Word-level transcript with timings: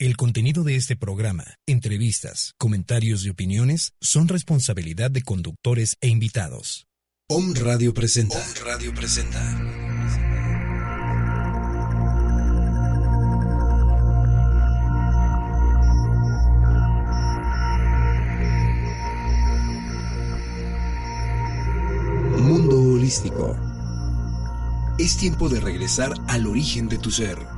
El 0.00 0.16
contenido 0.16 0.62
de 0.62 0.76
este 0.76 0.94
programa, 0.94 1.56
entrevistas, 1.66 2.54
comentarios 2.56 3.26
y 3.26 3.30
opiniones 3.30 3.94
son 4.00 4.28
responsabilidad 4.28 5.10
de 5.10 5.22
conductores 5.22 5.96
e 6.00 6.06
invitados. 6.06 6.86
Om 7.28 7.52
Radio 7.54 7.92
presenta. 7.92 8.38
Om 8.38 8.64
Radio 8.64 8.94
presenta. 8.94 9.42
Mundo 22.38 22.80
holístico. 22.80 23.56
Es 24.96 25.16
tiempo 25.16 25.48
de 25.48 25.58
regresar 25.58 26.14
al 26.28 26.46
origen 26.46 26.88
de 26.88 26.98
tu 26.98 27.10
ser 27.10 27.57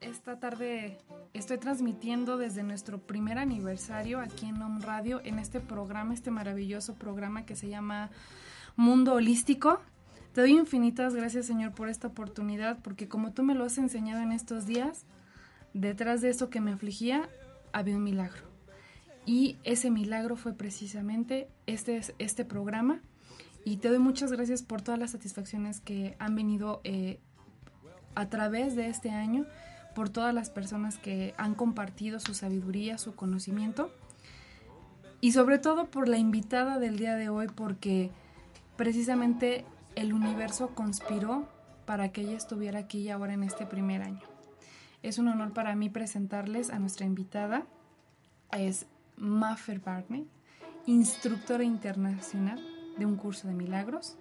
Esta 0.00 0.38
tarde 0.38 0.98
estoy 1.32 1.58
transmitiendo 1.58 2.36
desde 2.36 2.62
nuestro 2.62 2.98
primer 2.98 3.38
aniversario 3.38 4.20
aquí 4.20 4.46
en 4.46 4.60
Home 4.60 4.84
Radio, 4.84 5.20
en 5.24 5.38
este 5.38 5.60
programa, 5.60 6.12
este 6.12 6.30
maravilloso 6.30 6.94
programa 6.94 7.46
que 7.46 7.56
se 7.56 7.68
llama 7.68 8.10
Mundo 8.76 9.14
Holístico. 9.14 9.80
Te 10.32 10.42
doy 10.42 10.52
infinitas 10.52 11.14
gracias, 11.14 11.46
Señor, 11.46 11.72
por 11.72 11.88
esta 11.88 12.08
oportunidad, 12.08 12.78
porque 12.82 13.08
como 13.08 13.32
tú 13.32 13.42
me 13.42 13.54
lo 13.54 13.64
has 13.64 13.78
enseñado 13.78 14.22
en 14.22 14.32
estos 14.32 14.66
días, 14.66 15.06
detrás 15.72 16.20
de 16.20 16.28
eso 16.30 16.50
que 16.50 16.60
me 16.60 16.72
afligía 16.72 17.28
había 17.72 17.96
un 17.96 18.04
milagro. 18.04 18.42
Y 19.24 19.56
ese 19.64 19.90
milagro 19.90 20.36
fue 20.36 20.52
precisamente 20.52 21.48
este, 21.66 22.00
este 22.18 22.44
programa. 22.44 23.00
Y 23.64 23.78
te 23.78 23.88
doy 23.88 23.98
muchas 23.98 24.30
gracias 24.30 24.62
por 24.62 24.82
todas 24.82 25.00
las 25.00 25.12
satisfacciones 25.12 25.80
que 25.80 26.16
han 26.18 26.36
venido 26.36 26.80
eh, 26.84 27.18
a 28.14 28.28
través 28.28 28.76
de 28.76 28.88
este 28.88 29.10
año 29.10 29.46
por 29.96 30.10
todas 30.10 30.34
las 30.34 30.50
personas 30.50 30.98
que 30.98 31.34
han 31.38 31.54
compartido 31.54 32.20
su 32.20 32.34
sabiduría, 32.34 32.98
su 32.98 33.14
conocimiento 33.14 33.90
y 35.22 35.32
sobre 35.32 35.58
todo 35.58 35.86
por 35.86 36.06
la 36.06 36.18
invitada 36.18 36.78
del 36.78 36.98
día 36.98 37.14
de 37.14 37.30
hoy 37.30 37.46
porque 37.48 38.10
precisamente 38.76 39.64
el 39.94 40.12
universo 40.12 40.74
conspiró 40.74 41.48
para 41.86 42.12
que 42.12 42.20
ella 42.20 42.36
estuviera 42.36 42.80
aquí 42.80 42.98
y 42.98 43.08
ahora 43.08 43.32
en 43.32 43.42
este 43.42 43.64
primer 43.64 44.02
año. 44.02 44.20
Es 45.02 45.16
un 45.16 45.28
honor 45.28 45.54
para 45.54 45.74
mí 45.74 45.88
presentarles 45.88 46.68
a 46.68 46.78
nuestra 46.78 47.06
invitada. 47.06 47.64
Es 48.52 48.84
Maffer 49.16 49.80
Barney, 49.80 50.28
instructora 50.84 51.64
internacional 51.64 52.62
de 52.98 53.06
un 53.06 53.16
curso 53.16 53.48
de 53.48 53.54
milagros. 53.54 54.18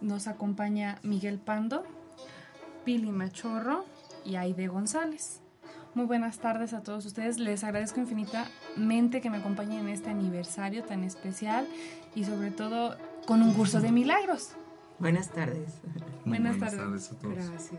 Nos 0.00 0.26
acompaña 0.26 0.98
Miguel 1.04 1.38
Pando, 1.38 1.84
Pili 2.84 3.12
Machorro 3.12 3.84
y 4.26 4.36
Aide 4.36 4.68
González. 4.68 5.40
Muy 5.94 6.04
buenas 6.04 6.38
tardes 6.38 6.74
a 6.74 6.82
todos 6.82 7.06
ustedes. 7.06 7.38
Les 7.38 7.64
agradezco 7.64 8.00
infinitamente 8.00 9.20
que 9.20 9.30
me 9.30 9.38
acompañen 9.38 9.80
en 9.80 9.88
este 9.88 10.10
aniversario 10.10 10.84
tan 10.84 11.04
especial 11.04 11.66
y 12.14 12.24
sobre 12.24 12.50
todo 12.50 12.96
con 13.26 13.42
un 13.42 13.54
curso 13.54 13.80
de 13.80 13.92
milagros. 13.92 14.50
Buenas 14.98 15.30
tardes. 15.30 15.80
Buenas, 16.24 16.58
tardes. 16.58 17.12
a 17.12 17.16
todos. 17.16 17.34
Gracias. 17.34 17.72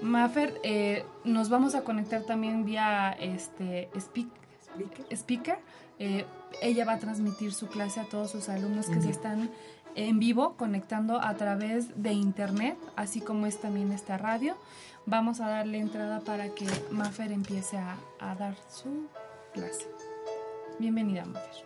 Mafer, 0.00 0.58
eh, 0.64 1.04
nos 1.24 1.48
vamos 1.48 1.74
a 1.74 1.82
conectar 1.82 2.22
también 2.22 2.64
vía 2.64 3.12
este 3.12 3.90
speaker. 3.96 5.58
Eh, 5.98 6.24
ella 6.60 6.84
va 6.84 6.94
a 6.94 6.98
transmitir 6.98 7.52
su 7.52 7.68
clase 7.68 8.00
a 8.00 8.04
todos 8.04 8.30
sus 8.30 8.48
alumnos 8.48 8.86
que 8.86 9.00
se 9.00 9.10
están 9.10 9.50
en 9.94 10.18
vivo, 10.18 10.56
conectando 10.56 11.20
a 11.20 11.34
través 11.34 12.02
de 12.02 12.12
internet, 12.12 12.76
así 12.96 13.20
como 13.20 13.46
es 13.46 13.60
también 13.60 13.92
esta 13.92 14.18
radio. 14.18 14.56
Vamos 15.04 15.40
a 15.40 15.48
darle 15.48 15.78
entrada 15.78 16.20
para 16.20 16.54
que 16.54 16.64
Mafer 16.92 17.32
empiece 17.32 17.76
a, 17.76 17.96
dar 18.36 18.56
su 18.70 19.08
clase. 19.52 19.88
Bienvenida, 20.78 21.24
Mafer. 21.24 21.64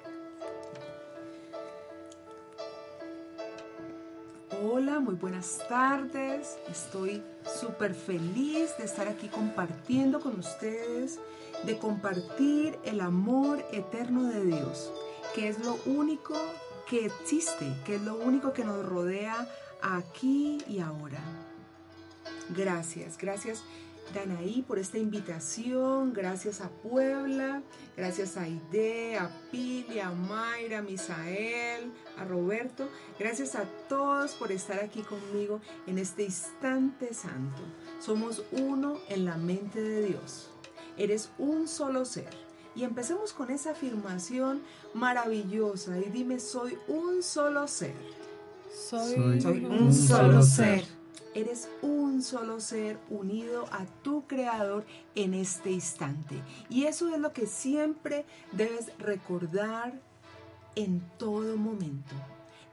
Hola, 4.65 5.01
muy 5.01 5.17
buenas 5.17 5.61
tardes. 5.69 6.57
Estoy 6.67 7.23
súper 7.61 7.95
feliz 7.95 8.75
de 8.79 8.85
estar 8.85 9.07
aquí 9.07 9.29
compartiendo 9.29 10.21
con 10.21 10.39
ustedes, 10.39 11.21
de 11.65 11.77
compartir 11.77 12.79
el 12.85 13.03
amor 13.03 13.63
eterno 13.71 14.25
de 14.25 14.47
Dios, 14.47 14.91
que 15.35 15.49
es 15.49 15.63
lo 15.63 15.77
único 15.85 16.35
que 16.89 17.05
existe, 17.05 17.71
que 17.85 17.97
es 17.97 18.03
lo 18.03 18.15
único 18.15 18.55
que 18.55 18.65
nos 18.65 18.83
rodea 18.87 19.47
aquí 19.83 20.57
y 20.67 20.81
ahora. 20.81 21.21
Gracias, 22.51 23.19
gracias 23.19 23.63
Danaí 24.15 24.63
por 24.63 24.79
esta 24.79 24.99
invitación, 24.99 26.13
gracias 26.13 26.61
a 26.61 26.69
Puebla, 26.69 27.63
gracias 27.97 28.37
a 28.37 28.47
Ide, 28.49 29.19
a 29.19 29.31
Pili, 29.51 29.99
a 29.99 30.11
Mayra, 30.11 30.79
a 30.79 30.83
Misael, 30.83 31.93
a 32.17 32.25
Roberto, 32.25 32.89
gracias 33.19 33.57
a 33.57 33.65
todos 33.89 34.33
por 34.35 34.53
estar 34.53 34.79
aquí 34.81 35.03
conmigo 35.03 35.61
en 35.87 35.99
este 35.99 36.25
instante 36.25 37.13
santo. 37.15 37.63
Somos 38.01 38.45
uno 38.53 38.99
en 39.09 39.25
la 39.25 39.37
mente 39.37 39.83
de 39.83 40.07
Dios. 40.07 40.51
Eres 40.97 41.31
un 41.39 41.67
solo 41.67 42.05
ser 42.05 42.31
y 42.75 42.85
empecemos 42.85 43.33
con 43.33 43.51
esa 43.51 43.73
afirmación 43.73 44.63
maravillosa 44.95 45.99
y 45.99 46.11
dime, 46.11 46.39
soy 46.39 46.79
un 46.87 47.23
solo 47.23 47.67
ser. 47.67 47.95
Soy, 48.73 49.15
un, 49.17 49.93
solo 49.93 50.43
ser. 50.43 50.85
Eres 51.37 51.69
un 51.83 52.23
solo 52.23 52.61
ser 52.61 52.99
unido 53.11 53.67
a 53.71 53.85
tu 54.03 54.27
creador 54.27 54.87
en 55.15 55.35
este 55.35 55.71
instante. 55.71 56.43
Y 56.71 56.85
eso 56.85 57.15
es 57.15 57.21
lo 57.21 57.35
que 57.35 57.47
siempre 57.47 58.25
debes 58.53 58.91
recordar 58.99 60.01
en 60.77 61.03
todo 61.19 61.59
momento. 61.59 62.15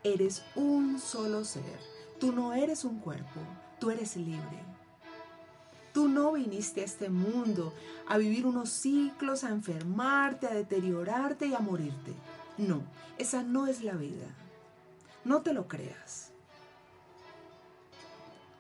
Eres 0.02 0.46
un 0.56 0.98
solo 0.98 1.44
ser. 1.44 1.78
Tú 2.22 2.32
no 2.32 2.54
eres 2.54 2.86
un 2.86 3.00
cuerpo, 3.00 3.42
tú 3.82 3.92
eres 3.92 4.16
libre. 4.16 4.64
Tú 5.92 6.08
no 6.08 6.32
viniste 6.32 6.80
a 6.80 6.86
este 6.86 7.10
mundo 7.10 7.74
a 8.08 8.18
vivir 8.18 8.46
unos 8.46 8.70
ciclos, 8.70 9.44
a 9.44 9.50
enfermarte, 9.50 10.48
a 10.48 10.54
deteriorarte 10.54 11.48
y 11.48 11.54
a 11.54 11.60
morirte. 11.60 12.14
No, 12.58 12.82
esa 13.18 13.44
no 13.44 13.68
es 13.68 13.84
la 13.84 13.96
vida. 13.96 14.34
No 15.26 15.42
te 15.42 15.54
lo 15.54 15.68
creas. 15.68 16.33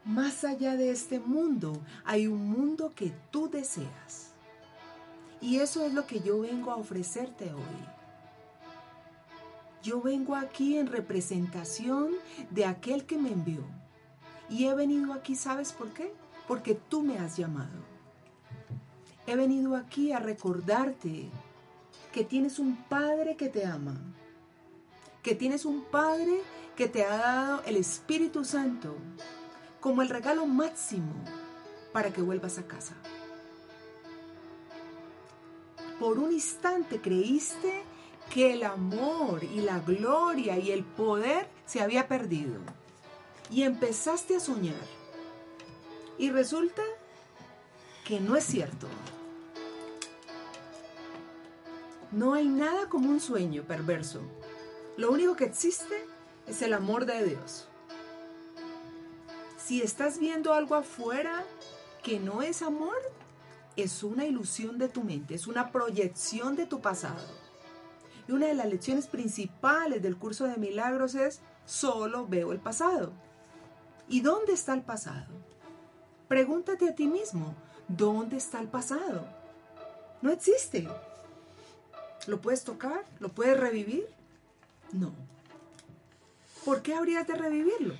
Más 0.05 0.43
allá 0.43 0.75
de 0.75 0.91
este 0.91 1.19
mundo 1.19 1.73
hay 2.03 2.27
un 2.27 2.49
mundo 2.49 2.93
que 2.95 3.13
tú 3.31 3.49
deseas. 3.49 4.31
Y 5.41 5.59
eso 5.59 5.85
es 5.85 5.93
lo 5.93 6.07
que 6.07 6.19
yo 6.19 6.41
vengo 6.41 6.71
a 6.71 6.77
ofrecerte 6.77 7.53
hoy. 7.53 7.85
Yo 9.81 10.01
vengo 10.01 10.35
aquí 10.35 10.77
en 10.77 10.87
representación 10.87 12.11
de 12.49 12.65
aquel 12.65 13.05
que 13.05 13.17
me 13.17 13.31
envió. 13.31 13.63
Y 14.49 14.65
he 14.65 14.73
venido 14.73 15.13
aquí, 15.13 15.35
¿sabes 15.35 15.73
por 15.73 15.93
qué? 15.93 16.13
porque 16.47 16.75
tú 16.75 17.01
me 17.01 17.17
has 17.19 17.37
llamado. 17.37 17.93
He 19.25 19.35
venido 19.35 19.75
aquí 19.75 20.11
a 20.11 20.19
recordarte 20.19 21.29
que 22.11 22.23
tienes 22.23 22.59
un 22.59 22.75
Padre 22.75 23.35
que 23.35 23.49
te 23.49 23.65
ama, 23.65 23.97
que 25.21 25.35
tienes 25.35 25.65
un 25.65 25.83
Padre 25.85 26.41
que 26.75 26.87
te 26.87 27.03
ha 27.03 27.17
dado 27.17 27.63
el 27.65 27.77
Espíritu 27.77 28.43
Santo 28.43 28.95
como 29.83 30.01
el 30.01 30.07
regalo 30.07 30.45
máximo 30.45 31.13
para 31.91 32.13
que 32.13 32.21
vuelvas 32.21 32.57
a 32.57 32.65
casa. 32.65 32.93
Por 35.99 36.19
un 36.19 36.31
instante 36.31 37.01
creíste 37.01 37.83
que 38.29 38.53
el 38.53 38.63
amor 38.63 39.43
y 39.43 39.59
la 39.59 39.79
gloria 39.79 40.57
y 40.57 40.71
el 40.71 40.85
poder 40.85 41.49
se 41.65 41.81
había 41.81 42.07
perdido. 42.07 42.61
Y 43.51 43.63
empezaste 43.63 44.37
a 44.37 44.39
soñar. 44.39 44.87
Y 46.17 46.31
resulta 46.31 46.81
que 48.05 48.21
no 48.21 48.37
es 48.37 48.45
cierto. 48.45 48.87
No 52.13 52.35
hay 52.35 52.47
nada 52.47 52.87
como 52.87 53.09
un 53.09 53.19
sueño 53.19 53.63
perverso. 53.63 54.21
Lo 54.95 55.11
único 55.11 55.35
que 55.35 55.43
existe 55.43 56.05
es 56.47 56.61
el 56.61 56.73
amor 56.73 57.05
de 57.05 57.25
Dios. 57.25 57.67
Si 59.63 59.81
estás 59.81 60.19
viendo 60.19 60.53
algo 60.53 60.75
afuera 60.75 61.45
que 62.03 62.19
no 62.19 62.41
es 62.41 62.61
amor, 62.61 62.97
es 63.77 64.03
una 64.03 64.25
ilusión 64.25 64.77
de 64.77 64.89
tu 64.89 65.03
mente, 65.03 65.35
es 65.35 65.47
una 65.47 65.71
proyección 65.71 66.57
de 66.57 66.65
tu 66.65 66.81
pasado. 66.81 67.25
Y 68.27 68.33
una 68.33 68.47
de 68.47 68.55
las 68.55 68.67
lecciones 68.67 69.07
principales 69.07 70.01
del 70.01 70.17
curso 70.17 70.47
de 70.47 70.57
milagros 70.57 71.15
es, 71.15 71.39
solo 71.65 72.27
veo 72.27 72.51
el 72.51 72.59
pasado. 72.59 73.13
¿Y 74.09 74.19
dónde 74.19 74.51
está 74.51 74.73
el 74.73 74.81
pasado? 74.81 75.31
Pregúntate 76.27 76.89
a 76.89 76.95
ti 76.95 77.07
mismo, 77.07 77.55
¿dónde 77.87 78.35
está 78.35 78.59
el 78.59 78.67
pasado? 78.67 79.25
No 80.21 80.29
existe. 80.29 80.89
¿Lo 82.27 82.41
puedes 82.41 82.65
tocar? 82.65 83.05
¿Lo 83.19 83.29
puedes 83.29 83.57
revivir? 83.57 84.09
No. 84.91 85.13
¿Por 86.65 86.81
qué 86.81 86.95
habrías 86.95 87.25
de 87.27 87.35
revivirlo? 87.35 87.95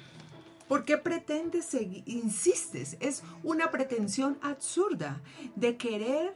¿Por 0.74 0.86
qué 0.86 0.98
pretendes 0.98 1.66
seguir, 1.66 2.02
insistes? 2.08 2.98
Es 3.00 3.22
una 3.44 3.70
pretensión 3.70 4.40
absurda 4.42 5.22
de 5.56 5.78
querer 5.78 6.34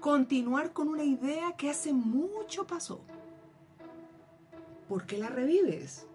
continuar 0.00 0.72
con 0.72 0.88
una 0.88 1.04
idea 1.04 1.52
que 1.58 1.68
hace 1.68 1.92
mucho 1.92 2.66
pasó. 2.66 3.02
¿Por 4.88 5.04
qué 5.04 5.18
la 5.18 5.28
revives? 5.28 6.06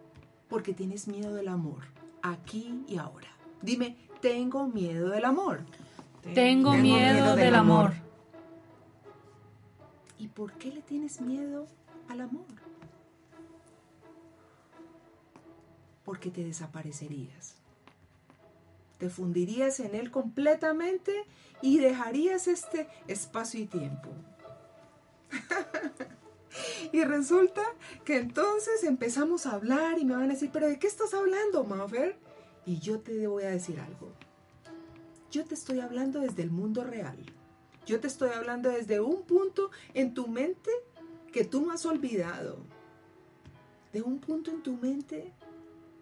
Porque 0.50 0.74
tienes 0.74 1.08
miedo 1.08 1.36
del 1.36 1.50
amor, 1.50 1.84
aquí 2.24 2.84
y 2.88 2.98
ahora. 2.98 3.30
Dime, 3.62 3.96
tengo 4.22 4.66
miedo 4.66 5.10
del 5.10 5.26
amor. 5.26 5.60
Tengo, 6.34 6.74
miedo, 6.74 7.36
del, 7.36 7.54
amor. 7.54 7.94
¿Y 10.18 10.30
por 10.30 10.54
qué 10.54 10.72
le 10.72 10.82
tienes 10.82 11.22
miedo 11.22 11.68
al 12.10 12.22
amor? 12.22 12.65
Porque 16.06 16.30
te 16.30 16.44
desaparecerías. 16.44 17.56
Te 18.98 19.10
fundirías 19.10 19.80
en 19.80 19.96
él 19.96 20.12
completamente 20.12 21.12
y 21.62 21.80
dejarías 21.80 22.48
este 22.48 22.88
espacio 23.08 23.60
y 23.60 23.66
tiempo. 23.66 24.10
y 26.94 27.04
resulta 27.04 27.64
que 28.06 28.18
entonces 28.18 28.84
empezamos 28.84 29.46
a 29.46 29.54
hablar 29.54 30.00
y 30.00 30.06
me 30.06 30.16
van 30.16 30.30
a 30.30 30.34
decir, 30.34 30.50
pero 30.54 30.68
¿de 30.68 30.80
qué 30.80 30.88
estás 30.88 31.14
hablando, 31.14 31.64
Maffer? 31.64 32.16
Y 32.66 32.80
yo 32.80 33.00
te 33.00 33.28
voy 33.28 33.44
a 33.44 33.50
decir 33.50 33.80
algo. 33.80 34.14
Yo 35.32 35.44
te 35.44 35.56
estoy 35.56 35.82
hablando 35.82 36.22
desde 36.22 36.44
el 36.44 36.52
mundo 36.52 36.84
real. 36.84 37.18
Yo 37.86 38.00
te 38.00 38.08
estoy 38.08 38.30
hablando 38.30 38.70
desde 38.70 39.02
un 39.02 39.24
punto 39.24 39.70
en 39.94 40.14
tu 40.14 40.28
mente 40.28 40.72
que 41.32 41.44
tú 41.44 41.62
no 41.62 41.72
has 41.72 41.86
olvidado. 41.86 42.58
De 43.92 44.02
un 44.02 44.20
punto 44.20 44.52
en 44.52 44.64
tu 44.64 44.74
mente 44.74 45.34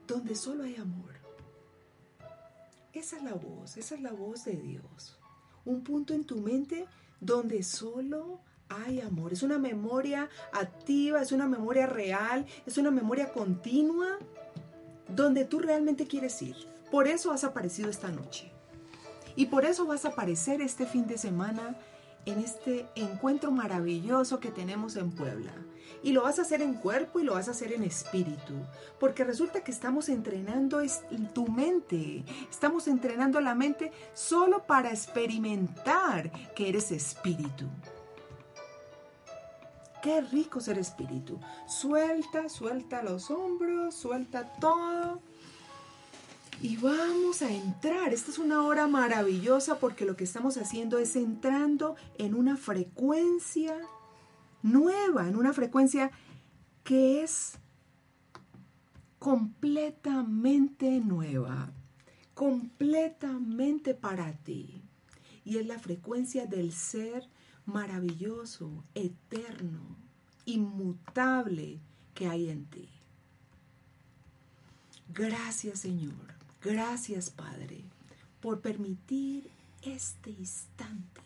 donde 0.08 0.36
solo 0.36 0.64
hay 0.64 0.76
amor. 0.76 1.14
Esa 2.94 3.18
es 3.18 3.24
la 3.24 3.34
voz, 3.34 3.78
esa 3.78 3.96
es 3.96 4.02
la 4.02 4.12
voz 4.12 4.46
de 4.46 4.56
Dios. 4.56 5.18
Un 5.66 5.84
punto 5.84 6.14
en 6.14 6.26
tu 6.26 6.38
mente 6.38 6.86
donde 7.20 7.64
solo 7.64 8.40
hay 8.70 9.02
amor. 9.02 9.34
Es 9.34 9.44
una 9.44 9.58
memoria 9.58 10.30
activa, 10.52 11.22
es 11.22 11.32
una 11.32 11.48
memoria 11.48 11.88
real, 11.88 12.46
es 12.66 12.78
una 12.78 12.92
memoria 12.92 13.32
continua 13.32 14.20
donde 15.08 15.46
tú 15.46 15.60
realmente 15.60 16.08
quieres 16.08 16.42
ir. 16.42 16.56
Por 16.92 17.08
eso 17.08 17.32
has 17.32 17.44
aparecido 17.44 17.90
esta 17.90 18.10
noche. 18.10 18.52
Y 19.36 19.48
por 19.48 19.66
eso 19.66 19.86
vas 19.86 20.06
a 20.06 20.10
aparecer 20.10 20.62
este 20.62 20.86
fin 20.86 21.08
de 21.08 21.18
semana 21.18 21.76
en 22.26 22.40
este 22.40 22.88
encuentro 22.96 23.52
maravilloso 23.52 24.40
que 24.40 24.52
tenemos 24.52 24.96
en 24.96 25.12
Puebla. 25.12 25.52
Y 26.02 26.12
lo 26.12 26.24
vas 26.24 26.40
a 26.40 26.42
hacer 26.42 26.62
en 26.62 26.74
cuerpo 26.74 27.20
y 27.20 27.24
lo 27.24 27.34
vas 27.34 27.48
a 27.48 27.52
hacer 27.52 27.72
en 27.72 27.84
espíritu. 27.84 28.54
Porque 29.00 29.24
resulta 29.24 29.64
que 29.64 29.72
estamos 29.72 30.10
entrenando 30.10 30.82
tu 31.34 31.48
mente. 31.48 32.26
Estamos 32.50 32.88
entrenando 32.88 33.40
la 33.40 33.56
mente 33.56 33.92
solo 34.14 34.66
para 34.66 34.90
experimentar 34.90 36.32
que 36.54 36.70
eres 36.70 36.92
espíritu. 36.92 37.66
Qué 40.02 40.20
rico 40.20 40.60
ser 40.60 40.78
espíritu. 40.78 41.40
Suelta, 41.66 42.50
suelta 42.50 43.02
los 43.02 43.32
hombros, 43.32 43.96
suelta 43.96 44.52
todo 44.60 45.22
y 46.62 46.78
vamos 46.78 47.42
a 47.42 47.52
entrar. 47.52 48.14
Esta 48.14 48.32
es 48.32 48.38
una 48.38 48.64
hora 48.64 48.88
maravillosa 48.88 49.80
porque 49.80 50.06
lo 50.06 50.16
que 50.16 50.24
estamos 50.24 50.58
haciendo 50.58 50.98
es 50.98 51.16
entrando 51.16 51.96
en 52.18 52.36
una 52.36 52.58
frecuencia 52.58 53.76
nueva, 54.62 55.28
en 55.28 55.36
una 55.36 55.54
frecuencia 55.54 56.12
que 56.84 57.24
es 57.24 57.54
completamente 59.20 61.00
nueva, 61.00 61.72
completamente 62.34 63.94
para 63.94 64.34
ti. 64.34 64.82
Y 65.46 65.58
es 65.58 65.66
la 65.66 65.80
frecuencia 65.80 66.46
del 66.46 66.72
ser 66.72 67.28
maravilloso, 67.66 68.84
eterno, 68.96 69.98
inmutable 70.46 71.80
que 72.14 72.28
hay 72.28 72.50
en 72.50 72.66
ti. 72.66 72.90
Gracias 75.14 75.80
Señor 75.80 76.43
Gracias, 76.64 77.30
Padre, 77.30 77.84
por 78.40 78.62
permitir 78.62 79.50
este 79.82 80.30
instante, 80.30 81.22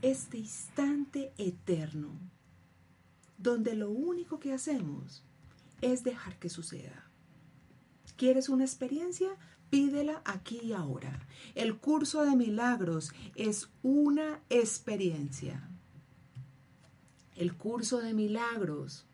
este 0.00 0.38
instante 0.38 1.34
eterno, 1.36 2.08
donde 3.36 3.74
lo 3.74 3.90
único 3.90 4.40
que 4.40 4.54
hacemos 4.54 5.22
es 5.82 6.02
dejar 6.02 6.38
que 6.38 6.48
suceda. 6.48 7.10
¿Quieres 8.16 8.48
una 8.48 8.64
experiencia? 8.64 9.28
Pídela 9.68 10.22
aquí 10.24 10.60
y 10.62 10.72
ahora. 10.72 11.26
El 11.54 11.76
curso 11.76 12.24
de 12.24 12.36
milagros 12.36 13.12
es 13.36 13.68
una 13.82 14.40
experiencia. 14.48 15.68
El 17.36 17.54
curso 17.54 17.98
de 17.98 18.14
milagros 18.14 19.04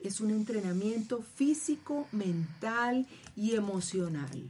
es 0.00 0.20
un 0.20 0.30
entrenamiento 0.30 1.22
físico, 1.22 2.06
mental 2.12 3.06
y 3.34 3.54
emocional. 3.54 4.48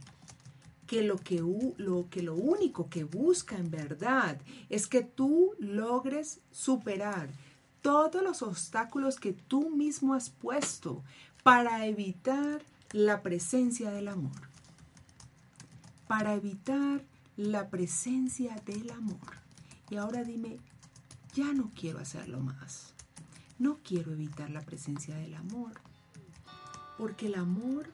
Que 0.85 1.03
lo, 1.03 1.17
que 1.17 1.43
lo 1.77 2.07
que 2.09 2.21
lo 2.23 2.35
único 2.35 2.89
que 2.89 3.03
busca 3.03 3.57
en 3.57 3.69
verdad 3.69 4.39
es 4.69 4.87
que 4.87 5.01
tú 5.01 5.53
logres 5.59 6.39
superar 6.51 7.27
todos 7.81 8.23
los 8.23 8.41
obstáculos 8.41 9.19
que 9.19 9.33
tú 9.33 9.69
mismo 9.69 10.13
has 10.13 10.29
puesto 10.29 11.03
para 11.43 11.85
evitar 11.85 12.61
la 12.91 13.21
presencia 13.21 13.91
del 13.91 14.07
amor. 14.07 14.47
Para 16.07 16.33
evitar 16.33 17.03
la 17.35 17.69
presencia 17.69 18.55
del 18.65 18.89
amor. 18.91 19.37
Y 19.89 19.95
ahora 19.97 20.23
dime, 20.23 20.57
ya 21.33 21.53
no 21.53 21.71
quiero 21.75 21.99
hacerlo 21.99 22.39
más. 22.39 22.93
No 23.59 23.79
quiero 23.83 24.11
evitar 24.11 24.51
la 24.51 24.61
presencia 24.61 25.15
del 25.15 25.33
amor, 25.33 25.71
porque 26.97 27.25
el 27.25 27.35
amor 27.35 27.89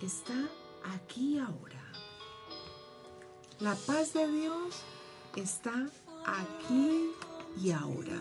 está 0.00 0.48
aquí 0.84 1.36
ahora. 1.38 1.82
La 3.58 3.74
paz 3.74 4.12
de 4.12 4.30
Dios 4.30 4.82
está 5.34 5.90
aquí 6.24 7.10
y 7.60 7.72
ahora. 7.72 8.20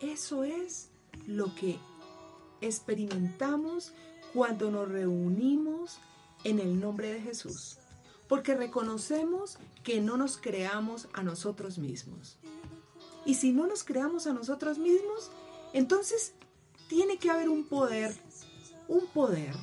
Eso 0.00 0.44
es 0.44 0.90
lo 1.26 1.54
que 1.54 1.78
experimentamos 2.60 3.94
cuando 4.34 4.70
nos 4.70 4.88
reunimos 4.88 5.98
en 6.44 6.58
el 6.58 6.78
nombre 6.78 7.10
de 7.10 7.22
Jesús, 7.22 7.78
porque 8.28 8.54
reconocemos 8.54 9.56
que 9.82 10.02
no 10.02 10.18
nos 10.18 10.36
creamos 10.36 11.08
a 11.14 11.22
nosotros 11.22 11.78
mismos. 11.78 12.36
Y 13.24 13.34
si 13.34 13.52
no 13.52 13.66
nos 13.66 13.84
creamos 13.84 14.26
a 14.26 14.32
nosotros 14.32 14.78
mismos, 14.78 15.30
entonces 15.72 16.34
tiene 16.88 17.18
que 17.18 17.30
haber 17.30 17.48
un 17.48 17.64
poder, 17.64 18.14
un 18.88 19.06
poder 19.06 19.54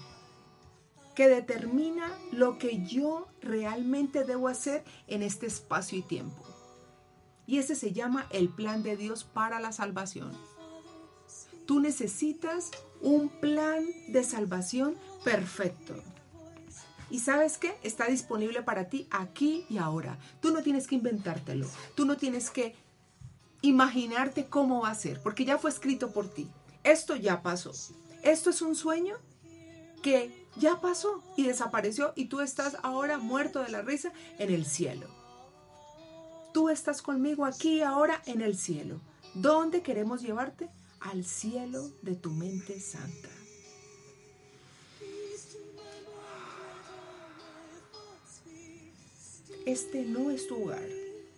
que 1.15 1.27
determina 1.27 2.09
lo 2.31 2.57
que 2.57 2.85
yo 2.85 3.27
realmente 3.41 4.23
debo 4.23 4.47
hacer 4.47 4.83
en 5.07 5.21
este 5.21 5.47
espacio 5.47 5.99
y 5.99 6.01
tiempo. 6.01 6.43
Y 7.45 7.57
ese 7.57 7.75
se 7.75 7.91
llama 7.91 8.27
el 8.29 8.47
plan 8.47 8.83
de 8.83 8.95
Dios 8.95 9.23
para 9.23 9.59
la 9.59 9.71
salvación. 9.71 10.31
Tú 11.65 11.79
necesitas 11.79 12.71
un 13.01 13.29
plan 13.29 13.85
de 14.07 14.23
salvación 14.23 14.95
perfecto. 15.23 15.95
Y 17.09 17.19
sabes 17.19 17.57
qué? 17.57 17.75
Está 17.83 18.05
disponible 18.05 18.61
para 18.61 18.87
ti 18.87 19.07
aquí 19.09 19.65
y 19.69 19.77
ahora. 19.77 20.17
Tú 20.41 20.51
no 20.51 20.61
tienes 20.61 20.87
que 20.87 20.95
inventártelo. 20.95 21.67
Tú 21.95 22.05
no 22.05 22.17
tienes 22.17 22.49
que 22.49 22.75
imaginarte 23.61 24.47
cómo 24.47 24.81
va 24.81 24.91
a 24.91 24.95
ser, 24.95 25.21
porque 25.21 25.45
ya 25.45 25.57
fue 25.57 25.69
escrito 25.69 26.11
por 26.11 26.27
ti. 26.27 26.47
Esto 26.83 27.15
ya 27.15 27.41
pasó. 27.41 27.71
Esto 28.23 28.49
es 28.49 28.61
un 28.61 28.75
sueño 28.75 29.17
que 30.01 30.31
ya 30.57 30.79
pasó 30.79 31.23
y 31.35 31.43
desapareció 31.43 32.13
y 32.15 32.25
tú 32.25 32.41
estás 32.41 32.77
ahora 32.83 33.17
muerto 33.17 33.61
de 33.61 33.69
la 33.69 33.81
risa 33.81 34.11
en 34.37 34.51
el 34.53 34.65
cielo. 34.65 35.07
Tú 36.53 36.69
estás 36.69 37.01
conmigo 37.01 37.45
aquí 37.45 37.81
ahora 37.81 38.21
en 38.25 38.41
el 38.41 38.57
cielo. 38.57 38.99
¿Dónde 39.33 39.81
queremos 39.81 40.21
llevarte? 40.21 40.69
Al 40.99 41.23
cielo 41.23 41.89
de 42.01 42.15
tu 42.15 42.31
mente 42.31 42.79
santa. 42.79 43.29
Este 49.65 50.03
no 50.03 50.31
es 50.31 50.47
tu 50.47 50.63
hogar. 50.63 50.89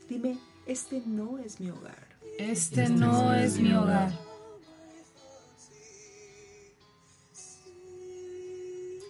Dime, 0.07 0.39
este 0.65 1.01
no 1.05 1.37
es 1.37 1.59
mi 1.59 1.69
hogar. 1.69 2.10
Este 2.50 2.89
no 2.89 3.36
es 3.36 3.60
mi 3.60 3.71
hogar. 3.71 4.12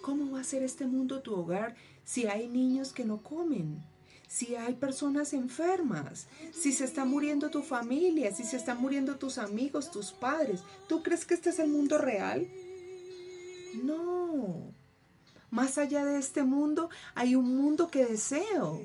¿Cómo 0.01 0.31
va 0.31 0.41
a 0.41 0.43
ser 0.43 0.63
este 0.63 0.85
mundo 0.85 1.21
tu 1.21 1.33
hogar 1.33 1.75
si 2.03 2.27
hay 2.27 2.49
niños 2.49 2.91
que 2.91 3.05
no 3.05 3.23
comen? 3.23 3.81
Si 4.27 4.55
hay 4.55 4.73
personas 4.73 5.31
enfermas, 5.31 6.27
si 6.53 6.73
se 6.73 6.83
está 6.83 7.05
muriendo 7.05 7.49
tu 7.49 7.61
familia, 7.61 8.35
si 8.35 8.43
se 8.43 8.57
están 8.57 8.81
muriendo 8.81 9.15
tus 9.15 9.37
amigos, 9.37 9.91
tus 9.91 10.11
padres, 10.11 10.61
¿tú 10.89 11.01
crees 11.01 11.25
que 11.25 11.33
este 11.33 11.51
es 11.51 11.59
el 11.59 11.69
mundo 11.69 11.97
real? 11.97 12.45
No. 13.81 14.73
Más 15.51 15.77
allá 15.77 16.03
de 16.03 16.19
este 16.19 16.43
mundo 16.43 16.89
hay 17.15 17.35
un 17.35 17.55
mundo 17.55 17.89
que 17.89 18.05
deseo. 18.05 18.81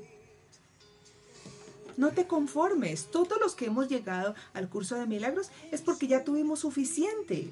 No 1.96 2.10
te 2.10 2.26
conformes. 2.26 3.06
Todos 3.10 3.38
los 3.40 3.54
que 3.54 3.66
hemos 3.66 3.88
llegado 3.88 4.34
al 4.52 4.68
curso 4.68 4.96
de 4.96 5.06
milagros 5.06 5.50
es 5.70 5.80
porque 5.80 6.06
ya 6.06 6.24
tuvimos 6.24 6.60
suficiente. 6.60 7.50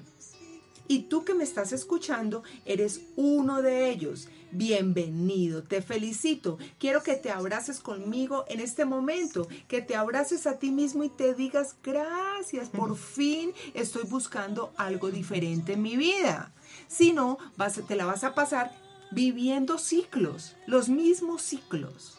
Y 0.86 1.04
tú 1.04 1.24
que 1.24 1.34
me 1.34 1.44
estás 1.44 1.72
escuchando, 1.72 2.42
eres 2.66 3.00
uno 3.16 3.62
de 3.62 3.88
ellos. 3.88 4.28
Bienvenido, 4.50 5.62
te 5.62 5.80
felicito. 5.80 6.58
Quiero 6.78 7.02
que 7.02 7.14
te 7.16 7.30
abraces 7.30 7.80
conmigo 7.80 8.44
en 8.48 8.60
este 8.60 8.84
momento, 8.84 9.48
que 9.66 9.80
te 9.80 9.96
abraces 9.96 10.46
a 10.46 10.58
ti 10.58 10.70
mismo 10.70 11.02
y 11.02 11.08
te 11.08 11.34
digas 11.34 11.74
gracias, 11.82 12.68
por 12.68 12.96
fin 12.96 13.52
estoy 13.72 14.04
buscando 14.04 14.72
algo 14.76 15.10
diferente 15.10 15.72
en 15.72 15.82
mi 15.82 15.96
vida. 15.96 16.52
Si 16.86 17.12
no, 17.12 17.38
vas, 17.56 17.80
te 17.88 17.96
la 17.96 18.04
vas 18.04 18.22
a 18.22 18.34
pasar 18.34 18.70
viviendo 19.10 19.78
ciclos, 19.78 20.54
los 20.66 20.88
mismos 20.88 21.42
ciclos. 21.42 22.18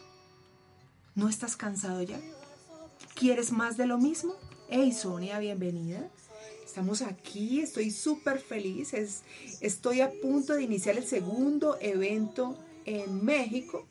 ¿No 1.16 1.30
estás 1.30 1.56
cansado 1.56 2.02
ya? 2.02 2.20
¿Quieres 3.14 3.50
más 3.50 3.78
de 3.78 3.86
lo 3.86 3.96
mismo? 3.96 4.34
Hey 4.68 4.92
Sonia, 4.92 5.38
bienvenida. 5.38 6.10
Estamos 6.62 7.00
aquí, 7.00 7.60
estoy 7.62 7.90
súper 7.90 8.38
feliz. 8.38 8.92
estoy 9.62 10.02
a 10.02 10.12
punto 10.20 10.52
de 10.52 10.64
iniciar 10.64 10.98
el 10.98 11.06
segundo 11.06 11.78
evento 11.80 12.58
en 12.84 13.24
México 13.24 13.86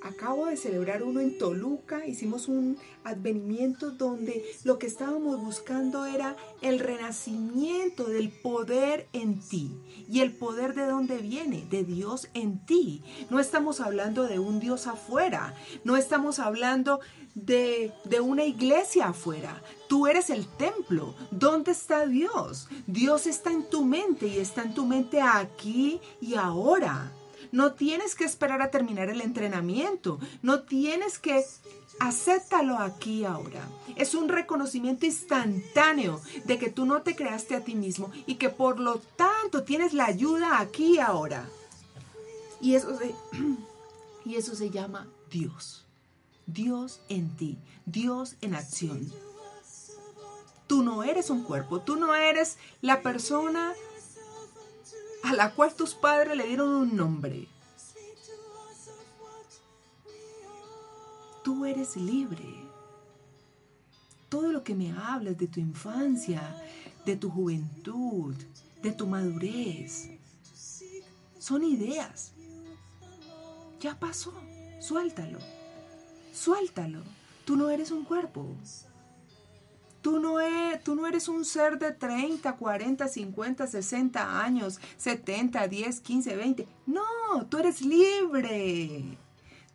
Acabo 0.00 0.46
de 0.46 0.56
celebrar 0.56 1.02
uno 1.02 1.20
en 1.20 1.38
Toluca, 1.38 2.06
hicimos 2.06 2.46
un 2.46 2.78
advenimiento 3.02 3.90
donde 3.90 4.44
lo 4.62 4.78
que 4.78 4.86
estábamos 4.86 5.40
buscando 5.40 6.06
era 6.06 6.36
el 6.60 6.78
renacimiento 6.78 8.04
del 8.04 8.30
poder 8.30 9.08
en 9.12 9.40
ti. 9.40 9.76
¿Y 10.08 10.20
el 10.20 10.32
poder 10.32 10.74
de 10.74 10.86
dónde 10.86 11.18
viene? 11.18 11.66
De 11.68 11.82
Dios 11.82 12.28
en 12.34 12.64
ti. 12.64 13.02
No 13.28 13.40
estamos 13.40 13.80
hablando 13.80 14.24
de 14.28 14.38
un 14.38 14.60
Dios 14.60 14.86
afuera, 14.86 15.54
no 15.82 15.96
estamos 15.96 16.38
hablando 16.38 17.00
de, 17.34 17.92
de 18.04 18.20
una 18.20 18.44
iglesia 18.44 19.08
afuera. 19.08 19.62
Tú 19.88 20.06
eres 20.06 20.30
el 20.30 20.46
templo. 20.46 21.16
¿Dónde 21.32 21.72
está 21.72 22.06
Dios? 22.06 22.68
Dios 22.86 23.26
está 23.26 23.50
en 23.50 23.68
tu 23.68 23.84
mente 23.84 24.28
y 24.28 24.38
está 24.38 24.62
en 24.62 24.74
tu 24.74 24.86
mente 24.86 25.20
aquí 25.20 26.00
y 26.20 26.34
ahora. 26.34 27.12
No 27.52 27.72
tienes 27.72 28.14
que 28.14 28.24
esperar 28.24 28.62
a 28.62 28.70
terminar 28.70 29.08
el 29.08 29.20
entrenamiento. 29.20 30.18
No 30.42 30.62
tienes 30.62 31.18
que... 31.18 31.44
Acéptalo 32.00 32.78
aquí 32.78 33.24
ahora. 33.24 33.66
Es 33.96 34.14
un 34.14 34.28
reconocimiento 34.28 35.04
instantáneo 35.04 36.20
de 36.44 36.58
que 36.58 36.70
tú 36.70 36.86
no 36.86 37.02
te 37.02 37.16
creaste 37.16 37.56
a 37.56 37.64
ti 37.64 37.74
mismo 37.74 38.12
y 38.24 38.36
que 38.36 38.50
por 38.50 38.78
lo 38.78 38.98
tanto 39.16 39.64
tienes 39.64 39.94
la 39.94 40.06
ayuda 40.06 40.60
aquí 40.60 41.00
ahora. 41.00 41.48
Y 42.60 42.74
eso 42.74 42.96
se, 42.96 43.14
y 44.24 44.36
eso 44.36 44.54
se 44.54 44.70
llama 44.70 45.08
Dios. 45.30 45.86
Dios 46.46 47.00
en 47.08 47.36
ti, 47.36 47.58
Dios 47.84 48.36
en 48.40 48.54
acción. 48.54 49.10
Tú 50.66 50.82
no 50.82 51.02
eres 51.02 51.30
un 51.30 51.42
cuerpo, 51.42 51.80
tú 51.80 51.96
no 51.96 52.14
eres 52.14 52.58
la 52.80 53.02
persona 53.02 53.74
a 55.28 55.34
la 55.34 55.52
cual 55.52 55.74
tus 55.74 55.94
padres 55.94 56.34
le 56.38 56.46
dieron 56.46 56.70
un 56.70 56.96
nombre. 56.96 57.46
Tú 61.44 61.66
eres 61.66 61.96
libre. 61.96 62.48
Todo 64.30 64.50
lo 64.52 64.64
que 64.64 64.74
me 64.74 64.90
hablas 64.90 65.36
de 65.36 65.46
tu 65.46 65.60
infancia, 65.60 66.40
de 67.04 67.14
tu 67.16 67.28
juventud, 67.28 68.34
de 68.80 68.90
tu 68.92 69.06
madurez, 69.06 70.08
son 71.38 71.62
ideas. 71.62 72.32
Ya 73.80 74.00
pasó. 74.00 74.32
Suéltalo. 74.80 75.40
Suéltalo. 76.32 77.02
Tú 77.44 77.56
no 77.56 77.68
eres 77.68 77.90
un 77.90 78.06
cuerpo. 78.06 78.46
Tú 80.08 80.20
no, 80.20 80.40
eres, 80.40 80.82
tú 80.82 80.94
no 80.94 81.06
eres 81.06 81.28
un 81.28 81.44
ser 81.44 81.78
de 81.78 81.92
30, 81.92 82.56
40, 82.56 83.08
50, 83.08 83.66
60 83.66 84.42
años, 84.42 84.80
70, 84.96 85.68
10, 85.68 86.00
15, 86.00 86.34
20. 86.34 86.66
No, 86.86 87.02
tú 87.50 87.58
eres 87.58 87.82
libre. 87.82 89.18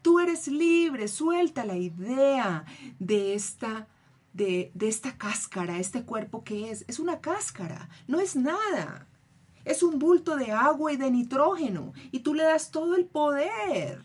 Tú 0.02 0.20
eres 0.20 0.48
libre. 0.48 1.08
Suelta 1.08 1.64
la 1.66 1.78
idea 1.78 2.66
de 2.98 3.36
esta, 3.36 3.88
de, 4.34 4.72
de 4.74 4.88
esta 4.88 5.20
cáscara, 5.20 5.78
este 5.78 6.02
cuerpo 6.04 6.44
que 6.44 6.72
es. 6.72 6.84
Es 6.88 6.98
una 6.98 7.22
cáscara, 7.22 7.88
no 8.08 8.20
es 8.20 8.36
nada. 8.36 9.06
Es 9.66 9.84
un 9.84 10.00
bulto 10.00 10.36
de 10.36 10.52
agua 10.52 10.92
y 10.94 10.98
de 10.98 11.12
nitrógeno. 11.12 11.94
Y 12.12 12.22
tú 12.22 12.34
le 12.34 12.42
das 12.42 12.72
todo 12.72 12.96
el 12.96 13.06
poder. 13.06 14.04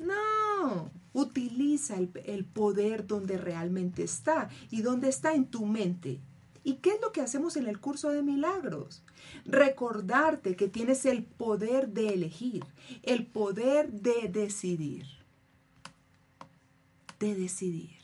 No, 0.00 0.90
Utiliza 1.18 1.96
el, 1.96 2.44
poder 2.44 3.04
donde 3.04 3.38
realmente 3.38 4.04
está 4.04 4.48
y 4.70 4.82
donde 4.82 5.08
está 5.08 5.34
en 5.34 5.46
tu 5.46 5.66
mente. 5.66 6.20
¿Y 6.62 6.74
qué 6.74 6.90
es 6.90 7.00
lo 7.00 7.10
que 7.10 7.22
hacemos 7.22 7.56
en 7.56 7.66
el 7.66 7.80
curso 7.80 8.10
de 8.10 8.22
milagros? 8.22 9.02
Recordarte 9.44 10.54
que 10.54 10.68
tienes 10.68 11.06
el 11.06 11.24
poder 11.24 11.88
de 11.88 12.14
elegir, 12.14 12.64
el 13.02 13.26
poder 13.26 13.90
de 13.90 14.28
decidir. 14.28 15.06
De 17.18 17.34
decidir. 17.34 17.98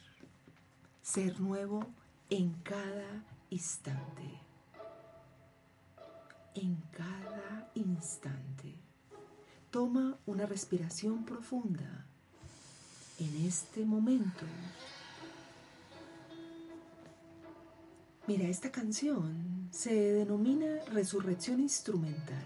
Ser 1.00 1.40
nuevo 1.40 1.86
en 2.30 2.52
cada 2.64 3.24
instante. 3.48 4.40
En 6.56 6.82
cada 6.90 7.70
instante. 7.76 8.74
Toma 9.70 10.18
una 10.26 10.46
respiración 10.46 11.24
profunda 11.24 12.03
en 13.18 13.46
este 13.46 13.84
momento. 13.84 14.44
Mira, 18.26 18.48
esta 18.48 18.72
canción 18.72 19.68
se 19.70 19.94
denomina 19.94 20.82
Resurrección 20.92 21.60
Instrumental. 21.60 22.44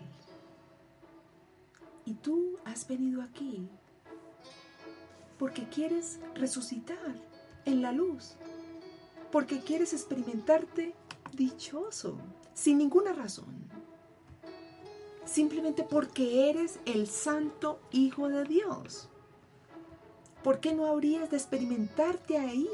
Y 2.05 2.15
tú 2.15 2.59
has 2.65 2.89
venido 2.89 3.23
aquí 3.23 3.69
porque 5.39 5.69
quieres 5.69 6.19
resucitar 6.35 7.15
en 7.65 7.83
la 7.83 7.93
luz, 7.93 8.33
porque 9.31 9.61
quieres 9.61 9.93
experimentarte 9.93 10.95
dichoso, 11.33 12.19
sin 12.55 12.79
ninguna 12.79 13.13
razón, 13.13 13.55
simplemente 15.25 15.85
porque 15.85 16.51
eres 16.51 16.81
el 16.87 17.07
santo 17.07 17.81
Hijo 17.93 18.29
de 18.29 18.45
Dios. 18.45 19.09
¿Por 20.43 20.61
qué 20.61 20.73
no 20.75 20.87
habrías 20.87 21.31
de 21.31 21.37
experimentarte 21.37 22.39
ahí? 22.39 22.69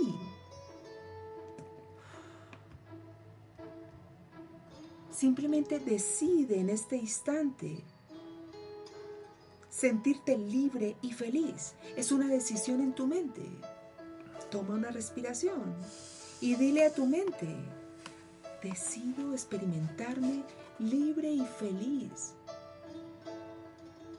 Simplemente 5.10 5.78
decide 5.78 6.58
en 6.60 6.70
este 6.70 6.96
instante 6.96 7.82
sentirte 9.70 10.36
libre 10.36 10.96
y 11.02 11.12
feliz. 11.12 11.74
Es 11.96 12.12
una 12.12 12.28
decisión 12.28 12.80
en 12.80 12.94
tu 12.94 13.06
mente. 13.06 13.42
Toma 14.50 14.74
una 14.74 14.90
respiración 14.90 15.74
y 16.40 16.54
dile 16.56 16.86
a 16.86 16.94
tu 16.94 17.06
mente, 17.06 17.48
decido 18.62 19.32
experimentarme 19.32 20.44
libre 20.78 21.30
y 21.30 21.44
feliz. 21.44 22.34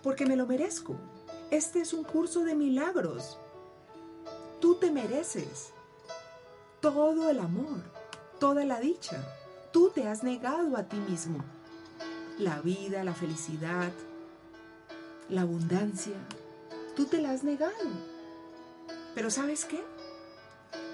porque 0.01 0.25
me 0.27 0.35
lo 0.35 0.45
merezco. 0.45 0.95
Este 1.51 1.81
es 1.81 1.93
un 1.93 2.03
curso 2.03 2.43
de 2.43 2.55
milagros. 2.55 3.37
Tú 4.59 4.75
te 4.75 4.89
mereces 4.89 5.71
todo 6.81 7.29
el 7.29 7.39
amor, 7.39 7.83
toda 8.39 8.65
la 8.65 8.79
dicha. 8.79 9.23
Tú 9.71 9.91
te 9.93 10.07
has 10.07 10.23
negado 10.23 10.75
a 10.75 10.83
ti 10.83 10.97
mismo. 10.97 11.43
La 12.39 12.61
vida, 12.61 13.03
la 13.03 13.13
felicidad, 13.13 13.91
la 15.29 15.41
abundancia. 15.41 16.15
Tú 16.95 17.05
te 17.05 17.21
la 17.21 17.31
has 17.31 17.43
negado. 17.43 17.73
Pero 19.13 19.29
¿sabes 19.29 19.65
qué? 19.65 19.83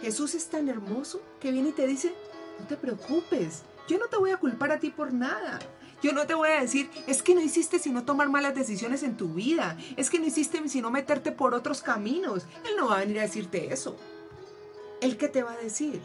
Jesús 0.01 0.35
es 0.35 0.47
tan 0.47 0.67
hermoso 0.67 1.21
que 1.39 1.51
viene 1.51 1.69
y 1.69 1.73
te 1.73 1.87
dice, 1.87 2.13
no 2.59 2.67
te 2.67 2.75
preocupes, 2.75 3.63
yo 3.87 3.97
no 3.97 4.07
te 4.07 4.17
voy 4.17 4.31
a 4.31 4.37
culpar 4.37 4.71
a 4.71 4.79
ti 4.79 4.89
por 4.89 5.13
nada. 5.13 5.59
Yo 6.01 6.13
no 6.13 6.25
te 6.25 6.33
voy 6.33 6.49
a 6.49 6.61
decir, 6.61 6.89
es 7.07 7.21
que 7.21 7.35
no 7.35 7.41
hiciste 7.41 7.77
sino 7.77 8.03
tomar 8.03 8.29
malas 8.29 8.55
decisiones 8.55 9.03
en 9.03 9.17
tu 9.17 9.33
vida, 9.33 9.77
es 9.97 10.09
que 10.09 10.19
no 10.19 10.25
hiciste 10.25 10.67
sino 10.67 10.89
meterte 10.89 11.31
por 11.31 11.53
otros 11.53 11.81
caminos. 11.81 12.45
Él 12.65 12.75
no 12.77 12.87
va 12.87 12.97
a 12.97 12.99
venir 13.01 13.19
a 13.19 13.23
decirte 13.23 13.71
eso. 13.71 13.95
¿El 14.99 15.17
qué 15.17 15.27
te 15.27 15.43
va 15.43 15.53
a 15.53 15.57
decir? 15.57 16.01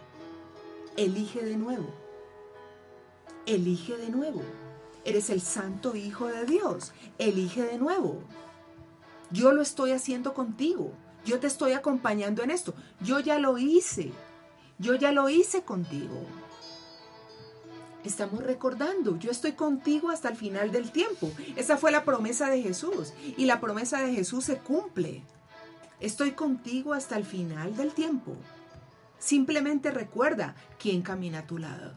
Elige 0.96 1.42
de 1.42 1.56
nuevo. 1.56 1.86
Elige 3.46 3.96
de 3.96 4.10
nuevo. 4.10 4.42
Eres 5.04 5.30
el 5.30 5.40
santo 5.40 5.94
Hijo 5.94 6.26
de 6.26 6.44
Dios. 6.46 6.92
Elige 7.18 7.62
de 7.62 7.78
nuevo. 7.78 8.22
Yo 9.30 9.52
lo 9.52 9.62
estoy 9.62 9.92
haciendo 9.92 10.34
contigo. 10.34 10.92
Yo 11.24 11.40
te 11.40 11.46
estoy 11.46 11.72
acompañando 11.72 12.42
en 12.42 12.50
esto. 12.50 12.74
Yo 13.00 13.20
ya 13.20 13.38
lo 13.38 13.58
hice. 13.58 14.12
Yo 14.78 14.94
ya 14.94 15.12
lo 15.12 15.28
hice 15.28 15.62
contigo. 15.62 16.22
Estamos 18.06 18.44
recordando, 18.44 19.18
yo 19.18 19.32
estoy 19.32 19.52
contigo 19.52 20.10
hasta 20.10 20.28
el 20.28 20.36
final 20.36 20.70
del 20.70 20.92
tiempo. 20.92 21.28
Esa 21.56 21.76
fue 21.76 21.90
la 21.90 22.04
promesa 22.04 22.48
de 22.48 22.62
Jesús 22.62 23.12
y 23.36 23.46
la 23.46 23.60
promesa 23.60 24.00
de 24.00 24.14
Jesús 24.14 24.44
se 24.44 24.58
cumple. 24.58 25.25
Estoy 25.98 26.30
contigo 26.30 26.94
hasta 26.94 27.16
el 27.16 27.25
final 27.25 27.76
del 27.76 27.92
tiempo. 27.92 28.36
Simplemente 29.18 29.90
recuerda 29.90 30.54
quién 30.78 31.02
camina 31.02 31.40
a 31.40 31.46
tu 31.48 31.58
lado. 31.58 31.94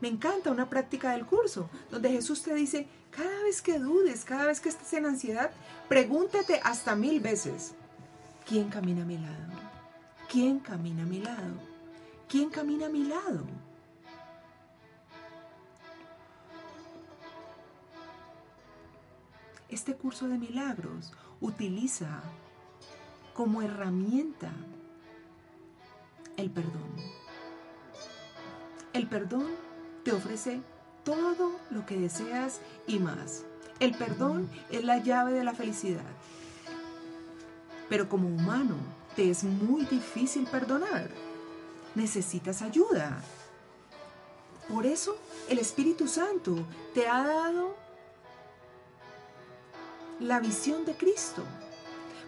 Me 0.00 0.06
encanta 0.06 0.52
una 0.52 0.70
práctica 0.70 1.10
del 1.10 1.26
curso 1.26 1.68
donde 1.90 2.12
Jesús 2.12 2.42
te 2.42 2.54
dice, 2.54 2.86
cada 3.10 3.42
vez 3.42 3.62
que 3.62 3.80
dudes, 3.80 4.24
cada 4.24 4.46
vez 4.46 4.60
que 4.60 4.68
estés 4.68 4.92
en 4.92 5.06
ansiedad, 5.06 5.50
pregúntate 5.88 6.60
hasta 6.62 6.94
mil 6.94 7.18
veces, 7.18 7.74
¿quién 8.46 8.68
camina 8.68 9.02
a 9.02 9.06
mi 9.06 9.18
lado? 9.18 9.52
¿Quién 10.30 10.60
camina 10.60 11.02
a 11.02 11.06
mi 11.06 11.18
lado? 11.18 11.54
¿Quién 12.28 12.50
camina 12.50 12.86
a 12.86 12.90
mi 12.90 13.02
lado? 13.02 13.65
Este 19.68 19.94
curso 19.94 20.28
de 20.28 20.38
milagros 20.38 21.12
utiliza 21.40 22.22
como 23.34 23.62
herramienta 23.62 24.52
el 26.36 26.50
perdón. 26.50 26.94
El 28.92 29.08
perdón 29.08 29.46
te 30.04 30.12
ofrece 30.12 30.62
todo 31.04 31.58
lo 31.70 31.84
que 31.84 31.98
deseas 31.98 32.60
y 32.86 32.98
más. 32.98 33.44
El 33.80 33.96
perdón 33.96 34.48
es 34.70 34.84
la 34.84 34.98
llave 34.98 35.32
de 35.32 35.44
la 35.44 35.54
felicidad. 35.54 36.04
Pero 37.88 38.08
como 38.08 38.28
humano 38.28 38.76
te 39.16 39.30
es 39.30 39.44
muy 39.44 39.84
difícil 39.84 40.46
perdonar. 40.46 41.10
Necesitas 41.94 42.62
ayuda. 42.62 43.20
Por 44.68 44.86
eso 44.86 45.16
el 45.48 45.58
Espíritu 45.58 46.08
Santo 46.08 46.56
te 46.94 47.08
ha 47.08 47.24
dado 47.26 47.76
la 50.20 50.40
visión 50.40 50.84
de 50.84 50.96
Cristo, 50.96 51.42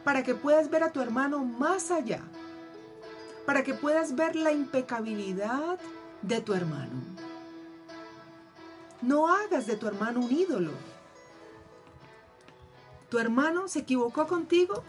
para 0.05 0.23
que 0.23 0.35
puedas 0.35 0.71
ver 0.71 0.83
a 0.83 0.93
tu 0.93 1.01
hermano 1.01 1.45
más 1.45 1.91
allá, 1.91 2.21
para 3.47 3.63
que 3.63 3.75
puedas 3.75 4.15
ver 4.15 4.37
la 4.37 4.53
impecabilidad 4.53 5.79
de 6.23 6.41
tu 6.41 6.55
hermano. 6.55 7.03
No 9.01 9.29
hagas 9.29 9.67
de 9.67 9.77
tu 9.77 9.87
hermano 9.87 10.21
un 10.21 10.33
ídolo. 10.33 10.73
Tu 13.09 13.19
hermano 13.19 13.69
se 13.69 13.81
equivocó 13.81 14.27
contigo 14.27 14.83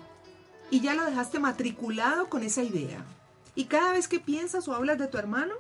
y 0.71 0.81
ya 0.81 0.93
lo 0.93 1.05
dejaste 1.05 1.39
matriculado 1.39 2.27
con 2.27 2.43
esa 2.43 2.63
idea. 2.63 3.05
Y 3.55 3.65
cada 3.65 3.91
vez 3.91 4.07
que 4.07 4.19
piensas 4.19 4.67
o 4.67 4.73
hablas 4.73 4.97
de 4.97 5.07
tu 5.07 5.17
hermano, 5.17 5.53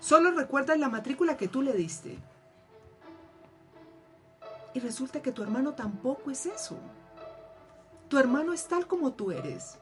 solo 0.00 0.32
recuerdas 0.32 0.78
la 0.78 0.88
matrícula 0.88 1.36
que 1.36 1.48
tú 1.48 1.62
le 1.62 1.72
diste. 1.72 2.18
Y 4.74 4.80
resulta 4.80 5.22
que 5.22 5.32
tu 5.32 5.42
hermano 5.42 5.74
tampoco 5.74 6.30
es 6.30 6.46
eso. 6.46 6.76
Tu 8.08 8.18
hermano 8.18 8.52
es 8.52 8.66
tal 8.66 8.86
como 8.86 9.12
tú 9.12 9.30
eres. 9.30 9.78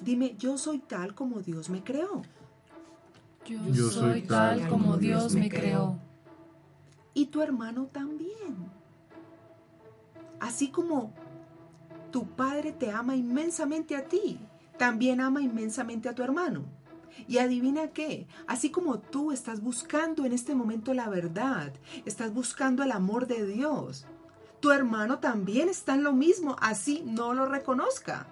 Dime, 0.00 0.34
yo 0.38 0.58
soy 0.58 0.78
tal 0.78 1.14
como 1.14 1.40
Dios 1.40 1.68
me 1.68 1.82
creó. 1.82 2.22
Yo, 3.46 3.90
soy 3.90 4.22
tal 4.22 4.68
como 4.68 4.96
Dios 4.96 5.34
me 5.34 5.48
creó. 5.48 5.98
Y 7.14 7.26
tu 7.26 7.42
hermano 7.42 7.86
también. 7.86 8.70
Así 10.40 10.68
como 10.68 11.12
tu 12.10 12.26
padre 12.26 12.72
te 12.72 12.90
ama 12.90 13.14
inmensamente 13.16 13.96
a 13.96 14.04
ti, 14.04 14.40
también 14.76 15.20
ama 15.20 15.40
inmensamente 15.42 16.08
a 16.08 16.14
tu 16.14 16.22
hermano. 16.22 16.64
Y 17.28 17.38
adivina 17.38 17.88
qué, 17.88 18.26
así 18.46 18.70
como 18.70 18.98
tú 18.98 19.32
estás 19.32 19.60
buscando 19.60 20.24
en 20.24 20.32
este 20.32 20.54
momento 20.54 20.94
la 20.94 21.08
verdad, 21.08 21.72
estás 22.04 22.32
buscando 22.32 22.82
el 22.82 22.92
amor 22.92 23.26
de 23.26 23.46
Dios, 23.46 24.06
tu 24.60 24.70
hermano 24.70 25.18
también 25.18 25.68
está 25.68 25.94
en 25.94 26.04
lo 26.04 26.12
mismo, 26.12 26.56
así 26.60 27.02
no 27.04 27.34
lo 27.34 27.46
reconozca. 27.46 28.26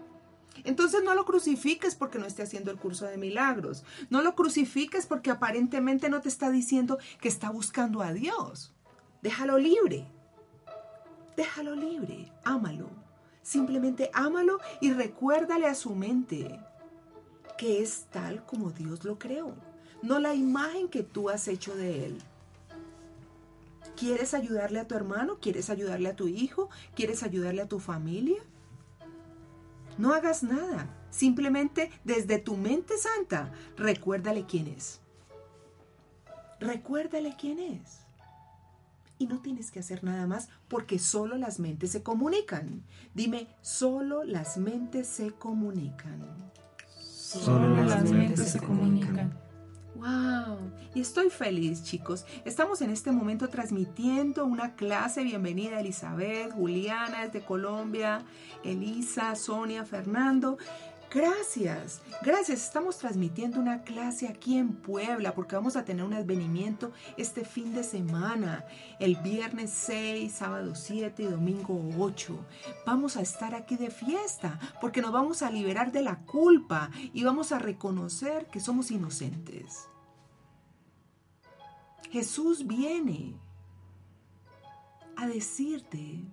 Entonces 0.63 1.03
no 1.05 1.15
lo 1.15 1.25
crucifiques 1.25 1.95
porque 1.95 2.19
no 2.19 2.27
esté 2.27 2.43
haciendo 2.43 2.71
el 2.71 2.79
curso 2.79 3.07
de 3.07 3.19
milagros. 3.19 3.85
No 4.09 4.23
lo 4.23 4.35
crucifiques 4.35 5.07
porque 5.07 5.31
aparentemente 5.31 6.09
no 6.09 6.21
te 6.21 6.29
está 6.29 6.51
diciendo 6.51 6.99
que 7.21 7.29
está 7.29 7.51
buscando 7.51 8.03
a 8.03 8.13
Dios. 8.13 8.73
Déjalo 9.23 9.59
libre. 9.59 10.07
Déjalo 11.37 11.75
libre. 11.75 12.33
Ámalo. 12.45 12.89
Simplemente 13.43 14.11
ámalo 14.15 14.59
y 14.81 14.93
recuérdale 14.93 15.67
a 15.67 15.75
su 15.75 15.95
mente 15.95 16.59
es 17.65 18.07
tal 18.11 18.45
como 18.45 18.71
Dios 18.71 19.05
lo 19.05 19.19
creó, 19.19 19.55
no 20.03 20.19
la 20.19 20.35
imagen 20.35 20.89
que 20.89 21.03
tú 21.03 21.31
has 21.31 21.49
hecho 21.49 21.75
de 21.75 22.07
Él. 22.07 22.19
¿Quieres 23.97 24.35
ayudarle 24.35 24.81
a 24.81 24.89
tu 24.89 24.95
hermano? 24.95 25.39
¿Quieres 25.41 25.71
ayudarle 25.71 26.09
a 26.09 26.17
tu 26.17 26.29
hijo? 26.29 26.69
¿Quieres 26.95 27.23
ayudarle 27.23 27.63
a 27.63 27.69
tu 27.69 27.79
familia? 27.79 28.43
No 29.99 30.13
hagas 30.13 30.43
nada. 30.43 30.89
Simplemente 31.11 31.93
desde 32.03 32.39
tu 32.39 32.57
mente 32.57 32.99
santa, 32.99 33.53
recuérdale 33.77 34.47
quién 34.47 34.67
es. 34.67 35.01
Recuérdale 36.59 37.37
quién 37.39 37.61
es. 37.61 38.01
Y 39.19 39.29
no 39.29 39.41
tienes 39.41 39.71
que 39.71 39.79
hacer 39.79 40.03
nada 40.03 40.27
más 40.27 40.49
porque 40.67 40.99
solo 40.99 41.37
las 41.37 41.61
mentes 41.61 41.93
se 41.93 42.03
comunican. 42.03 42.83
Dime, 43.15 43.47
solo 43.63 44.25
las 44.25 44.57
mentes 44.57 45.07
se 45.07 45.31
comunican. 45.31 46.21
Solo 47.41 47.85
las 47.85 48.11
mentes 48.11 48.53
se 48.53 48.61
comunican. 48.61 49.37
¡Wow! 49.97 50.71
Y 50.95 51.01
estoy 51.01 51.31
feliz, 51.31 51.83
chicos. 51.83 52.25
Estamos 52.45 52.81
en 52.81 52.91
este 52.91 53.11
momento 53.11 53.49
transmitiendo 53.49 54.45
una 54.45 54.77
clase. 54.77 55.25
Bienvenida 55.25 55.81
Elizabeth, 55.81 56.53
Juliana 56.53 57.25
desde 57.25 57.45
Colombia, 57.45 58.23
Elisa, 58.63 59.35
Sonia, 59.35 59.85
Fernando. 59.85 60.59
Gracias, 61.15 62.03
gracias. 62.23 62.65
Estamos 62.65 62.99
transmitiendo 62.99 63.61
una 63.61 63.85
clase 63.85 64.27
aquí 64.27 64.59
en 64.59 64.73
Puebla 64.75 65.33
porque 65.33 65.55
vamos 65.55 65.77
a 65.77 65.85
tener 65.85 66.05
un 66.05 66.13
advenimiento 66.13 66.91
este 67.17 67.45
fin 67.45 67.73
de 67.73 67.85
semana, 67.85 68.65
el 68.99 69.15
viernes 69.15 69.71
6, 69.71 70.33
sábado 70.33 70.75
7 70.75 71.23
y 71.23 71.27
domingo 71.27 71.81
8. 72.01 72.37
Vamos 72.85 73.17
a 73.17 73.21
estar 73.21 73.55
aquí 73.55 73.77
de 73.77 73.93
fiesta 73.93 74.59
porque 74.81 75.03
nos 75.03 75.13
vamos 75.13 75.43
a 75.43 75.53
liberar 75.53 75.93
de 75.93 76.03
la 76.03 76.17
culpa 76.17 76.91
y 77.13 77.23
vamos 77.23 77.53
a 77.53 77.61
reconocer 77.61 78.47
que 78.47 78.59
somos 78.59 78.91
inocentes. 78.91 79.87
Jesús 82.11 82.67
viene 82.67 83.37
a 85.15 85.29
decirte 85.29 86.25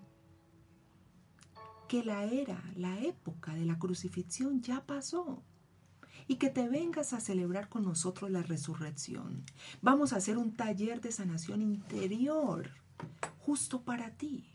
que 1.92 2.06
la 2.06 2.24
era, 2.24 2.64
la 2.78 3.02
época 3.02 3.54
de 3.54 3.66
la 3.66 3.78
crucifixión 3.78 4.62
ya 4.62 4.86
pasó 4.86 5.44
y 6.26 6.36
que 6.38 6.50
te 6.50 6.70
vengas 6.70 7.12
a 7.12 7.20
celebrar 7.20 7.68
con 7.68 7.84
nosotros 7.84 8.32
la 8.32 8.42
resurrección. 8.44 9.44
Vamos 9.82 10.14
a 10.14 10.16
hacer 10.16 10.38
un 10.38 10.54
taller 10.54 11.02
de 11.02 11.12
sanación 11.12 11.62
interior 11.62 12.70
justo 13.40 13.82
para 13.82 14.12
ti. 14.12 14.46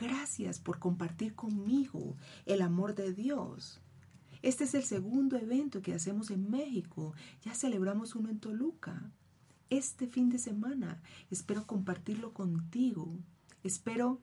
Gracias 0.00 0.60
por 0.60 0.78
compartir 0.78 1.34
conmigo 1.34 2.16
el 2.46 2.62
amor 2.62 2.94
de 2.94 3.12
Dios. 3.12 3.82
Este 4.40 4.64
es 4.64 4.72
el 4.72 4.84
segundo 4.84 5.36
evento 5.36 5.82
que 5.82 5.92
hacemos 5.92 6.30
en 6.30 6.50
México. 6.50 7.12
Ya 7.42 7.54
celebramos 7.54 8.14
uno 8.14 8.30
en 8.30 8.40
Toluca. 8.40 9.12
este 9.68 10.06
fin 10.06 10.30
de 10.30 10.38
semana. 10.38 11.02
Espero 11.30 11.66
compartirlo 11.66 12.32
contigo. 12.32 13.18
Espero 13.66 14.20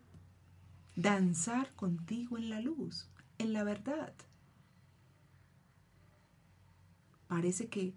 danzar 0.95 1.73
contigo 1.75 2.37
en 2.37 2.49
la 2.49 2.61
luz, 2.61 3.09
en 3.37 3.51
la 3.51 3.65
verdad. 3.65 4.13
Parece 7.27 7.67
que 7.67 7.93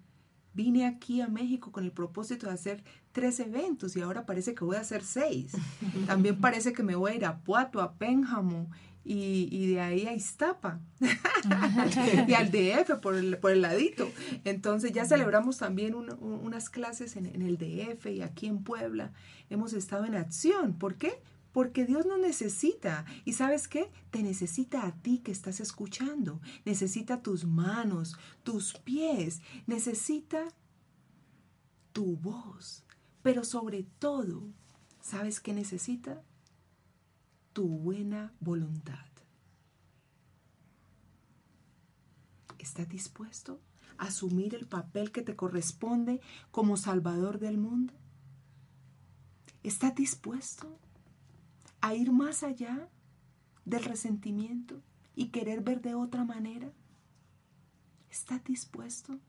vine 0.54 0.86
aquí 0.86 1.20
a 1.20 1.28
México 1.28 1.70
con 1.70 1.84
el 1.84 1.92
propósito 1.92 2.48
de 2.48 2.54
hacer 2.54 2.82
tres 3.12 3.38
eventos 3.38 3.94
y 3.94 4.00
ahora 4.00 4.26
parece 4.26 4.56
que 4.56 4.64
voy 4.64 4.74
a 4.74 4.80
hacer 4.80 5.04
seis. 5.04 5.52
También 6.08 6.40
parece 6.40 6.72
que 6.72 6.82
me 6.82 6.96
voy 6.96 7.12
a 7.12 7.14
ir 7.14 7.24
a 7.24 7.38
Puato, 7.38 7.80
a 7.80 7.92
Pénjamo 7.92 8.68
y, 9.04 9.68
de 9.68 9.80
ahí 9.80 10.08
a 10.08 10.14
Iztapa 10.14 10.80
y 12.26 12.34
al 12.34 12.50
DF 12.50 12.98
por 13.00 13.14
el, 13.14 13.38
por 13.38 13.52
el 13.52 13.62
ladito. 13.62 14.10
Entonces 14.42 14.90
ya 14.90 15.04
celebramos 15.04 15.58
también 15.58 15.94
unas 15.94 16.70
clases 16.70 17.14
en, 17.14 17.26
en 17.26 17.42
el 17.42 17.56
DF 17.56 18.06
y 18.06 18.22
aquí 18.22 18.46
en 18.46 18.64
Puebla. 18.64 19.12
Hemos 19.48 19.74
estado 19.74 20.06
en 20.06 20.16
acción. 20.16 20.72
¿Por 20.72 20.96
qué? 20.96 21.22
Porque 21.56 21.86
Dios 21.86 22.04
nos 22.04 22.18
necesita. 22.18 23.06
¿Y 23.24 23.32
sabes 23.32 23.66
qué? 23.66 23.90
Te 24.10 24.22
necesita 24.22 24.86
a 24.86 24.92
ti 24.92 25.20
que 25.20 25.32
estás 25.32 25.58
escuchando. 25.58 26.42
Necesita 26.66 27.22
tus 27.22 27.46
manos, 27.46 28.18
tus 28.42 28.74
pies. 28.74 29.40
Necesita 29.66 30.48
tu 31.94 32.18
voz. 32.18 32.84
Pero 33.22 33.42
sobre 33.42 33.84
todo, 33.84 34.52
¿sabes 35.00 35.40
qué 35.40 35.54
necesita? 35.54 36.22
Tu 37.54 37.66
buena 37.66 38.34
voluntad. 38.38 39.06
¿Estás 42.58 42.86
dispuesto 42.86 43.62
a 43.96 44.08
asumir 44.08 44.54
el 44.54 44.66
papel 44.66 45.10
que 45.10 45.22
te 45.22 45.36
corresponde 45.36 46.20
como 46.50 46.76
Salvador 46.76 47.38
del 47.38 47.56
mundo? 47.56 47.94
¿Estás 49.62 49.94
dispuesto 49.94 50.78
a 51.86 51.94
ir 51.94 52.10
más 52.10 52.42
allá 52.42 52.88
del 53.64 53.84
resentimiento 53.84 54.82
y 55.14 55.28
querer 55.28 55.60
ver 55.60 55.80
de 55.82 55.94
otra 55.94 56.24
manera? 56.24 56.72
¿Estás 58.10 58.42
dispuesto? 58.42 59.20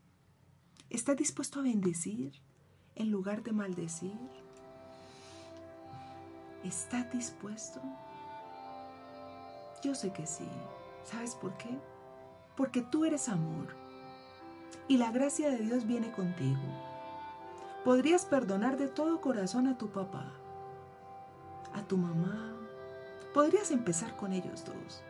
¿Estás 0.90 1.16
dispuesto 1.16 1.60
a 1.60 1.62
bendecir 1.62 2.32
en 2.96 3.12
lugar 3.12 3.44
de 3.44 3.52
maldecir? 3.52 4.18
¿Estás 6.64 7.12
dispuesto? 7.12 7.80
Yo 9.84 9.94
sé 9.94 10.12
que 10.12 10.26
sí. 10.26 10.48
¿Sabes 11.04 11.36
por 11.36 11.56
qué? 11.58 11.78
Porque 12.56 12.82
tú 12.82 13.04
eres 13.04 13.28
amor 13.28 13.68
y 14.88 14.96
la 14.96 15.12
gracia 15.12 15.48
de 15.48 15.58
Dios 15.58 15.86
viene 15.86 16.10
contigo. 16.10 16.58
Podrías 17.84 18.26
perdonar 18.26 18.78
de 18.78 18.88
todo 18.88 19.20
corazón 19.20 19.68
a 19.68 19.78
tu 19.78 19.90
papá, 19.90 20.32
a 21.74 21.82
tu 21.82 21.96
mamá. 21.96 22.54
Podrías 23.34 23.70
empezar 23.70 24.16
con 24.16 24.32
ellos 24.32 24.64
dos. 24.64 25.02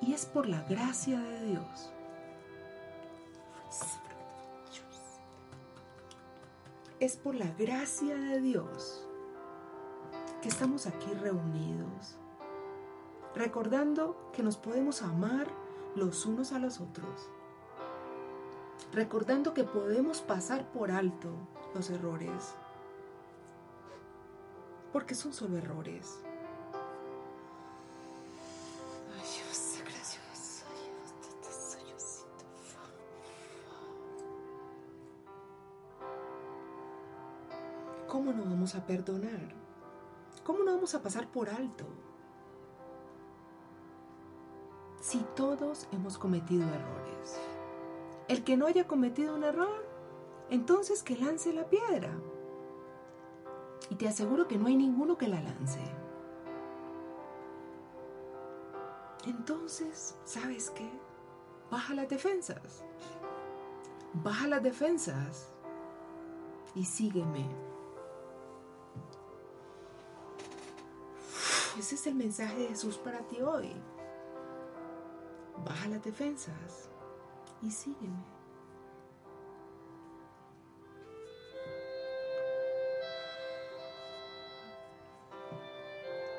Y 0.00 0.14
es 0.14 0.24
por 0.24 0.48
la 0.48 0.62
gracia 0.62 1.18
de 1.20 1.46
Dios. 1.46 1.90
Es 6.98 7.16
por 7.16 7.34
la 7.34 7.50
gracia 7.58 8.14
de 8.14 8.40
Dios 8.40 9.06
que 10.42 10.48
estamos 10.48 10.86
aquí 10.86 11.12
reunidos, 11.14 12.16
recordando 13.34 14.30
que 14.34 14.42
nos 14.42 14.56
podemos 14.56 15.02
amar 15.02 15.46
los 15.94 16.26
unos 16.26 16.52
a 16.52 16.58
los 16.58 16.80
otros 16.80 17.30
recordando 18.92 19.54
que 19.54 19.64
podemos 19.64 20.20
pasar 20.20 20.70
por 20.72 20.90
alto 20.90 21.28
los 21.74 21.90
errores, 21.90 22.54
porque 24.92 25.14
son 25.14 25.32
solo 25.32 25.56
errores. 25.56 26.20
¿Cómo 38.08 38.32
no 38.32 38.44
vamos 38.44 38.74
a 38.74 38.84
perdonar? 38.84 39.54
¿Cómo 40.44 40.64
no 40.64 40.74
vamos 40.74 40.94
a 40.96 41.02
pasar 41.02 41.28
por 41.28 41.48
alto? 41.48 41.84
Si 45.00 45.20
todos 45.36 45.86
hemos 45.92 46.18
cometido 46.18 46.64
errores. 46.64 47.49
El 48.30 48.44
que 48.44 48.56
no 48.56 48.66
haya 48.66 48.86
cometido 48.86 49.34
un 49.34 49.42
error, 49.42 49.84
entonces 50.50 51.02
que 51.02 51.16
lance 51.16 51.52
la 51.52 51.68
piedra. 51.68 52.12
Y 53.88 53.96
te 53.96 54.06
aseguro 54.06 54.46
que 54.46 54.56
no 54.56 54.68
hay 54.68 54.76
ninguno 54.76 55.18
que 55.18 55.26
la 55.26 55.42
lance. 55.42 55.80
Entonces, 59.26 60.16
¿sabes 60.22 60.70
qué? 60.70 60.88
Baja 61.72 61.92
las 61.94 62.08
defensas. 62.08 62.84
Baja 64.12 64.46
las 64.46 64.62
defensas. 64.62 65.48
Y 66.76 66.84
sígueme. 66.84 67.50
Ese 71.76 71.96
es 71.96 72.06
el 72.06 72.14
mensaje 72.14 72.58
de 72.58 72.68
Jesús 72.68 72.96
para 72.96 73.26
ti 73.26 73.40
hoy. 73.42 73.74
Baja 75.64 75.88
las 75.88 76.04
defensas 76.04 76.89
y 77.62 77.70
sígueme. 77.70 78.24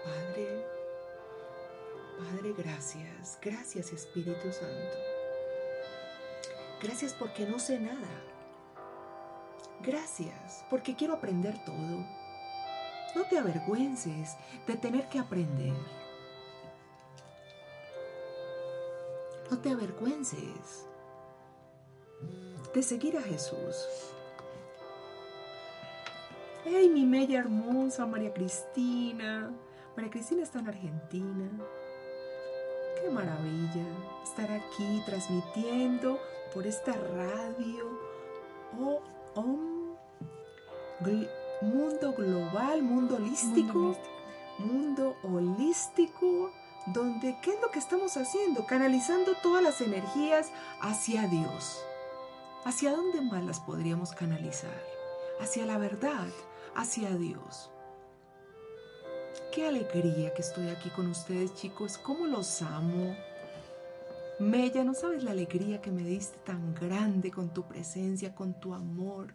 Padre, 0.04 0.66
Padre, 2.18 2.54
gracias, 2.58 3.38
gracias 3.42 3.94
Espíritu 3.94 4.52
Santo. 4.52 4.98
Gracias 6.82 7.14
porque 7.14 7.46
no 7.46 7.60
sé 7.60 7.80
nada. 7.80 8.10
Gracias 9.82 10.66
porque 10.70 10.96
quiero 10.96 11.14
aprender 11.14 11.64
todo. 11.64 12.06
No 13.16 13.24
te 13.30 13.38
avergüences 13.38 14.36
de 14.66 14.76
tener 14.78 15.08
que 15.10 15.20
aprender. 15.20 15.76
No 19.50 19.60
te 19.60 19.70
avergüences 19.70 20.88
de 22.74 22.84
seguir 22.84 23.18
a 23.18 23.22
Jesús. 23.22 23.88
¡Hey, 26.64 26.90
mi 26.90 27.06
media 27.06 27.40
hermosa 27.40 28.06
María 28.06 28.34
Cristina! 28.34 29.52
María 29.96 30.12
Cristina 30.12 30.44
está 30.44 30.60
en 30.60 30.68
Argentina. 30.70 31.50
¡Qué 33.02 33.10
maravilla 33.10 33.86
estar 34.24 34.52
aquí 34.52 35.02
transmitiendo 35.06 36.20
por 36.54 36.68
esta 36.68 36.94
radio! 36.94 38.00
Oh, 38.80 39.02
mundo 41.62 42.14
global, 42.14 42.82
mundo 42.82 43.16
holístico, 43.16 43.96
mundo 44.58 45.16
holístico, 45.24 46.52
donde 46.88 47.38
¿qué 47.42 47.52
es 47.52 47.62
lo 47.62 47.70
que 47.70 47.80
estamos 47.80 48.18
haciendo? 48.18 48.66
Canalizando 48.66 49.34
todas 49.42 49.64
las 49.64 49.82
energías 49.82 50.52
hacia 50.82 51.28
Dios. 51.28 51.84
¿Hacia 52.64 52.92
dónde 52.92 53.22
más 53.22 53.44
las 53.44 53.60
podríamos 53.60 54.12
canalizar? 54.12 54.84
Hacia 55.40 55.66
la 55.66 55.80
verdad, 55.80 56.28
hacia 56.76 57.10
Dios. 57.18 57.72
Qué 59.52 59.68
alegría 59.68 60.32
que 60.36 60.44
estoy 60.44 60.68
aquí 60.68 60.92
con 60.92 61.08
ustedes, 61.08 61.56
chicos. 61.56 61.98
¿Cómo 61.98 62.28
los 62.28 62.62
amo? 62.62 63.16
Mella, 64.40 64.84
no 64.84 64.94
sabes 64.94 65.24
la 65.24 65.32
alegría 65.32 65.82
que 65.82 65.90
me 65.90 66.04
diste 66.04 66.38
tan 66.46 66.76
grande 66.76 67.32
con 67.32 67.52
tu 67.52 67.64
presencia, 67.64 68.36
con 68.36 68.60
tu 68.60 68.76
amor. 68.76 69.34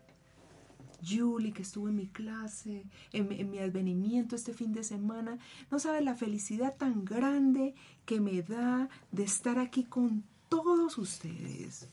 Julie, 1.05 1.53
que 1.53 1.63
estuvo 1.63 1.89
en 1.89 1.97
mi 1.97 2.07
clase, 2.07 2.85
en, 3.13 3.33
en, 3.33 3.51
mi 3.51 3.59
advenimiento 3.59 4.37
este 4.37 4.55
fin 4.55 4.73
de 4.73 4.85
semana, 4.85 5.37
no 5.69 5.81
sabes 5.81 6.05
la 6.05 6.15
felicidad 6.15 6.77
tan 6.77 7.05
grande 7.05 7.75
que 8.05 8.21
me 8.21 8.43
da 8.43 8.89
de 9.11 9.25
estar 9.25 9.59
aquí 9.59 9.83
con 9.83 10.23
todos 10.49 10.97
ustedes 10.97 11.89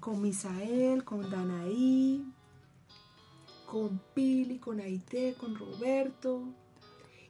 con 0.00 0.22
Misael, 0.22 1.04
con 1.04 1.30
Danaí, 1.30 2.24
con 3.66 4.00
Pili, 4.14 4.58
con 4.58 4.80
Aite, 4.80 5.34
con 5.38 5.54
Roberto 5.54 6.42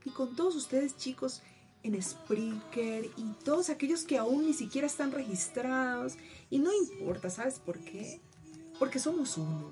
y 0.05 0.11
con 0.11 0.35
todos 0.37 0.55
ustedes 0.55 0.97
chicos 0.97 1.43
en 1.83 2.01
Spreaker 2.01 3.11
y 3.17 3.25
todos 3.45 3.71
aquellos 3.71 4.05
que 4.05 4.19
aún 4.19 4.47
ni 4.47 4.55
siquiera 4.55 4.87
están 4.87 5.13
registrados. 5.13 6.15
Y 6.49 6.59
no 6.59 6.71
importa, 6.73 7.29
¿sabes 7.29 7.59
por 7.59 7.79
qué? 7.81 8.21
Porque 8.79 8.99
somos 8.99 9.37
uno. 9.37 9.71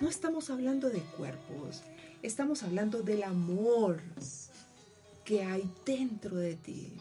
No 0.00 0.08
estamos 0.08 0.50
hablando 0.50 0.90
de 0.90 1.00
cuerpos, 1.00 1.82
estamos 2.22 2.62
hablando 2.62 3.02
del 3.02 3.22
amor 3.22 4.02
que 5.24 5.44
hay 5.44 5.68
dentro 5.86 6.36
de 6.36 6.56
ti. 6.56 6.92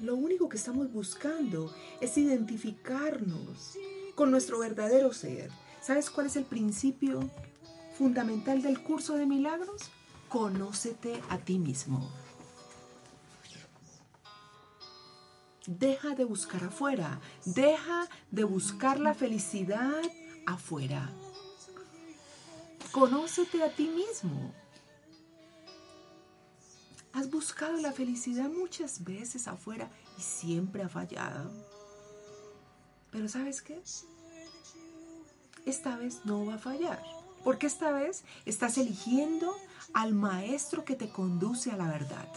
Lo 0.00 0.16
único 0.16 0.48
que 0.48 0.56
estamos 0.56 0.92
buscando 0.92 1.72
es 2.00 2.16
identificarnos 2.16 3.76
con 4.14 4.30
nuestro 4.30 4.58
verdadero 4.58 5.12
ser. 5.12 5.50
¿Sabes 5.80 6.10
cuál 6.10 6.26
es 6.26 6.36
el 6.36 6.44
principio 6.44 7.28
fundamental 7.96 8.62
del 8.62 8.82
curso 8.82 9.14
de 9.16 9.26
milagros? 9.26 9.90
Conócete 10.28 11.20
a 11.28 11.38
ti 11.38 11.58
mismo. 11.58 12.10
Deja 15.66 16.14
de 16.14 16.24
buscar 16.24 16.64
afuera, 16.64 17.20
deja 17.44 18.08
de 18.30 18.44
buscar 18.44 18.98
la 18.98 19.14
felicidad 19.14 20.02
afuera. 20.46 21.10
Conócete 22.92 23.62
a 23.62 23.74
ti 23.74 23.88
mismo. 23.88 24.52
Has 27.12 27.28
buscado 27.28 27.76
la 27.78 27.92
felicidad 27.92 28.48
muchas 28.48 29.02
veces 29.04 29.48
afuera 29.48 29.90
y 30.16 30.22
siempre 30.22 30.82
ha 30.82 30.88
fallado. 30.88 31.50
Pero 33.10 33.28
¿sabes 33.28 33.62
qué? 33.62 33.82
Esta 35.66 35.96
vez 35.96 36.20
no 36.24 36.46
va 36.46 36.54
a 36.54 36.58
fallar. 36.58 37.02
Porque 37.42 37.66
esta 37.66 37.90
vez 37.90 38.22
estás 38.44 38.78
eligiendo 38.78 39.54
al 39.92 40.14
maestro 40.14 40.84
que 40.84 40.94
te 40.94 41.08
conduce 41.08 41.70
a 41.70 41.76
la 41.76 41.88
verdad. 41.88 42.28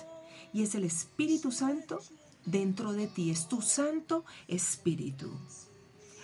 Y 0.53 0.63
es 0.63 0.75
el 0.75 0.83
Espíritu 0.85 1.51
Santo 1.51 1.99
dentro 2.45 2.93
de 2.93 3.07
ti. 3.07 3.29
Es 3.29 3.47
tu 3.47 3.61
Santo 3.61 4.25
Espíritu. 4.47 5.31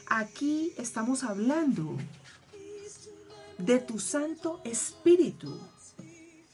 Aquí 0.07 0.73
estamos 0.77 1.23
hablando 1.23 1.95
de 3.59 3.79
tu 3.79 3.99
Santo 3.99 4.61
Espíritu 4.63 5.59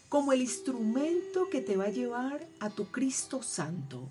como 0.09 0.33
el 0.33 0.41
instrumento 0.41 1.49
que 1.49 1.61
te 1.61 1.77
va 1.77 1.85
a 1.85 1.89
llevar 1.89 2.47
a 2.59 2.69
tu 2.69 2.91
Cristo 2.91 3.41
Santo. 3.41 4.09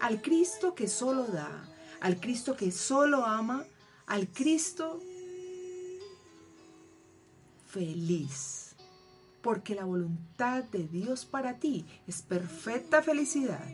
Al 0.00 0.22
Cristo 0.22 0.74
que 0.74 0.88
solo 0.88 1.24
da, 1.24 1.68
al 2.00 2.20
Cristo 2.20 2.56
que 2.56 2.70
solo 2.70 3.24
ama, 3.24 3.66
al 4.06 4.28
Cristo 4.28 5.00
feliz. 7.66 8.74
Porque 9.42 9.74
la 9.74 9.84
voluntad 9.84 10.64
de 10.64 10.86
Dios 10.86 11.24
para 11.24 11.58
ti 11.58 11.84
es 12.06 12.22
perfecta 12.22 13.02
felicidad. 13.02 13.64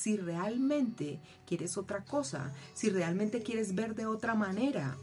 Si 0.00 0.16
realmente 0.16 1.20
quieres 1.46 1.76
otra 1.76 2.06
cosa, 2.06 2.54
si 2.72 2.88
realmente 2.88 3.42
quieres 3.42 3.74
ver 3.74 3.94
de 3.94 4.06
otra 4.06 4.34
manera. 4.34 4.96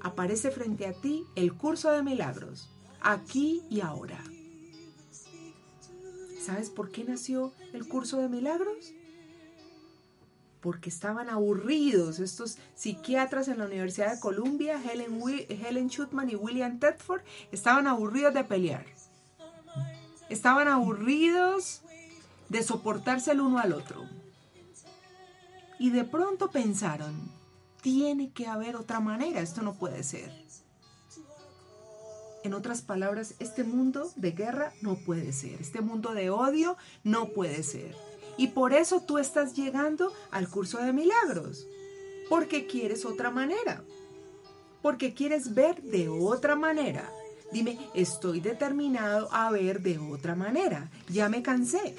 Aparece 0.00 0.50
frente 0.50 0.84
a 0.88 0.92
ti 0.92 1.24
el 1.36 1.54
curso 1.54 1.92
de 1.92 2.02
milagros, 2.02 2.68
aquí 3.00 3.62
y 3.70 3.82
ahora. 3.82 4.18
¿Sabes 6.44 6.70
por 6.70 6.90
qué 6.90 7.04
nació 7.04 7.52
el 7.72 7.86
curso 7.86 8.18
de 8.18 8.28
milagros? 8.28 8.92
Porque 10.60 10.88
estaban 10.88 11.30
aburridos 11.30 12.18
estos 12.18 12.58
psiquiatras 12.74 13.46
en 13.46 13.58
la 13.58 13.66
Universidad 13.66 14.12
de 14.12 14.20
Columbia, 14.20 14.82
Helen, 14.82 15.22
Helen 15.48 15.88
Schutman 15.88 16.30
y 16.30 16.34
William 16.34 16.80
Tedford, 16.80 17.22
estaban 17.52 17.86
aburridos 17.86 18.34
de 18.34 18.42
pelear. 18.42 18.86
Estaban 20.30 20.66
aburridos 20.66 21.84
de 22.48 22.62
soportarse 22.62 23.32
el 23.32 23.40
uno 23.40 23.58
al 23.58 23.72
otro. 23.72 24.04
Y 25.78 25.90
de 25.90 26.04
pronto 26.04 26.50
pensaron, 26.50 27.30
tiene 27.82 28.32
que 28.32 28.46
haber 28.46 28.76
otra 28.76 29.00
manera, 29.00 29.40
esto 29.40 29.62
no 29.62 29.74
puede 29.74 30.02
ser. 30.02 30.32
En 32.42 32.54
otras 32.54 32.82
palabras, 32.82 33.34
este 33.38 33.64
mundo 33.64 34.10
de 34.16 34.32
guerra 34.32 34.72
no 34.82 34.96
puede 34.96 35.32
ser, 35.32 35.60
este 35.60 35.80
mundo 35.80 36.12
de 36.14 36.30
odio 36.30 36.76
no 37.02 37.28
puede 37.30 37.62
ser. 37.62 37.94
Y 38.36 38.48
por 38.48 38.72
eso 38.72 39.00
tú 39.00 39.18
estás 39.18 39.54
llegando 39.54 40.12
al 40.30 40.48
curso 40.48 40.78
de 40.78 40.92
milagros, 40.92 41.66
porque 42.28 42.66
quieres 42.66 43.04
otra 43.04 43.30
manera, 43.30 43.82
porque 44.82 45.14
quieres 45.14 45.54
ver 45.54 45.82
de 45.82 46.08
otra 46.08 46.56
manera. 46.56 47.10
Dime, 47.52 47.78
estoy 47.94 48.40
determinado 48.40 49.28
a 49.32 49.50
ver 49.50 49.80
de 49.80 49.98
otra 49.98 50.34
manera, 50.34 50.90
ya 51.08 51.28
me 51.28 51.42
cansé 51.42 51.94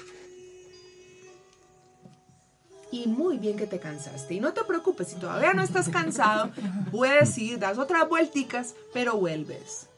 y 3.02 3.06
muy 3.08 3.36
bien 3.36 3.58
que 3.58 3.66
te 3.66 3.78
cansaste. 3.78 4.34
Y 4.34 4.40
no 4.40 4.54
te 4.54 4.64
preocupes, 4.64 5.08
si 5.08 5.16
todavía 5.16 5.52
no 5.52 5.62
estás 5.62 5.88
cansado, 5.90 6.50
puedes 6.90 7.36
ir, 7.36 7.58
das 7.58 7.76
otras 7.78 8.08
vuelticas, 8.08 8.74
pero 8.94 9.16
vuelves. 9.16 9.88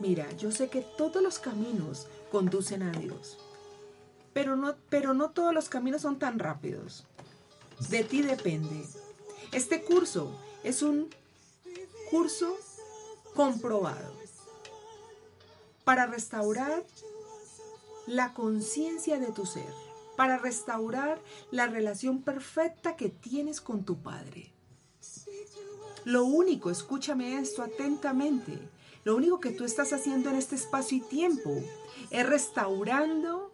Mira, 0.00 0.26
yo 0.32 0.50
sé 0.50 0.68
que 0.68 0.80
todos 0.80 1.22
los 1.22 1.38
caminos 1.38 2.08
conducen 2.32 2.82
a 2.82 2.90
Dios, 2.90 3.38
pero 4.32 4.56
no, 4.56 4.74
pero 4.88 5.14
no 5.14 5.30
todos 5.30 5.54
los 5.54 5.68
caminos 5.68 6.02
son 6.02 6.18
tan 6.18 6.38
rápidos. 6.38 7.04
De 7.90 8.02
ti 8.02 8.22
depende. 8.22 8.84
Este 9.52 9.82
curso 9.82 10.32
es 10.64 10.82
un 10.82 11.08
curso 12.10 12.56
comprobado 13.34 14.18
para 15.84 16.06
restaurar 16.06 16.82
la 18.06 18.34
conciencia 18.34 19.18
de 19.18 19.32
tu 19.32 19.46
ser, 19.46 19.72
para 20.16 20.38
restaurar 20.38 21.20
la 21.50 21.66
relación 21.66 22.22
perfecta 22.22 22.96
que 22.96 23.08
tienes 23.08 23.60
con 23.60 23.84
tu 23.84 24.02
Padre. 24.02 24.52
Lo 26.04 26.24
único, 26.24 26.70
escúchame 26.70 27.38
esto 27.38 27.62
atentamente, 27.62 28.58
lo 29.04 29.16
único 29.16 29.40
que 29.40 29.50
tú 29.50 29.64
estás 29.64 29.92
haciendo 29.92 30.30
en 30.30 30.36
este 30.36 30.56
espacio 30.56 30.98
y 30.98 31.00
tiempo 31.00 31.50
es 32.10 32.26
restaurando 32.28 33.50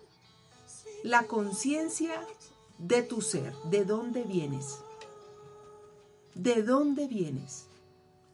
la 1.03 1.25
conciencia 1.25 2.21
de 2.79 3.03
tu 3.03 3.21
ser, 3.21 3.55
de 3.71 3.85
dónde 3.85 4.25
vienes, 4.25 4.79
de 6.35 6.63
dónde 6.63 7.07
vienes 7.07 7.67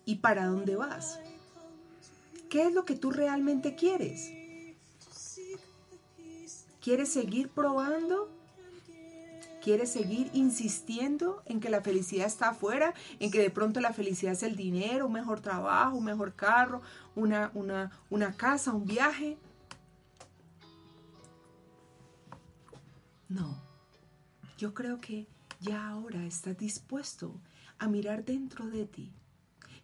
y 0.05 0.17
para 0.17 0.47
dónde 0.47 0.77
vas. 0.77 1.21
¿Qué 2.49 2.65
es 2.67 2.73
lo 2.73 2.85
que 2.85 2.97
tú 2.97 3.11
realmente 3.11 3.75
quieres? 3.75 4.42
¿Quieres 6.83 7.13
seguir 7.13 7.49
probando? 7.49 8.29
¿Quieres 9.63 9.93
seguir 9.93 10.29
insistiendo 10.35 11.41
en 11.47 11.61
que 11.61 11.71
la 11.71 11.81
felicidad 11.81 12.27
está 12.27 12.49
afuera? 12.49 12.93
En 13.21 13.31
que 13.31 13.39
de 13.39 13.51
pronto 13.51 13.81
la 13.81 13.93
felicidad 13.93 14.33
es 14.33 14.43
el 14.43 14.57
dinero, 14.57 15.07
un 15.07 15.13
mejor 15.13 15.41
trabajo, 15.41 15.97
un 15.97 16.05
mejor 16.05 16.35
carro, 16.35 16.83
una, 17.15 17.53
una, 17.55 17.93
una 18.11 18.37
casa, 18.37 18.73
un 18.73 18.85
viaje. 18.85 19.39
No, 23.29 23.63
yo 24.59 24.75
creo 24.75 25.01
que 25.01 25.29
ya 25.61 25.89
ahora 25.89 26.27
estás 26.27 26.59
dispuesto 26.59 27.41
a 27.79 27.87
mirar 27.87 28.25
dentro 28.25 28.67
de 28.67 28.87
ti 28.87 29.13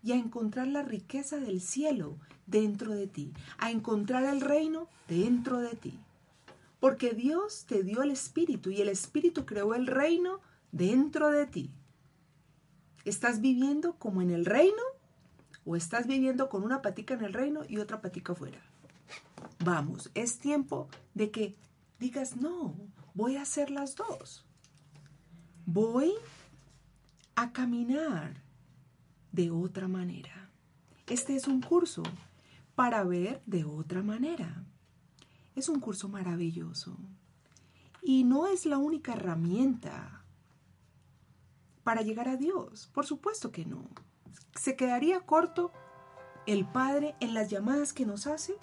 y 0.03 0.11
a 0.11 0.17
encontrar 0.17 0.67
la 0.67 0.83
riqueza 0.83 1.37
del 1.37 1.61
cielo 1.61 2.17
dentro 2.47 2.93
de 2.93 3.07
ti, 3.07 3.33
a 3.59 3.71
encontrar 3.71 4.25
el 4.25 4.41
reino 4.41 4.89
dentro 5.07 5.59
de 5.59 5.77
ti. 5.77 5.97
Porque 6.81 7.13
Dios 7.13 7.65
te 7.67 7.83
dio 7.83 8.03
el 8.03 8.11
Espíritu 8.11 8.71
y 8.71 8.81
el 8.81 8.89
Espíritu 8.89 9.45
creó 9.45 9.75
el 9.75 9.87
reino 9.87 10.41
dentro 10.73 11.31
de 11.31 11.47
ti. 11.47 11.71
¿Estás 13.05 13.41
viviendo 13.41 13.95
como 13.95 14.23
en 14.23 14.31
el 14.31 14.45
reino 14.45 14.83
o 15.65 15.77
estás 15.77 16.07
viviendo 16.07 16.49
con 16.49 16.63
una 16.63 16.83
patica 16.83 17.15
en 17.15 17.25
el 17.25 17.33
reino 17.33 17.63
y 17.69 17.79
otra 17.79 18.01
patica 18.01 18.33
afuera? 18.33 18.61
Vamos, 19.65 20.11
es 20.15 20.39
tiempo 20.39 20.89
de 21.15 21.31
que 21.31 21.57
digas, 21.99 22.37
no, 22.37 22.77
voy 23.15 23.37
a 23.37 23.43
hacer 23.43 23.71
las 23.71 23.97
dos. 23.97 24.45
Voy 25.67 26.13
a 27.35 27.53
caminar 27.53 28.43
de 29.33 29.51
otra 29.51 29.89
manera. 29.89 30.51
Este 31.07 31.35
es 31.35 31.49
un 31.49 31.61
curso 31.61 32.03
para 32.75 33.03
ver 33.05 33.43
de 33.47 33.65
otra 33.65 34.03
manera. 34.03 34.65
Es 35.59 35.69
un 35.69 35.81
curso 35.81 36.09
maravilloso. 36.09 36.97
Y 38.01 38.23
no 38.23 38.47
es 38.47 38.65
la 38.65 38.79
única 38.79 39.15
herramienta 39.15 40.23
para 41.83 42.03
llegar 42.03 42.29
a 42.29 42.37
Dios. 42.37 42.89
Por 42.95 43.05
supuesto 43.05 43.51
que 43.51 43.67
no. 43.67 43.89
¿Se 44.55 44.77
quedaría 44.77 45.19
corto 45.23 45.73
el 46.47 46.65
Padre 46.65 47.17
en 47.19 47.35
las 47.35 47.51
llamadas 47.51 47.93
que 47.93 48.07
nos 48.07 48.29
hace? 48.29 48.55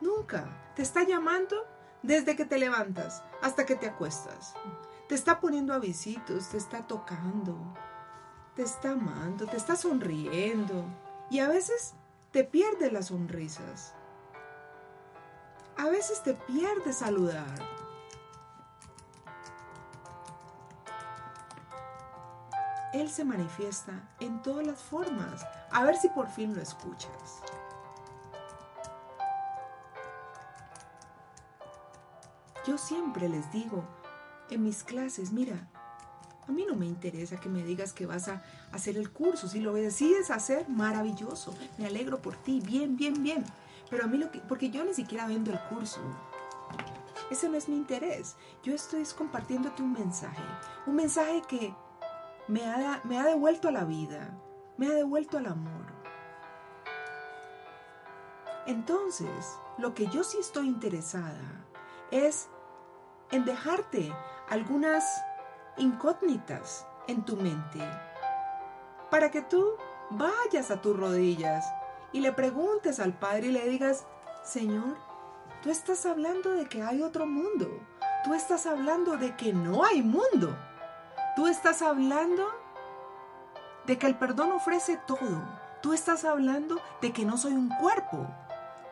Nunca. 0.00 0.72
Te 0.76 0.82
está 0.82 1.02
llamando 1.02 1.56
desde 2.04 2.36
que 2.36 2.44
te 2.44 2.60
levantas 2.60 3.24
hasta 3.42 3.66
que 3.66 3.74
te 3.74 3.88
acuestas. 3.88 4.54
Te 5.08 5.16
está 5.16 5.40
poniendo 5.40 5.74
avisitos, 5.74 6.50
te 6.50 6.56
está 6.56 6.86
tocando, 6.86 7.58
te 8.54 8.62
está 8.62 8.92
amando, 8.92 9.46
te 9.46 9.56
está 9.56 9.74
sonriendo. 9.74 10.84
Y 11.32 11.40
a 11.40 11.48
veces 11.48 11.94
te 12.30 12.44
pierdes 12.44 12.92
las 12.92 13.06
sonrisas 13.06 13.96
a 15.76 15.88
veces 15.88 16.22
te 16.22 16.34
pierdes 16.34 16.98
saludar. 16.98 17.74
Él 22.92 23.10
se 23.10 23.24
manifiesta 23.24 23.92
en 24.20 24.40
todas 24.42 24.66
las 24.66 24.80
formas. 24.80 25.44
A 25.72 25.82
ver 25.82 25.96
si 25.96 26.08
por 26.08 26.28
fin 26.28 26.54
lo 26.54 26.62
escuchas. 26.62 27.42
Yo 32.66 32.78
siempre 32.78 33.28
les 33.28 33.50
digo 33.52 33.84
en 34.48 34.62
mis 34.62 34.84
clases, 34.84 35.32
mira, 35.32 35.68
a 36.46 36.52
mí 36.52 36.64
no 36.68 36.76
me 36.76 36.86
interesa 36.86 37.40
que 37.40 37.48
me 37.48 37.62
digas 37.62 37.92
que 37.92 38.06
vas 38.06 38.28
a 38.28 38.42
hacer 38.70 38.96
el 38.96 39.10
curso. 39.10 39.48
Si 39.48 39.60
lo 39.60 39.74
decides 39.74 40.30
hacer, 40.30 40.68
maravilloso. 40.68 41.54
Me 41.78 41.86
alegro 41.86 42.22
por 42.22 42.36
ti. 42.36 42.60
Bien, 42.60 42.96
bien, 42.96 43.22
bien. 43.22 43.44
Pero 43.90 44.04
a 44.04 44.06
mí 44.06 44.18
lo 44.18 44.30
que... 44.30 44.40
Porque 44.40 44.70
yo 44.70 44.84
ni 44.84 44.94
siquiera 44.94 45.26
vendo 45.26 45.52
el 45.52 45.60
curso. 45.68 46.00
Ese 47.30 47.48
no 47.48 47.56
es 47.56 47.68
mi 47.68 47.76
interés. 47.76 48.36
Yo 48.62 48.74
estoy 48.74 49.04
compartiéndote 49.16 49.82
un 49.82 49.92
mensaje. 49.92 50.42
Un 50.86 50.96
mensaje 50.96 51.42
que 51.48 51.74
me 52.48 52.64
ha, 52.64 53.00
me 53.04 53.18
ha 53.18 53.24
devuelto 53.24 53.68
a 53.68 53.72
la 53.72 53.84
vida. 53.84 54.38
Me 54.76 54.88
ha 54.88 54.94
devuelto 54.94 55.38
al 55.38 55.46
amor. 55.46 55.86
Entonces, 58.66 59.58
lo 59.78 59.94
que 59.94 60.06
yo 60.06 60.24
sí 60.24 60.38
estoy 60.40 60.68
interesada 60.68 61.64
es 62.10 62.48
en 63.30 63.44
dejarte 63.44 64.12
algunas 64.48 65.04
incógnitas 65.76 66.86
en 67.08 67.24
tu 67.24 67.36
mente 67.36 67.80
para 69.10 69.30
que 69.30 69.42
tú 69.42 69.74
vayas 70.10 70.70
a 70.70 70.80
tus 70.80 70.96
rodillas 70.96 71.64
y 72.14 72.20
le 72.20 72.32
preguntes 72.32 73.00
al 73.00 73.12
Padre 73.12 73.48
y 73.48 73.50
le 73.50 73.68
digas, 73.68 74.06
Señor, 74.44 74.96
tú 75.62 75.70
estás 75.70 76.06
hablando 76.06 76.52
de 76.52 76.66
que 76.68 76.80
hay 76.80 77.02
otro 77.02 77.26
mundo, 77.26 77.68
tú 78.22 78.34
estás 78.34 78.66
hablando 78.66 79.16
de 79.16 79.34
que 79.34 79.52
no 79.52 79.84
hay 79.84 80.00
mundo, 80.00 80.56
tú 81.34 81.48
estás 81.48 81.82
hablando 81.82 82.48
de 83.84 83.98
que 83.98 84.06
el 84.06 84.16
perdón 84.16 84.52
ofrece 84.52 84.96
todo, 85.08 85.42
tú 85.82 85.92
estás 85.92 86.24
hablando 86.24 86.80
de 87.02 87.12
que 87.12 87.24
no 87.24 87.36
soy 87.36 87.54
un 87.54 87.68
cuerpo, 87.80 88.28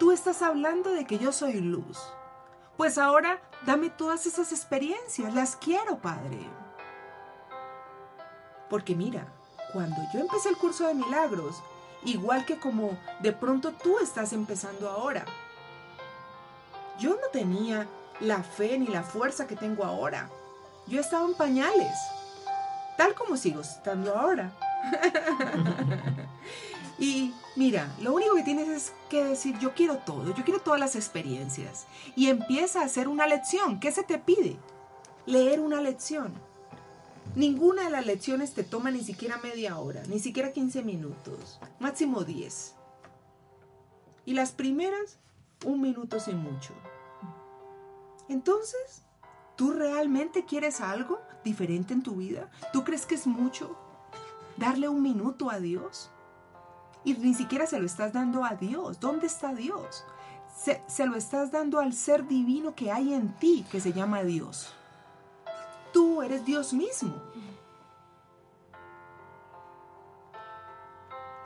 tú 0.01 0.11
estás 0.11 0.43
hablando 0.43 0.91
de 0.91 1.07
que 1.07 1.19
yo 1.19 1.31
soy 1.31 1.61
luz. 1.61 2.01
Pues 2.77 2.99
ahora 2.99 3.41
dame 3.65 3.89
todas 3.89 4.27
esas 4.27 4.51
experiencias, 4.51 5.33
las 5.33 5.55
quiero, 5.55 5.99
Padre. 5.99 6.41
Porque 8.69 8.97
mira, 8.97 9.33
cuando 9.73 9.99
yo 10.13 10.19
empecé 10.19 10.49
el 10.49 10.57
curso 10.57 10.89
de 10.89 10.95
milagros, 10.95 11.63
igual 12.05 12.45
que 12.45 12.59
como 12.59 12.99
de 13.21 13.33
pronto 13.33 13.73
tú 13.73 13.99
estás 13.99 14.33
empezando 14.33 14.89
ahora, 14.89 15.25
yo 16.99 17.11
no 17.11 17.29
tenía 17.33 17.87
la 18.21 18.43
fe 18.43 18.79
ni 18.79 18.87
la 18.87 19.03
fuerza 19.03 19.47
que 19.47 19.57
tengo 19.57 19.85
ahora. 19.85 20.31
Yo 20.87 21.01
estaba 21.01 21.27
en 21.27 21.35
pañales, 21.35 21.95
tal 22.97 23.15
como 23.15 23.37
sigo 23.37 23.61
estando 23.61 24.17
ahora. 24.17 24.53
y 26.99 27.33
mira, 27.57 27.89
lo 28.01 28.13
único 28.13 28.35
que 28.35 28.43
tienes 28.43 28.69
es 28.69 28.93
que 29.09 29.25
decir, 29.25 29.59
yo 29.59 29.75
quiero 29.75 29.99
todo, 29.99 30.35
yo 30.35 30.45
quiero 30.45 30.61
todas 30.61 30.81
las 30.81 30.97
experiencias. 30.97 31.87
Y 32.17 32.29
empieza 32.29 32.81
a 32.81 32.85
hacer 32.85 33.09
una 33.09 33.27
lección. 33.27 33.81
¿Qué 33.81 33.93
se 33.93 34.03
te 34.03 34.19
pide? 34.19 34.57
Leer 35.27 35.61
una 35.61 35.81
lección. 35.81 36.33
Ninguna 37.35 37.85
de 37.85 37.91
las 37.91 38.05
lecciones 38.05 38.53
te 38.53 38.63
toma 38.63 38.91
ni 38.91 39.03
siquiera 39.03 39.39
media 39.39 39.79
hora, 39.79 40.03
ni 40.07 40.19
siquiera 40.19 40.53
15 40.53 40.83
minutos, 40.83 41.59
máximo 41.81 42.25
10. 42.25 42.75
Y 44.27 44.35
las 44.35 44.53
primeras, 44.53 45.19
un 45.65 45.81
minuto 45.81 46.21
sin 46.21 46.37
mucho. 46.37 46.75
Entonces, 48.29 49.03
¿tú 49.57 49.73
realmente 49.73 50.45
quieres 50.45 50.83
algo 50.83 51.23
diferente 51.43 51.95
en 51.95 52.03
tu 52.03 52.17
vida? 52.17 52.51
¿Tú 52.71 52.85
crees 52.85 53.07
que 53.07 53.15
es 53.15 53.27
mucho 53.27 53.79
darle 54.59 54.91
un 54.91 55.01
minuto 55.01 55.49
a 55.49 55.59
Dios? 55.59 56.11
Y 57.03 57.15
ni 57.15 57.33
siquiera 57.33 57.67
se 57.67 57.79
lo 57.79 57.87
estás 57.87 58.13
dando 58.13 58.45
a 58.45 58.57
Dios. 58.57 59.01
¿Dónde 59.01 59.27
está 59.27 59.55
Dios? 59.55 60.05
Se, 60.55 60.83
se 60.87 61.07
lo 61.07 61.17
estás 61.17 61.51
dando 61.51 61.81
al 61.81 61.95
ser 61.95 62.29
divino 62.29 62.75
que 62.75 62.93
hay 62.93 63.15
en 63.15 63.33
ti, 63.39 63.65
que 63.73 63.81
se 63.81 63.95
llama 63.95 64.23
Dios 64.23 64.75
tú 65.93 66.23
eres 66.23 66.45
Dios 66.45 66.73
mismo. 66.73 67.15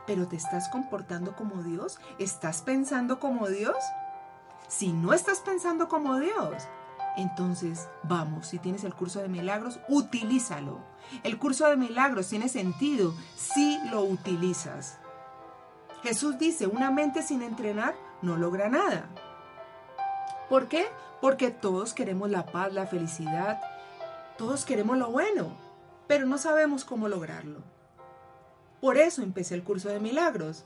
Pero 0.06 0.28
te 0.28 0.36
estás 0.36 0.68
comportando 0.68 1.34
como 1.34 1.62
Dios, 1.62 1.98
estás 2.18 2.62
pensando 2.62 3.18
como 3.18 3.48
Dios. 3.48 3.76
Si 4.68 4.92
no 4.92 5.12
estás 5.12 5.40
pensando 5.40 5.88
como 5.88 6.18
Dios, 6.18 6.68
entonces 7.16 7.88
vamos, 8.02 8.48
si 8.48 8.58
tienes 8.58 8.84
el 8.84 8.94
curso 8.94 9.20
de 9.20 9.28
milagros, 9.28 9.80
utilízalo. 9.88 10.78
El 11.22 11.38
curso 11.38 11.66
de 11.68 11.76
milagros 11.76 12.28
tiene 12.28 12.48
sentido 12.48 13.14
si 13.34 13.78
lo 13.90 14.02
utilizas. 14.02 14.98
Jesús 16.02 16.38
dice, 16.38 16.66
una 16.66 16.90
mente 16.90 17.22
sin 17.22 17.42
entrenar 17.42 17.94
no 18.22 18.36
logra 18.36 18.68
nada. 18.68 19.08
¿Por 20.48 20.68
qué? 20.68 20.86
Porque 21.20 21.50
todos 21.50 21.94
queremos 21.94 22.30
la 22.30 22.46
paz, 22.46 22.72
la 22.72 22.86
felicidad, 22.86 23.60
todos 24.38 24.64
queremos 24.64 24.98
lo 24.98 25.10
bueno, 25.10 25.56
pero 26.06 26.26
no 26.26 26.38
sabemos 26.38 26.84
cómo 26.84 27.08
lograrlo. 27.08 27.62
Por 28.80 28.98
eso 28.98 29.22
empecé 29.22 29.54
el 29.54 29.64
curso 29.64 29.88
de 29.88 30.00
milagros. 30.00 30.64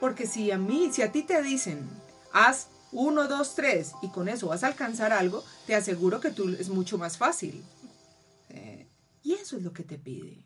Porque 0.00 0.26
si 0.26 0.50
a 0.50 0.58
mí, 0.58 0.90
si 0.92 1.02
a 1.02 1.12
ti 1.12 1.22
te 1.22 1.42
dicen, 1.42 1.88
haz 2.32 2.68
uno, 2.90 3.28
dos, 3.28 3.54
tres, 3.54 3.92
y 4.02 4.08
con 4.08 4.28
eso 4.28 4.48
vas 4.48 4.64
a 4.64 4.66
alcanzar 4.66 5.12
algo, 5.12 5.44
te 5.66 5.74
aseguro 5.74 6.20
que 6.20 6.30
tú 6.30 6.48
es 6.50 6.68
mucho 6.68 6.98
más 6.98 7.16
fácil. 7.16 7.64
Eh, 8.48 8.88
y 9.22 9.34
eso 9.34 9.56
es 9.56 9.62
lo 9.62 9.72
que 9.72 9.84
te 9.84 9.98
pide. 9.98 10.44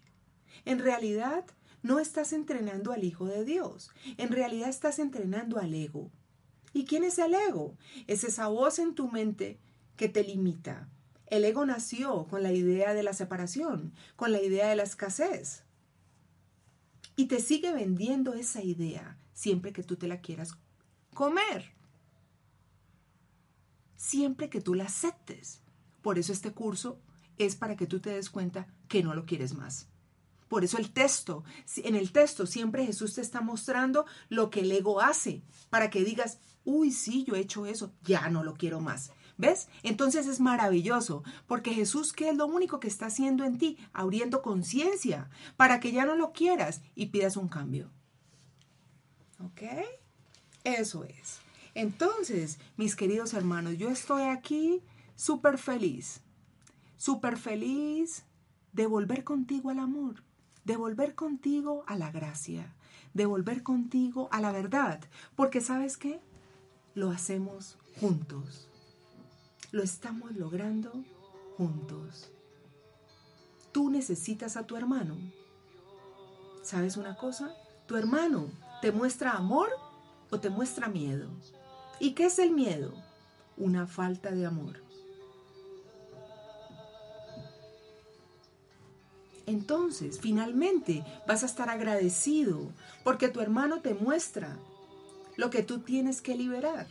En 0.64 0.78
realidad, 0.78 1.44
no 1.82 1.98
estás 1.98 2.32
entrenando 2.32 2.92
al 2.92 3.04
Hijo 3.04 3.26
de 3.26 3.44
Dios. 3.44 3.90
En 4.18 4.30
realidad 4.30 4.68
estás 4.68 4.98
entrenando 4.98 5.58
al 5.58 5.74
ego. 5.74 6.10
¿Y 6.72 6.84
quién 6.84 7.04
es 7.04 7.18
el 7.18 7.34
ego? 7.34 7.76
Es 8.06 8.24
esa 8.24 8.48
voz 8.48 8.78
en 8.78 8.94
tu 8.94 9.08
mente 9.08 9.58
que 9.96 10.08
te 10.08 10.22
limita, 10.22 10.88
el 11.26 11.44
ego 11.44 11.66
nació 11.66 12.26
con 12.28 12.42
la 12.42 12.52
idea 12.52 12.94
de 12.94 13.02
la 13.02 13.12
separación, 13.12 13.92
con 14.14 14.32
la 14.32 14.40
idea 14.40 14.68
de 14.68 14.76
la 14.76 14.84
escasez. 14.84 15.64
Y 17.16 17.26
te 17.26 17.40
sigue 17.40 17.72
vendiendo 17.72 18.34
esa 18.34 18.62
idea 18.62 19.18
siempre 19.32 19.72
que 19.72 19.82
tú 19.82 19.96
te 19.96 20.06
la 20.06 20.20
quieras 20.20 20.56
comer. 21.14 21.72
Siempre 23.96 24.48
que 24.50 24.60
tú 24.60 24.74
la 24.74 24.84
aceptes. 24.84 25.62
Por 26.02 26.18
eso 26.18 26.32
este 26.32 26.52
curso 26.52 27.00
es 27.38 27.56
para 27.56 27.76
que 27.76 27.86
tú 27.86 28.00
te 28.00 28.10
des 28.10 28.30
cuenta 28.30 28.68
que 28.88 29.02
no 29.02 29.14
lo 29.14 29.26
quieres 29.26 29.54
más. 29.54 29.88
Por 30.48 30.62
eso 30.62 30.78
el 30.78 30.92
texto, 30.92 31.42
en 31.76 31.96
el 31.96 32.12
texto 32.12 32.46
siempre 32.46 32.86
Jesús 32.86 33.14
te 33.14 33.20
está 33.20 33.40
mostrando 33.40 34.06
lo 34.28 34.48
que 34.48 34.60
el 34.60 34.70
ego 34.70 35.00
hace, 35.00 35.42
para 35.70 35.90
que 35.90 36.04
digas, 36.04 36.38
uy, 36.64 36.92
sí, 36.92 37.24
yo 37.24 37.34
he 37.34 37.40
hecho 37.40 37.66
eso, 37.66 37.92
ya 38.02 38.28
no 38.30 38.44
lo 38.44 38.54
quiero 38.54 38.80
más. 38.80 39.10
¿Ves? 39.38 39.68
Entonces 39.82 40.26
es 40.26 40.40
maravilloso, 40.40 41.22
porque 41.46 41.74
Jesús, 41.74 42.12
¿qué 42.12 42.30
es 42.30 42.36
lo 42.36 42.46
único 42.46 42.80
que 42.80 42.88
está 42.88 43.06
haciendo 43.06 43.44
en 43.44 43.58
ti? 43.58 43.76
Abriendo 43.92 44.40
conciencia 44.40 45.28
para 45.56 45.78
que 45.78 45.92
ya 45.92 46.06
no 46.06 46.16
lo 46.16 46.32
quieras 46.32 46.80
y 46.94 47.06
pidas 47.06 47.36
un 47.36 47.48
cambio. 47.48 47.90
¿Ok? 49.44 49.62
Eso 50.64 51.04
es. 51.04 51.40
Entonces, 51.74 52.58
mis 52.78 52.96
queridos 52.96 53.34
hermanos, 53.34 53.76
yo 53.76 53.90
estoy 53.90 54.22
aquí 54.22 54.82
súper 55.14 55.58
feliz, 55.58 56.22
súper 56.96 57.36
feliz 57.36 58.24
de 58.72 58.86
volver 58.86 59.22
contigo 59.22 59.68
al 59.68 59.80
amor, 59.80 60.22
de 60.64 60.76
volver 60.76 61.14
contigo 61.14 61.84
a 61.86 61.96
la 61.96 62.10
gracia, 62.10 62.74
de 63.12 63.26
volver 63.26 63.62
contigo 63.62 64.28
a 64.32 64.40
la 64.40 64.52
verdad, 64.52 65.00
porque 65.34 65.60
sabes 65.60 65.98
qué? 65.98 66.20
Lo 66.94 67.10
hacemos 67.10 67.76
juntos 68.00 68.70
lo 69.76 69.82
estamos 69.82 70.34
logrando 70.34 70.90
juntos. 71.58 72.30
Tú 73.72 73.90
necesitas 73.90 74.56
a 74.56 74.66
tu 74.66 74.74
hermano. 74.74 75.18
¿Sabes 76.62 76.96
una 76.96 77.14
cosa? 77.14 77.54
Tu 77.86 77.94
hermano 77.96 78.48
te 78.80 78.90
muestra 78.90 79.32
amor 79.32 79.68
o 80.30 80.40
te 80.40 80.48
muestra 80.48 80.88
miedo. 80.88 81.28
¿Y 82.00 82.14
qué 82.14 82.24
es 82.24 82.38
el 82.38 82.52
miedo? 82.52 82.94
Una 83.58 83.86
falta 83.86 84.30
de 84.30 84.46
amor. 84.46 84.80
Entonces, 89.44 90.18
finalmente, 90.18 91.04
vas 91.28 91.42
a 91.42 91.46
estar 91.46 91.68
agradecido 91.68 92.72
porque 93.04 93.28
tu 93.28 93.42
hermano 93.42 93.82
te 93.82 93.92
muestra 93.92 94.56
lo 95.36 95.50
que 95.50 95.62
tú 95.62 95.80
tienes 95.80 96.22
que 96.22 96.34
liberar. 96.34 96.86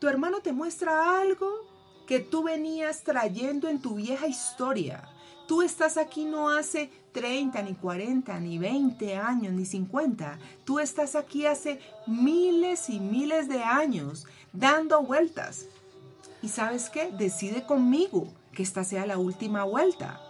Tu 0.00 0.06
hermano 0.06 0.40
te 0.40 0.52
muestra 0.52 1.18
algo 1.18 1.69
que 2.10 2.18
tú 2.18 2.42
venías 2.42 3.04
trayendo 3.04 3.68
en 3.68 3.80
tu 3.80 3.94
vieja 3.94 4.26
historia. 4.26 5.08
Tú 5.46 5.62
estás 5.62 5.96
aquí 5.96 6.24
no 6.24 6.48
hace 6.48 6.90
30, 7.12 7.62
ni 7.62 7.74
40, 7.74 8.40
ni 8.40 8.58
20 8.58 9.14
años, 9.14 9.52
ni 9.52 9.64
50. 9.64 10.36
Tú 10.64 10.80
estás 10.80 11.14
aquí 11.14 11.46
hace 11.46 11.78
miles 12.08 12.90
y 12.90 12.98
miles 12.98 13.48
de 13.48 13.62
años 13.62 14.26
dando 14.52 15.04
vueltas. 15.04 15.66
¿Y 16.42 16.48
sabes 16.48 16.90
qué? 16.90 17.12
Decide 17.12 17.64
conmigo 17.64 18.26
que 18.52 18.64
esta 18.64 18.82
sea 18.82 19.06
la 19.06 19.16
última 19.16 19.62
vuelta. 19.62 20.20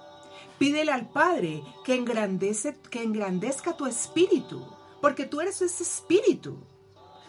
Pídele 0.58 0.92
al 0.92 1.08
Padre 1.08 1.62
que, 1.86 1.94
engrandece, 1.94 2.76
que 2.90 3.02
engrandezca 3.02 3.74
tu 3.74 3.86
espíritu, 3.86 4.66
porque 5.00 5.24
tú 5.24 5.40
eres 5.40 5.62
ese 5.62 5.82
espíritu. 5.82 6.58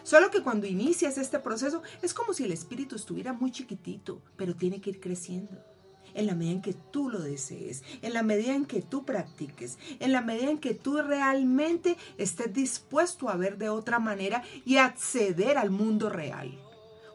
Solo 0.02 0.30
que 0.30 0.42
cuando 0.42 0.66
inicias 0.66 1.16
este 1.18 1.38
proceso 1.38 1.82
es 2.02 2.12
como 2.12 2.32
si 2.32 2.44
el 2.44 2.52
espíritu 2.52 2.96
estuviera 2.96 3.32
muy 3.32 3.52
chiquitito, 3.52 4.20
pero 4.36 4.56
tiene 4.56 4.80
que 4.80 4.90
ir 4.90 5.00
creciendo. 5.00 5.56
En 6.14 6.26
la 6.26 6.34
medida 6.34 6.52
en 6.52 6.62
que 6.62 6.74
tú 6.74 7.08
lo 7.08 7.20
desees, 7.20 7.82
en 8.02 8.12
la 8.12 8.22
medida 8.22 8.54
en 8.54 8.66
que 8.66 8.82
tú 8.82 9.04
practiques, 9.04 9.78
en 9.98 10.12
la 10.12 10.20
medida 10.20 10.50
en 10.50 10.58
que 10.58 10.74
tú 10.74 11.00
realmente 11.00 11.96
estés 12.18 12.52
dispuesto 12.52 13.30
a 13.30 13.36
ver 13.36 13.56
de 13.56 13.70
otra 13.70 13.98
manera 13.98 14.42
y 14.66 14.76
acceder 14.76 15.56
al 15.56 15.70
mundo 15.70 16.10
real. 16.10 16.58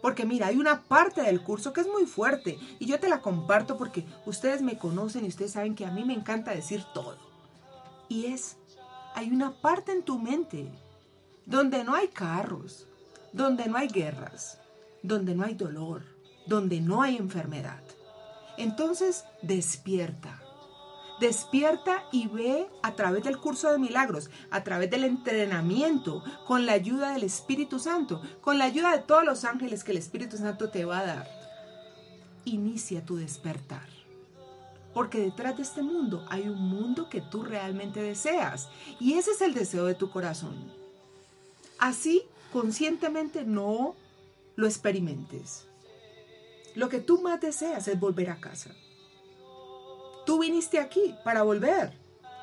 Porque 0.01 0.25
mira, 0.25 0.47
hay 0.47 0.57
una 0.57 0.83
parte 0.83 1.21
del 1.21 1.43
curso 1.43 1.73
que 1.73 1.81
es 1.81 1.87
muy 1.87 2.05
fuerte 2.05 2.57
y 2.79 2.85
yo 2.85 2.99
te 2.99 3.09
la 3.09 3.21
comparto 3.21 3.77
porque 3.77 4.05
ustedes 4.25 4.61
me 4.61 4.77
conocen 4.77 5.25
y 5.25 5.27
ustedes 5.27 5.51
saben 5.51 5.75
que 5.75 5.85
a 5.85 5.91
mí 5.91 6.05
me 6.05 6.13
encanta 6.13 6.51
decir 6.51 6.83
todo. 6.93 7.17
Y 8.09 8.27
es, 8.27 8.57
hay 9.15 9.29
una 9.29 9.61
parte 9.61 9.91
en 9.91 10.03
tu 10.03 10.17
mente 10.17 10.71
donde 11.47 11.85
no 11.85 11.95
hay 11.95 12.09
carros, 12.09 12.87
donde 13.31 13.67
no 13.67 13.77
hay 13.77 13.87
guerras, 13.87 14.59
donde 15.01 15.33
no 15.33 15.45
hay 15.45 15.55
dolor, 15.55 16.03
donde 16.45 16.81
no 16.81 17.01
hay 17.01 17.15
enfermedad. 17.15 17.81
Entonces 18.57 19.23
despierta. 19.41 20.41
Despierta 21.21 22.03
y 22.11 22.27
ve 22.27 22.67
a 22.83 22.95
través 22.95 23.23
del 23.23 23.37
curso 23.37 23.71
de 23.71 23.79
milagros, 23.79 24.29
a 24.51 24.63
través 24.63 24.91
del 24.91 25.05
entrenamiento, 25.05 26.21
con 26.45 26.65
la 26.65 26.73
ayuda 26.73 27.13
del 27.13 27.23
Espíritu 27.23 27.79
Santo, 27.79 28.21
con 28.41 28.57
la 28.57 28.65
ayuda 28.65 28.91
de 28.91 29.03
todos 29.03 29.23
los 29.23 29.45
ángeles 29.45 29.83
que 29.83 29.91
el 29.91 29.97
Espíritu 29.97 30.37
Santo 30.37 30.69
te 30.69 30.85
va 30.85 30.99
a 30.99 31.05
dar. 31.05 31.27
Inicia 32.43 33.03
tu 33.05 33.15
despertar. 33.15 33.87
Porque 34.93 35.19
detrás 35.19 35.55
de 35.55 35.63
este 35.63 35.81
mundo 35.81 36.25
hay 36.29 36.49
un 36.49 36.59
mundo 36.59 37.09
que 37.09 37.21
tú 37.21 37.43
realmente 37.43 38.01
deseas. 38.01 38.67
Y 38.99 39.13
ese 39.13 39.31
es 39.31 39.41
el 39.41 39.53
deseo 39.53 39.85
de 39.85 39.95
tu 39.95 40.11
corazón. 40.11 40.76
Así, 41.79 42.23
conscientemente, 42.51 43.43
no 43.43 43.95
lo 44.55 44.67
experimentes. 44.67 45.67
Lo 46.75 46.89
que 46.89 46.99
tú 46.99 47.21
más 47.21 47.41
deseas 47.41 47.87
es 47.87 47.99
volver 47.99 48.29
a 48.29 48.39
casa. 48.39 48.71
Tú 50.25 50.39
viniste 50.39 50.79
aquí 50.79 51.15
para 51.23 51.43
volver. 51.43 51.93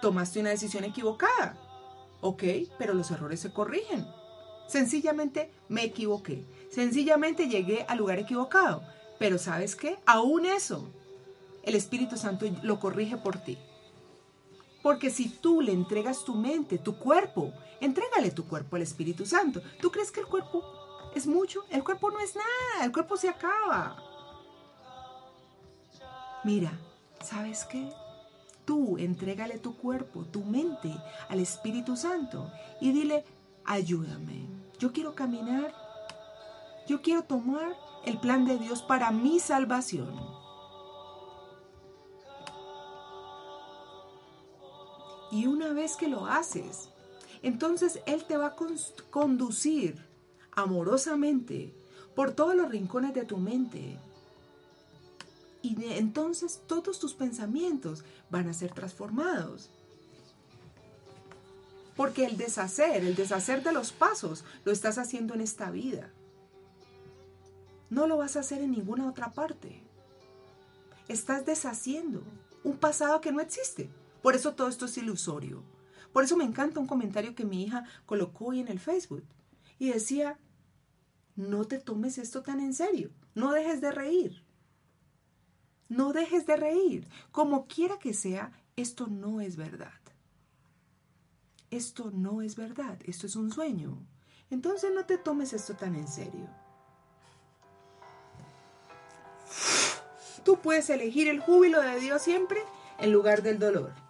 Tomaste 0.01 0.41
una 0.41 0.51
decisión 0.51 0.85
equivocada. 0.85 1.57
Ok, 2.21 2.43
pero 2.79 2.95
los 2.95 3.11
errores 3.11 3.41
se 3.41 3.53
corrigen. 3.53 4.07
Sencillamente 4.67 5.51
me 5.69 5.85
equivoqué. 5.85 6.45
Sencillamente 6.71 7.49
llegué 7.49 7.85
al 7.89 7.99
lugar 7.99 8.19
equivocado. 8.19 8.83
Pero 9.19 9.39
¿sabes 9.39 9.77
qué? 9.77 9.99
Aún 10.07 10.47
eso, 10.47 10.89
el 11.63 11.75
Espíritu 11.75 12.17
Santo 12.17 12.47
lo 12.63 12.81
corrige 12.81 13.17
por 13.17 13.39
ti. 13.39 13.59
Porque 14.85 15.09
si 15.09 15.31
tú 15.31 15.63
le 15.63 15.73
entregas 15.73 16.27
tu 16.27 16.35
mente, 16.35 16.77
tu 16.77 16.99
cuerpo, 16.99 17.55
entrégale 17.81 18.31
tu 18.31 18.45
cuerpo 18.45 18.77
al 18.77 18.83
Espíritu 18.83 19.25
Santo. 19.25 19.63
¿Tú 19.81 19.91
crees 19.91 20.11
que 20.11 20.21
el 20.21 20.27
cuerpo 20.27 20.63
es 21.15 21.27
mucho? 21.27 21.65
El 21.71 21.83
cuerpo 21.83 22.11
no 22.11 22.21
es 22.21 22.37
nada, 22.37 22.85
el 22.85 22.93
cuerpo 22.93 23.17
se 23.17 23.31
acaba. 23.31 23.97
Mira, 26.45 26.71
¿sabes 27.23 27.65
qué? 27.65 27.91
Tú 28.67 28.99
entrégale 28.99 29.59
tu 29.59 29.75
cuerpo, 29.75 30.27
tu 30.27 30.45
mente 30.45 30.95
al 31.31 31.41
Espíritu 31.41 31.97
Santo 31.97 32.53
y 32.79 32.93
dile, 32.93 33.25
ayúdame. 33.65 34.45
Yo 34.79 34.93
quiero 34.93 35.15
caminar. 35.15 35.75
Yo 36.87 37.01
quiero 37.01 37.23
tomar 37.23 37.75
el 38.05 38.21
plan 38.21 38.45
de 38.45 38.59
Dios 38.59 38.83
para 38.83 39.11
mi 39.13 39.41
salvación. 39.41 40.34
Y 45.35 45.49
una 45.49 45.73
vez 45.73 45.97
que 45.97 46.07
lo 46.07 46.27
haces, 46.27 46.91
entonces 47.43 47.99
Él 48.07 48.25
te 48.25 48.37
va 48.37 48.47
a 48.47 48.57
conducir 49.11 50.01
amorosamente 50.53 51.75
por 52.15 52.31
todos 52.31 52.55
los 52.55 52.71
rincones 52.71 53.15
de 53.15 53.25
tu 53.25 53.39
mente 53.39 53.99
y 55.61 55.77
entonces 55.95 56.61
todos 56.69 57.01
tus 57.01 57.15
pensamientos 57.15 58.05
van 58.31 58.49
a 58.49 58.55
ser 58.55 58.73
transformados. 58.73 59.71
Porque 61.97 62.27
el 62.27 62.37
deshacer, 62.37 63.05
el 63.05 63.17
deshacer 63.17 63.65
de 63.65 63.73
los 63.73 63.91
pasos, 63.91 64.45
lo 64.65 64.71
estás 64.71 64.99
haciendo 64.99 65.35
en 65.35 65.41
esta 65.41 65.73
vida. 65.73 66.13
No 67.91 68.07
lo 68.07 68.19
vas 68.19 68.37
a 68.37 68.41
hacer 68.41 68.63
en 68.63 68.71
ninguna 68.71 69.09
otra 69.09 69.33
parte. 69.33 69.83
Estás 71.09 71.45
deshaciendo 71.45 72.23
un 72.63 72.77
pasado 72.77 73.21
que 73.21 73.33
no 73.33 73.41
existe. 73.41 73.91
Por 74.25 74.35
eso 74.35 74.55
todo 74.55 74.69
esto 74.69 74.87
es 74.87 74.97
ilusorio. 74.97 75.63
Por 76.11 76.25
eso 76.25 76.35
me 76.35 76.45
encanta 76.45 76.81
un 76.81 76.87
comentario 76.87 77.35
que 77.35 77.45
mi 77.45 77.63
hija 77.63 77.85
colocó 78.07 78.47
hoy 78.47 78.61
en 78.61 78.69
el 78.69 78.81
Facebook. 78.81 79.23
Y 79.79 79.91
decía, 79.91 80.39
no 81.37 81.67
te 81.67 81.79
tomes 81.79 82.17
esto 82.17 82.41
tan 82.41 82.61
en 82.61 82.73
serio. 82.73 83.11
No 83.35 83.53
dejes 83.53 83.83
de 83.83 83.93
reír. 83.93 84.43
No 85.91 86.15
dejes 86.15 86.47
de 86.47 86.57
reír. 86.57 87.07
Como 87.33 87.67
quiera 87.67 87.99
que 87.99 88.15
sea, 88.15 88.51
esto 88.77 89.09
no 89.09 89.43
es 89.43 89.57
verdad. 89.57 90.01
Esto 91.71 92.11
no 92.11 92.41
es 92.41 92.57
verdad. 92.57 92.97
Esto 93.05 93.27
es 93.27 93.37
un 93.37 93.53
sueño. 93.53 94.07
Entonces 94.49 94.91
no 94.95 95.05
te 95.05 95.19
tomes 95.19 95.53
esto 95.53 95.75
tan 95.75 95.97
en 95.97 96.09
serio. 96.09 96.49
Tú 100.47 100.61
puedes 100.63 100.89
elegir 100.89 101.29
el 101.29 101.41
júbilo 101.41 101.83
de 101.83 102.01
Dios 102.01 102.23
siempre 102.23 102.63
en 102.99 103.13
lugar 103.13 103.43
del 103.43 103.59
dolor. 103.59 104.04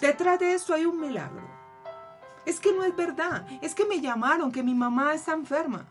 Detrás 0.00 0.38
de 0.38 0.54
esto 0.54 0.74
hay 0.74 0.86
un 0.86 1.00
milagro. 1.00 1.46
Es 2.46 2.60
que 2.60 2.72
no 2.72 2.84
es 2.84 2.94
verdad. 2.94 3.46
Es 3.60 3.74
que 3.74 3.84
me 3.84 4.00
llamaron 4.00 4.52
que 4.52 4.62
mi 4.62 4.74
mamá 4.74 5.12
está 5.12 5.32
enferma. 5.32 5.86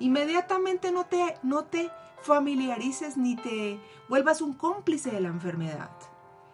Inmediatamente 0.00 0.92
no 0.92 1.06
te, 1.06 1.36
no 1.42 1.64
te 1.64 1.90
familiarices 2.22 3.16
ni 3.16 3.36
te 3.36 3.80
vuelvas 4.08 4.40
un 4.40 4.54
cómplice 4.54 5.10
de 5.10 5.20
la 5.20 5.28
enfermedad. 5.28 5.90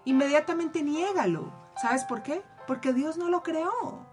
Inmediatamente 0.05 0.83
niégalo. 0.83 1.53
¿Sabes 1.81 2.05
por 2.05 2.23
qué? 2.23 2.43
Porque 2.67 2.93
Dios 2.93 3.17
no 3.17 3.29
lo 3.29 3.43
creó. 3.43 4.07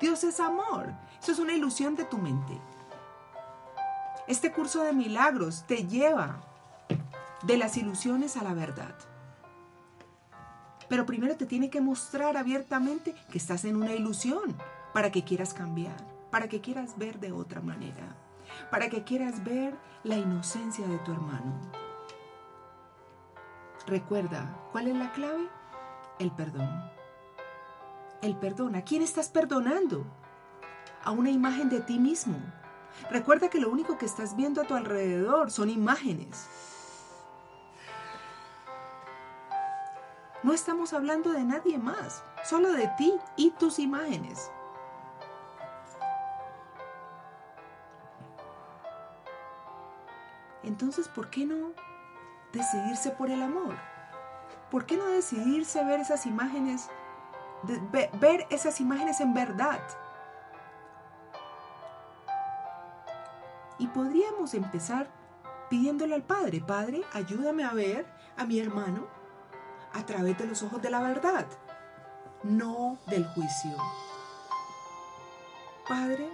Dios 0.00 0.24
es 0.24 0.40
amor. 0.40 0.92
Eso 1.22 1.32
es 1.32 1.38
una 1.38 1.54
ilusión 1.54 1.96
de 1.96 2.04
tu 2.04 2.18
mente. 2.18 2.60
Este 4.26 4.52
curso 4.52 4.82
de 4.82 4.92
milagros 4.92 5.64
te 5.66 5.86
lleva 5.86 6.40
de 7.42 7.56
las 7.56 7.76
ilusiones 7.76 8.36
a 8.36 8.42
la 8.42 8.52
verdad. 8.54 8.94
Pero 10.88 11.06
primero 11.06 11.36
te 11.36 11.46
tiene 11.46 11.70
que 11.70 11.80
mostrar 11.80 12.36
abiertamente 12.36 13.14
que 13.30 13.38
estás 13.38 13.64
en 13.64 13.76
una 13.76 13.92
ilusión 13.92 14.56
para 14.92 15.10
que 15.10 15.24
quieras 15.24 15.54
cambiar, 15.54 15.96
para 16.30 16.48
que 16.48 16.60
quieras 16.60 16.96
ver 16.96 17.20
de 17.20 17.32
otra 17.32 17.60
manera 17.60 18.16
para 18.70 18.88
que 18.88 19.04
quieras 19.04 19.42
ver 19.44 19.74
la 20.04 20.16
inocencia 20.16 20.86
de 20.86 20.98
tu 20.98 21.12
hermano. 21.12 21.54
Recuerda, 23.86 24.68
¿cuál 24.72 24.88
es 24.88 24.96
la 24.96 25.12
clave? 25.12 25.48
El 26.18 26.30
perdón. 26.32 26.68
El 28.20 28.36
perdón. 28.36 28.74
¿A 28.76 28.82
quién 28.82 29.02
estás 29.02 29.28
perdonando? 29.28 30.04
A 31.04 31.10
una 31.12 31.30
imagen 31.30 31.68
de 31.68 31.80
ti 31.80 31.98
mismo. 31.98 32.38
Recuerda 33.10 33.48
que 33.48 33.60
lo 33.60 33.70
único 33.70 33.96
que 33.96 34.06
estás 34.06 34.36
viendo 34.36 34.60
a 34.60 34.64
tu 34.64 34.74
alrededor 34.74 35.50
son 35.50 35.70
imágenes. 35.70 36.48
No 40.44 40.52
estamos 40.52 40.92
hablando 40.92 41.32
de 41.32 41.42
nadie 41.42 41.78
más, 41.78 42.22
solo 42.44 42.70
de 42.70 42.86
ti 42.96 43.12
y 43.36 43.50
tus 43.50 43.80
imágenes. 43.80 44.50
Entonces, 50.62 51.08
¿por 51.08 51.28
qué 51.28 51.44
no 51.44 51.72
decidirse 52.52 53.10
por 53.10 53.30
el 53.30 53.42
amor? 53.42 53.74
¿Por 54.70 54.86
qué 54.86 54.96
no 54.96 55.06
decidirse 55.06 55.84
ver 55.84 55.98
esas 55.98 56.24
imágenes, 56.24 56.88
ver 58.20 58.46
esas 58.50 58.80
imágenes 58.80 59.20
en 59.20 59.34
verdad? 59.34 59.80
Y 63.78 63.88
podríamos 63.88 64.54
empezar 64.54 65.08
pidiéndole 65.68 66.14
al 66.14 66.22
Padre, 66.22 66.60
Padre, 66.60 67.02
ayúdame 67.12 67.64
a 67.64 67.72
ver 67.72 68.06
a 68.36 68.44
mi 68.44 68.60
hermano 68.60 69.17
a 69.92 70.04
través 70.04 70.38
de 70.38 70.46
los 70.46 70.62
ojos 70.62 70.80
de 70.82 70.90
la 70.90 71.00
verdad, 71.00 71.46
no 72.42 72.98
del 73.06 73.26
juicio. 73.26 73.76
Padre, 75.88 76.28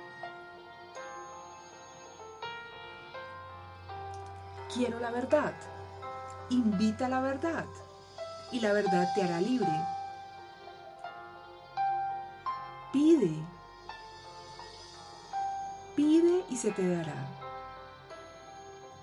quiero 4.75 4.99
la 4.99 5.11
verdad. 5.11 5.53
Invita 6.51 7.07
a 7.07 7.09
la 7.09 7.21
verdad 7.21 7.65
y 8.51 8.61
la 8.61 8.73
verdad 8.73 9.09
te 9.15 9.23
hará 9.23 9.41
libre. 9.41 9.73
Pide. 12.93 13.33
Pide 15.97 16.45
y 16.51 16.57
se 16.57 16.71
te 16.71 16.89
dará. 16.89 17.15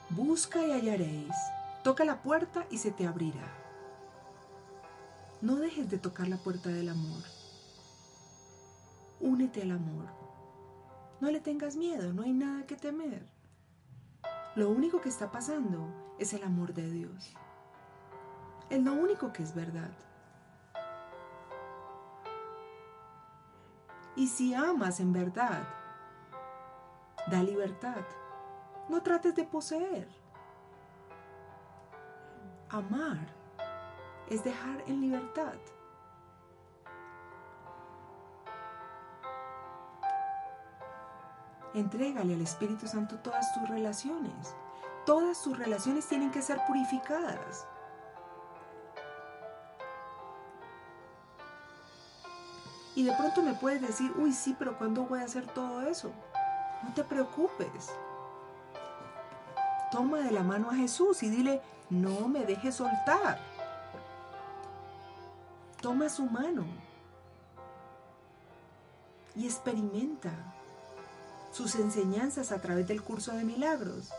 Busca 0.09 0.61
y 0.61 0.71
hallaréis. 0.71 1.35
Toca 1.83 2.03
la 2.03 2.17
puerta 2.17 2.65
y 2.69 2.77
se 2.77 2.91
te 2.91 3.07
abrirá. 3.07 3.60
No 5.41 5.55
dejes 5.55 5.89
de 5.89 5.97
tocar 5.97 6.27
la 6.27 6.37
puerta 6.37 6.69
del 6.69 6.89
amor. 6.89 7.23
Únete 9.19 9.63
al 9.63 9.71
amor. 9.71 10.05
No 11.19 11.31
le 11.31 11.39
tengas 11.39 11.75
miedo, 11.75 12.13
no 12.13 12.21
hay 12.21 12.31
nada 12.31 12.67
que 12.67 12.75
temer. 12.75 13.25
Lo 14.55 14.69
único 14.69 15.01
que 15.01 15.09
está 15.09 15.31
pasando 15.31 16.15
es 16.19 16.33
el 16.33 16.43
amor 16.43 16.75
de 16.75 16.91
Dios. 16.91 17.33
Es 18.69 18.83
lo 18.83 18.93
único 18.93 19.33
que 19.33 19.41
es 19.41 19.55
verdad. 19.55 19.89
Y 24.15 24.27
si 24.27 24.53
amas 24.53 24.99
en 24.99 25.11
verdad, 25.11 25.63
da 27.31 27.41
libertad. 27.41 28.05
No 28.89 29.01
trates 29.01 29.33
de 29.35 29.43
poseer. 29.45 30.07
Amar 32.69 33.40
es 34.31 34.45
dejar 34.45 34.81
en 34.87 35.01
libertad. 35.01 35.53
Entrégale 41.73 42.33
al 42.33 42.41
Espíritu 42.41 42.87
Santo 42.87 43.19
todas 43.19 43.53
tus 43.53 43.67
relaciones. 43.67 44.55
Todas 45.05 45.41
tus 45.41 45.57
relaciones 45.57 46.07
tienen 46.07 46.31
que 46.31 46.41
ser 46.41 46.61
purificadas. 46.65 47.67
Y 52.95 53.03
de 53.03 53.13
pronto 53.13 53.41
me 53.41 53.53
puedes 53.53 53.81
decir, 53.81 54.13
uy, 54.17 54.31
sí, 54.31 54.55
pero 54.57 54.77
¿cuándo 54.77 55.03
voy 55.03 55.19
a 55.19 55.25
hacer 55.25 55.45
todo 55.47 55.81
eso? 55.81 56.11
No 56.83 56.93
te 56.93 57.03
preocupes. 57.03 57.91
Toma 59.91 60.19
de 60.19 60.31
la 60.31 60.43
mano 60.43 60.69
a 60.69 60.75
Jesús 60.75 61.21
y 61.23 61.29
dile, 61.29 61.61
no 61.89 62.29
me 62.29 62.45
dejes 62.45 62.75
soltar. 62.75 63.50
Toma 65.81 66.09
su 66.09 66.25
mano 66.25 66.65
y 69.35 69.45
experimenta 69.45 70.31
sus 71.51 71.75
enseñanzas 71.75 72.51
a 72.51 72.61
través 72.61 72.87
del 72.87 73.01
curso 73.01 73.33
de 73.33 73.43
milagros. 73.43 74.09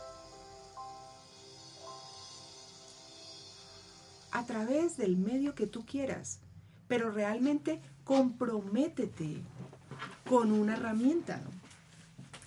A 4.32 4.44
través 4.44 4.96
del 4.96 5.16
medio 5.16 5.54
que 5.54 5.66
tú 5.66 5.84
quieras, 5.86 6.40
pero 6.88 7.10
realmente 7.10 7.80
comprométete 8.04 9.42
con 10.28 10.50
una 10.50 10.74
herramienta. 10.74 11.40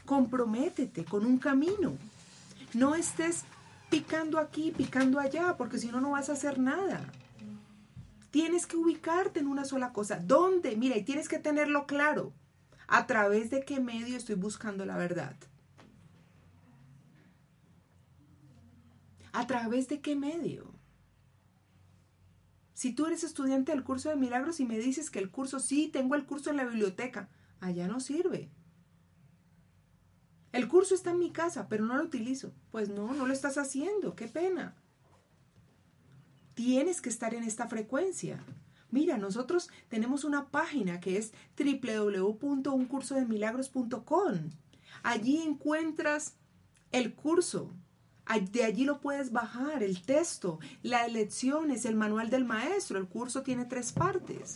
Comprométete 0.05 1.05
con 1.05 1.25
un 1.25 1.37
camino. 1.37 1.93
No 2.73 2.95
estés 2.95 3.43
picando 3.89 4.39
aquí, 4.39 4.71
picando 4.71 5.19
allá, 5.19 5.55
porque 5.57 5.79
si 5.79 5.87
no, 5.87 6.01
no 6.01 6.11
vas 6.11 6.29
a 6.29 6.33
hacer 6.33 6.59
nada. 6.59 7.01
Tienes 8.35 8.67
que 8.67 8.75
ubicarte 8.75 9.39
en 9.39 9.47
una 9.47 9.63
sola 9.63 9.93
cosa. 9.93 10.17
¿Dónde? 10.17 10.75
Mira, 10.75 10.97
y 10.97 11.05
tienes 11.05 11.29
que 11.29 11.39
tenerlo 11.39 11.87
claro. 11.87 12.33
¿A 12.85 13.07
través 13.07 13.49
de 13.49 13.63
qué 13.63 13.79
medio 13.79 14.17
estoy 14.17 14.35
buscando 14.35 14.85
la 14.85 14.97
verdad? 14.97 15.37
¿A 19.31 19.47
través 19.47 19.87
de 19.87 20.01
qué 20.01 20.17
medio? 20.17 20.73
Si 22.73 22.91
tú 22.91 23.05
eres 23.05 23.23
estudiante 23.23 23.71
del 23.71 23.85
curso 23.85 24.09
de 24.09 24.17
milagros 24.17 24.59
y 24.59 24.65
me 24.65 24.79
dices 24.79 25.09
que 25.09 25.19
el 25.19 25.31
curso, 25.31 25.61
sí, 25.61 25.87
tengo 25.87 26.15
el 26.15 26.25
curso 26.25 26.49
en 26.49 26.57
la 26.57 26.65
biblioteca, 26.65 27.29
allá 27.61 27.87
no 27.87 28.01
sirve. 28.01 28.51
El 30.51 30.67
curso 30.67 30.93
está 30.93 31.11
en 31.11 31.19
mi 31.19 31.31
casa, 31.31 31.69
pero 31.69 31.85
no 31.85 31.95
lo 31.95 32.03
utilizo. 32.03 32.51
Pues 32.71 32.89
no, 32.89 33.13
no 33.13 33.27
lo 33.27 33.31
estás 33.31 33.57
haciendo, 33.57 34.13
qué 34.13 34.27
pena. 34.27 34.75
Tienes 36.55 37.01
que 37.01 37.09
estar 37.09 37.35
en 37.35 37.43
esta 37.43 37.67
frecuencia. 37.67 38.39
Mira, 38.89 39.17
nosotros 39.17 39.69
tenemos 39.89 40.23
una 40.23 40.47
página 40.47 41.01
que 41.01 41.17
es 41.17 41.33
www.uncursodemilagros.com. 41.57 44.33
Allí 45.03 45.41
encuentras 45.41 46.35
el 46.91 47.13
curso. 47.13 47.69
De 48.51 48.63
allí 48.63 48.85
lo 48.85 49.01
puedes 49.01 49.31
bajar, 49.31 49.83
el 49.83 50.01
texto, 50.01 50.57
las 50.81 51.11
lecciones, 51.11 51.85
el 51.85 51.95
manual 51.95 52.29
del 52.29 52.45
maestro. 52.45 52.97
El 52.97 53.07
curso 53.07 53.43
tiene 53.43 53.65
tres 53.65 53.91
partes. 53.91 54.55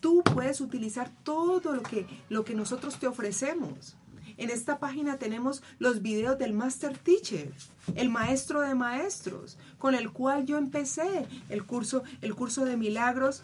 Tú 0.00 0.22
puedes 0.22 0.60
utilizar 0.60 1.10
todo 1.24 1.74
lo 1.74 1.82
que, 1.82 2.06
lo 2.28 2.44
que 2.44 2.54
nosotros 2.54 3.00
te 3.00 3.08
ofrecemos. 3.08 3.96
En 4.38 4.50
esta 4.50 4.78
página 4.78 5.18
tenemos 5.18 5.62
los 5.80 6.00
videos 6.00 6.38
del 6.38 6.52
Master 6.52 6.96
Teacher, 6.96 7.52
el 7.96 8.08
maestro 8.08 8.60
de 8.60 8.76
maestros, 8.76 9.58
con 9.78 9.96
el 9.96 10.12
cual 10.12 10.46
yo 10.46 10.56
empecé 10.56 11.26
el 11.48 11.66
curso, 11.66 12.04
el 12.22 12.36
curso 12.36 12.64
de 12.64 12.76
milagros 12.76 13.42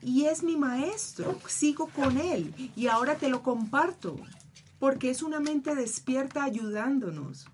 y 0.00 0.26
es 0.26 0.44
mi 0.44 0.56
maestro, 0.56 1.38
sigo 1.48 1.88
con 1.88 2.18
él 2.18 2.54
y 2.76 2.86
ahora 2.86 3.16
te 3.16 3.28
lo 3.28 3.42
comparto 3.42 4.16
porque 4.78 5.10
es 5.10 5.22
una 5.22 5.40
mente 5.40 5.74
despierta 5.74 6.44
ayudándonos 6.44 7.46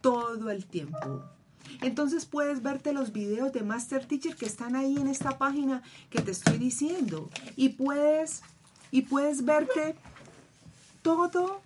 todo 0.00 0.50
el 0.50 0.64
tiempo. 0.64 1.22
Entonces 1.82 2.24
puedes 2.24 2.62
verte 2.62 2.94
los 2.94 3.12
videos 3.12 3.52
de 3.52 3.62
Master 3.62 4.06
Teacher 4.06 4.34
que 4.34 4.46
están 4.46 4.76
ahí 4.76 4.96
en 4.96 5.08
esta 5.08 5.36
página 5.36 5.82
que 6.08 6.22
te 6.22 6.30
estoy 6.30 6.56
diciendo 6.56 7.28
y 7.54 7.70
puedes 7.70 8.42
y 8.90 9.02
puedes 9.02 9.44
verte 9.44 9.94
todo 11.02 11.60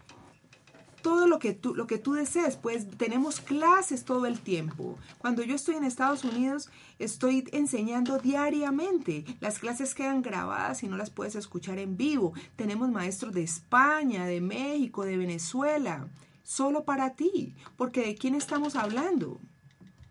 todo 1.02 1.26
lo 1.26 1.38
que 1.38 1.52
tú, 1.52 1.74
lo 1.74 1.86
que 1.86 1.98
tú 1.98 2.14
desees, 2.14 2.56
pues 2.56 2.88
tenemos 2.96 3.40
clases 3.40 4.04
todo 4.04 4.26
el 4.26 4.40
tiempo. 4.40 4.98
Cuando 5.18 5.42
yo 5.42 5.54
estoy 5.54 5.74
en 5.74 5.84
Estados 5.84 6.24
Unidos, 6.24 6.70
estoy 6.98 7.44
enseñando 7.52 8.18
diariamente. 8.18 9.24
Las 9.40 9.58
clases 9.58 9.94
quedan 9.94 10.22
grabadas 10.22 10.82
y 10.82 10.88
no 10.88 10.96
las 10.96 11.10
puedes 11.10 11.34
escuchar 11.34 11.78
en 11.78 11.96
vivo. 11.96 12.32
Tenemos 12.56 12.88
maestros 12.90 13.34
de 13.34 13.42
España, 13.42 14.24
de 14.26 14.40
México, 14.40 15.04
de 15.04 15.16
Venezuela, 15.16 16.08
solo 16.42 16.84
para 16.84 17.14
ti, 17.14 17.54
porque 17.76 18.06
¿de 18.06 18.14
quién 18.14 18.34
estamos 18.34 18.76
hablando? 18.76 19.40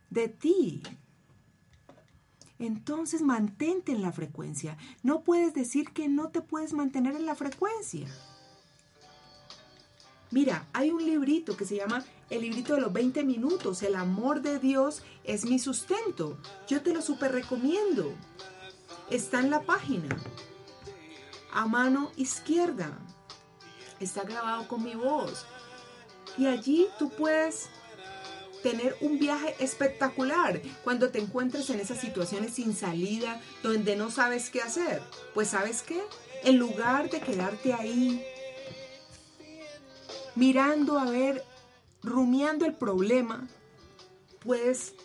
De 0.09 0.27
ti. 0.27 0.83
Entonces 2.59 3.23
mantente 3.23 3.91
en 3.91 4.03
la 4.03 4.11
frecuencia. 4.11 4.77
No 5.01 5.21
puedes 5.21 5.53
decir 5.53 5.89
que 5.89 6.07
no 6.07 6.29
te 6.29 6.41
puedes 6.41 6.73
mantener 6.73 7.15
en 7.15 7.25
la 7.25 7.33
frecuencia. 7.33 8.07
Mira, 10.31 10.65
hay 10.71 10.91
un 10.91 11.05
librito 11.05 11.57
que 11.57 11.65
se 11.65 11.75
llama 11.75 12.05
El 12.29 12.41
librito 12.41 12.73
de 12.73 12.81
los 12.81 12.93
20 12.93 13.23
minutos, 13.25 13.83
El 13.83 13.95
amor 13.95 14.41
de 14.41 14.59
Dios 14.59 15.03
es 15.25 15.43
mi 15.43 15.59
sustento. 15.59 16.37
Yo 16.69 16.81
te 16.81 16.93
lo 16.93 17.01
súper 17.01 17.33
recomiendo. 17.33 18.13
Está 19.09 19.41
en 19.41 19.49
la 19.49 19.61
página, 19.63 20.07
a 21.51 21.67
mano 21.67 22.13
izquierda. 22.15 22.97
Está 23.99 24.23
grabado 24.23 24.69
con 24.69 24.83
mi 24.83 24.95
voz. 24.95 25.45
Y 26.37 26.47
allí 26.47 26.87
tú 26.97 27.09
puedes 27.09 27.67
tener 28.63 28.95
un 29.01 29.19
viaje 29.19 29.55
espectacular 29.59 30.61
cuando 30.85 31.09
te 31.09 31.19
encuentres 31.19 31.69
en 31.71 31.81
esas 31.81 31.99
situaciones 31.99 32.53
sin 32.53 32.73
salida, 32.73 33.41
donde 33.63 33.97
no 33.97 34.09
sabes 34.09 34.49
qué 34.49 34.61
hacer. 34.61 35.01
Pues 35.33 35.49
sabes 35.49 35.81
qué, 35.81 36.01
en 36.45 36.57
lugar 36.57 37.09
de 37.09 37.19
quedarte 37.19 37.73
ahí 37.73 38.23
mirando 40.41 40.97
a 40.97 41.05
ver, 41.05 41.43
rumiando 42.01 42.65
el 42.65 42.73
problema, 42.73 43.47
puedes 44.39 44.95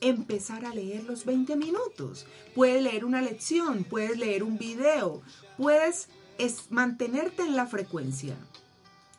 empezar 0.00 0.64
a 0.64 0.72
leer 0.72 1.02
los 1.02 1.24
20 1.24 1.56
minutos. 1.56 2.24
Puedes 2.54 2.80
leer 2.80 3.04
una 3.04 3.20
lección, 3.22 3.82
puedes 3.82 4.16
leer 4.16 4.44
un 4.44 4.56
video, 4.56 5.20
puedes 5.56 6.06
es 6.38 6.70
mantenerte 6.70 7.42
en 7.42 7.56
la 7.56 7.66
frecuencia. 7.66 8.36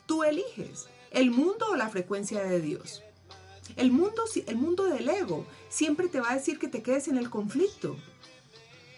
Tú 0.06 0.24
eliges 0.24 0.88
el 1.12 1.30
mundo 1.30 1.66
o 1.72 1.76
la 1.76 1.90
frecuencia 1.90 2.42
de 2.46 2.62
Dios. 2.62 3.04
El 3.76 3.92
mundo, 3.92 4.24
el 4.48 4.56
mundo 4.56 4.86
del 4.86 5.10
ego 5.10 5.46
siempre 5.68 6.08
te 6.08 6.22
va 6.22 6.32
a 6.32 6.36
decir 6.36 6.58
que 6.58 6.70
te 6.70 6.82
quedes 6.82 7.10
en 7.10 7.18
el 7.18 7.30
conflicto. 7.30 7.98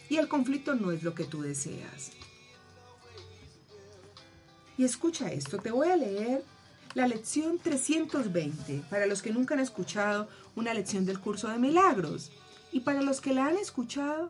Y 0.10 0.18
el 0.18 0.28
conflicto 0.28 0.76
no 0.76 0.92
es 0.92 1.02
lo 1.02 1.16
que 1.16 1.24
tú 1.24 1.42
deseas. 1.42 2.12
Y 4.78 4.84
escucha 4.84 5.32
esto, 5.32 5.58
te 5.58 5.72
voy 5.72 5.90
a 5.90 5.98
leer 5.98 6.44
la 6.94 7.08
lección 7.08 7.60
320 7.60 8.84
para 8.90 9.06
los 9.06 9.22
que 9.22 9.32
nunca 9.32 9.56
han 9.56 9.60
escuchado 9.60 10.28
una 10.56 10.74
lección 10.74 11.06
del 11.06 11.20
curso 11.20 11.48
de 11.48 11.58
milagros. 11.58 12.32
Y 12.72 12.82
para 12.82 13.02
los 13.02 13.22
que 13.22 13.34
la 13.34 13.48
han 13.48 13.58
escuchado, 13.58 14.30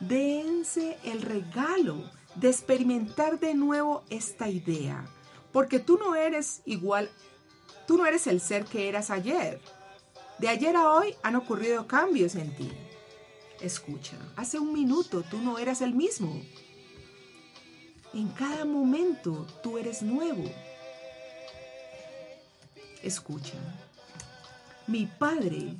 dense 0.00 0.98
el 1.04 1.22
regalo 1.22 2.10
de 2.36 2.48
experimentar 2.50 3.40
de 3.40 3.54
nuevo 3.54 4.04
esta 4.10 4.48
idea. 4.48 5.06
Porque 5.52 5.80
tú 5.80 5.98
no 5.98 6.14
eres 6.14 6.62
igual, 6.64 7.10
tú 7.86 7.96
no 7.96 8.06
eres 8.06 8.26
el 8.26 8.40
ser 8.40 8.64
que 8.64 8.88
eras 8.88 9.10
ayer. 9.10 9.60
De 10.38 10.48
ayer 10.48 10.76
a 10.76 10.92
hoy 10.92 11.14
han 11.22 11.34
ocurrido 11.36 11.86
cambios 11.86 12.36
en 12.36 12.54
ti. 12.54 12.70
Escucha, 13.60 14.16
hace 14.36 14.60
un 14.60 14.72
minuto 14.72 15.24
tú 15.28 15.38
no 15.38 15.58
eras 15.58 15.80
el 15.80 15.94
mismo. 15.94 16.40
En 18.14 18.28
cada 18.28 18.64
momento 18.64 19.46
tú 19.62 19.78
eres 19.78 20.02
nuevo. 20.02 20.44
Escucha, 23.02 23.54
mi 24.86 25.06
Padre 25.06 25.76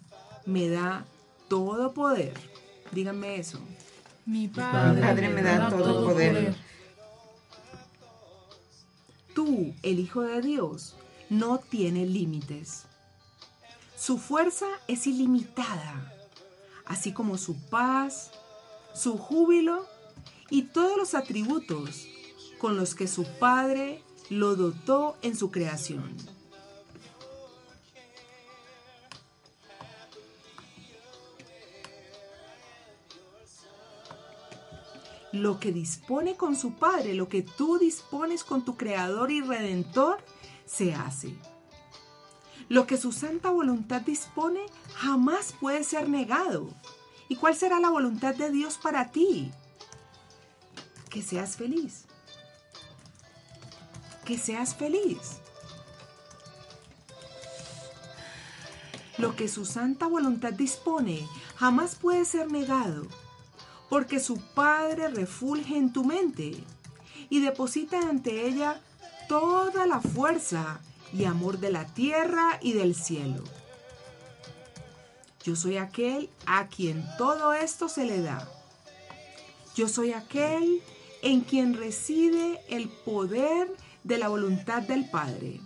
me 0.47 0.68
da 0.68 1.05
todo 1.49 1.93
poder 1.93 2.35
Díganme 2.93 3.37
eso. 3.37 3.59
Mi 4.24 4.49
Padre, 4.49 5.29
me 5.29 5.43
da 5.43 5.68
todo 5.68 6.07
poder. 6.07 6.55
Tú, 9.35 9.74
el 9.83 9.99
Hijo 9.99 10.22
de 10.22 10.43
Dios, 10.43 10.97
no 11.31 11.59
tiene 11.59 12.07
límites. 12.07 12.85
Su 13.97 14.18
fuerza 14.18 14.66
es 14.87 15.07
ilimitada, 15.07 16.12
así 16.87 17.12
como 17.12 17.37
su 17.37 17.57
paz, 17.68 18.31
su 18.95 19.18
júbilo 19.18 19.87
y 20.51 20.62
todos 20.62 20.97
los 20.97 21.14
atributos 21.14 22.07
con 22.59 22.77
los 22.77 22.95
que 22.95 23.07
su 23.07 23.25
Padre 23.39 24.03
lo 24.31 24.57
dotó 24.57 25.17
en 25.23 25.37
su 25.37 25.51
creación. 25.51 26.15
Lo 35.33 35.61
que 35.61 35.73
dispone 35.73 36.37
con 36.37 36.57
su 36.57 36.73
Padre, 36.73 37.15
lo 37.15 37.29
que 37.29 37.43
tú 37.43 37.79
dispones 37.79 38.45
con 38.45 38.65
tu 38.65 38.77
Creador 38.77 39.31
y 39.31 39.41
Redentor, 39.41 40.19
se 40.67 40.95
hace. 40.95 41.35
Lo 42.69 42.87
que 42.87 42.97
su 42.97 43.13
santa 43.13 43.51
voluntad 43.51 44.03
dispone 44.03 44.67
jamás 44.95 45.55
puede 45.61 45.85
ser 45.85 46.09
negado. 46.09 46.69
¿Y 47.29 47.37
cuál 47.37 47.55
será 47.55 47.79
la 47.79 47.91
voluntad 47.91 48.35
de 48.35 48.51
Dios 48.51 48.79
para 48.79 49.11
ti? 49.11 49.51
Que 51.11 51.23
seas 51.23 51.57
feliz. 51.57 52.08
Que 54.29 54.37
seas 54.37 54.74
feliz. 54.74 55.39
Lo 59.16 59.35
que 59.35 59.49
su 59.49 59.64
santa 59.64 60.07
voluntad 60.07 60.53
dispone 60.53 61.26
jamás 61.57 61.95
puede 61.95 62.26
ser 62.26 62.53
negado, 62.53 63.07
porque 63.89 64.20
su 64.20 64.39
Padre 64.39 65.09
refulge 65.09 65.79
en 65.79 65.95
tu 65.95 66.05
mente 66.05 66.62
y 67.31 67.41
deposita 67.41 68.01
ante 68.01 68.47
ella 68.47 68.83
toda 69.31 69.87
la 69.87 70.03
fuerza 70.03 70.81
y 71.14 71.24
amor 71.24 71.59
de 71.59 71.70
la 71.70 71.87
tierra 71.87 72.59
y 72.61 72.74
del 72.74 72.95
cielo. 72.95 73.45
Yo 75.43 75.57
soy 75.57 75.79
aquel 75.79 76.29
a 76.45 76.66
quien 76.66 77.03
todo 77.16 77.55
esto 77.55 77.89
se 77.89 78.05
le 78.05 78.20
da. 78.20 78.47
Yo 79.74 79.89
soy 79.89 80.12
aquel 80.12 80.83
en 81.22 81.41
quien 81.41 81.72
reside 81.72 82.61
el 82.68 82.91
poder 82.91 83.74
de 84.05 84.18
la 84.18 84.28
voluntad 84.28 84.82
del 84.82 85.09
Padre. 85.09 85.61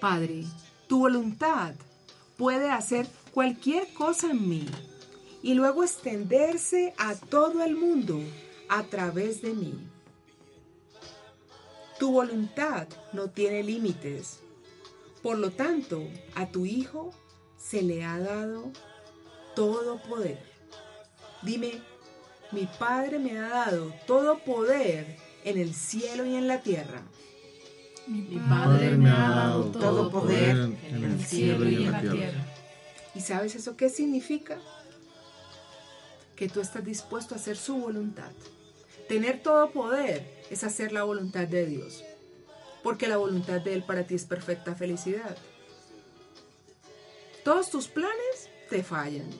Padre, 0.00 0.44
tu 0.86 1.00
voluntad 1.00 1.74
puede 2.36 2.70
hacer 2.70 3.06
cualquier 3.32 3.92
cosa 3.94 4.30
en 4.30 4.48
mí 4.48 4.66
y 5.42 5.54
luego 5.54 5.84
extenderse 5.84 6.94
a 6.98 7.14
todo 7.14 7.62
el 7.62 7.76
mundo 7.76 8.20
a 8.68 8.82
través 8.84 9.42
de 9.42 9.54
mí. 9.54 9.74
Tu 11.98 12.10
voluntad 12.10 12.88
no 13.12 13.28
tiene 13.28 13.62
límites. 13.62 14.40
Por 15.22 15.38
lo 15.38 15.50
tanto, 15.50 16.02
a 16.34 16.46
tu 16.46 16.66
Hijo 16.66 17.10
se 17.56 17.82
le 17.82 18.04
ha 18.04 18.18
dado 18.18 18.70
todo 19.54 20.00
poder. 20.02 20.38
Dime, 21.42 21.80
mi 22.52 22.66
Padre 22.78 23.18
me 23.18 23.38
ha 23.38 23.48
dado 23.48 23.92
todo 24.06 24.38
poder 24.38 25.16
en 25.44 25.58
el 25.58 25.74
cielo 25.74 26.24
y 26.24 26.36
en 26.36 26.48
la 26.48 26.60
tierra. 26.62 27.02
Mi 28.06 28.38
Padre 28.38 28.92
me 28.92 29.10
ha 29.10 29.30
dado 29.30 29.64
todo 29.64 30.10
poder 30.10 30.56
en 30.88 31.04
el 31.04 31.24
cielo 31.24 31.68
y 31.68 31.84
en 31.84 31.92
la 31.92 32.00
tierra. 32.00 32.46
¿Y 33.14 33.20
sabes 33.20 33.54
eso 33.54 33.76
qué 33.76 33.88
significa? 33.88 34.58
Que 36.36 36.48
tú 36.48 36.60
estás 36.60 36.84
dispuesto 36.84 37.34
a 37.34 37.38
hacer 37.38 37.56
su 37.56 37.76
voluntad. 37.78 38.30
Tener 39.08 39.42
todo 39.42 39.70
poder 39.70 40.26
es 40.50 40.64
hacer 40.64 40.92
la 40.92 41.04
voluntad 41.04 41.48
de 41.48 41.66
Dios, 41.66 42.04
porque 42.82 43.08
la 43.08 43.16
voluntad 43.16 43.60
de 43.60 43.74
Él 43.74 43.82
para 43.82 44.06
ti 44.06 44.14
es 44.14 44.24
perfecta 44.24 44.74
felicidad. 44.74 45.36
Todos 47.44 47.70
tus 47.70 47.88
planes 47.88 48.50
te 48.68 48.82
fallan. 48.82 49.30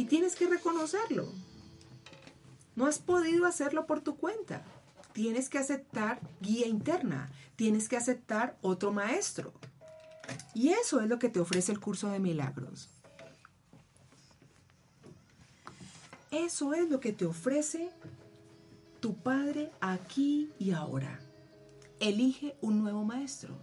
Y 0.00 0.06
tienes 0.06 0.34
que 0.34 0.46
reconocerlo. 0.46 1.30
No 2.74 2.86
has 2.86 2.98
podido 2.98 3.44
hacerlo 3.44 3.84
por 3.86 4.00
tu 4.00 4.16
cuenta. 4.16 4.62
Tienes 5.12 5.50
que 5.50 5.58
aceptar 5.58 6.18
guía 6.40 6.66
interna. 6.66 7.30
Tienes 7.54 7.86
que 7.86 7.98
aceptar 7.98 8.56
otro 8.62 8.92
maestro. 8.92 9.52
Y 10.54 10.70
eso 10.70 11.02
es 11.02 11.08
lo 11.10 11.18
que 11.18 11.28
te 11.28 11.38
ofrece 11.38 11.72
el 11.72 11.80
curso 11.80 12.08
de 12.08 12.18
milagros. 12.18 12.88
Eso 16.30 16.72
es 16.72 16.88
lo 16.88 16.98
que 16.98 17.12
te 17.12 17.26
ofrece 17.26 17.90
tu 19.00 19.16
Padre 19.16 19.70
aquí 19.82 20.50
y 20.58 20.70
ahora. 20.70 21.20
Elige 21.98 22.56
un 22.62 22.80
nuevo 22.80 23.04
maestro. 23.04 23.54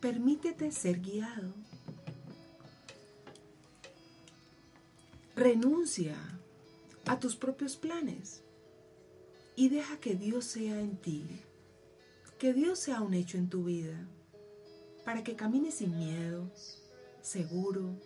Permítete 0.00 0.72
ser 0.72 1.00
guiado. 1.00 1.54
Renuncia 5.36 6.16
a 7.06 7.18
tus 7.18 7.34
propios 7.34 7.76
planes 7.76 8.44
y 9.56 9.68
deja 9.68 9.98
que 9.98 10.14
Dios 10.14 10.44
sea 10.44 10.80
en 10.80 10.96
ti, 10.96 11.26
que 12.38 12.52
Dios 12.52 12.78
sea 12.78 13.00
un 13.00 13.14
hecho 13.14 13.36
en 13.36 13.48
tu 13.48 13.64
vida, 13.64 14.08
para 15.04 15.24
que 15.24 15.34
camines 15.34 15.74
sin 15.74 15.96
miedo, 15.96 16.50
seguro, 17.20 17.96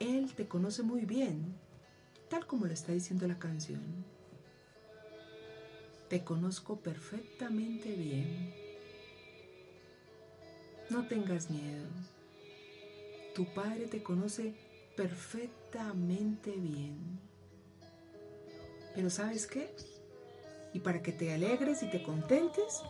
Él 0.00 0.34
te 0.34 0.46
conoce 0.46 0.82
muy 0.82 1.06
bien, 1.06 1.54
tal 2.28 2.46
como 2.46 2.66
lo 2.66 2.72
está 2.72 2.92
diciendo 2.92 3.26
la 3.26 3.38
canción. 3.38 3.82
Te 6.08 6.22
conozco 6.24 6.80
perfectamente 6.80 7.90
bien. 7.90 8.63
No 10.94 11.04
tengas 11.08 11.50
miedo. 11.50 11.86
Tu 13.34 13.44
Padre 13.46 13.88
te 13.88 14.00
conoce 14.00 14.54
perfectamente 14.96 16.52
bien. 16.52 17.18
Pero 18.94 19.10
¿sabes 19.10 19.48
qué? 19.48 19.74
Y 20.72 20.78
para 20.78 21.02
que 21.02 21.10
te 21.10 21.34
alegres 21.34 21.82
y 21.82 21.90
te 21.90 22.00
contentes, 22.00 22.80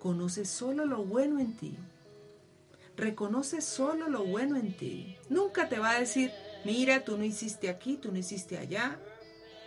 conoce 0.00 0.44
solo 0.44 0.86
lo 0.86 1.04
bueno 1.04 1.38
en 1.38 1.56
ti. 1.56 1.76
Reconoce 2.96 3.60
solo 3.60 4.08
lo 4.08 4.24
bueno 4.24 4.56
en 4.56 4.76
ti. 4.76 5.16
Nunca 5.28 5.68
te 5.68 5.78
va 5.78 5.92
a 5.92 6.00
decir, 6.00 6.32
mira, 6.64 7.04
tú 7.04 7.16
no 7.16 7.22
hiciste 7.22 7.68
aquí, 7.68 7.96
tú 7.96 8.10
no 8.10 8.18
hiciste 8.18 8.58
allá. 8.58 8.98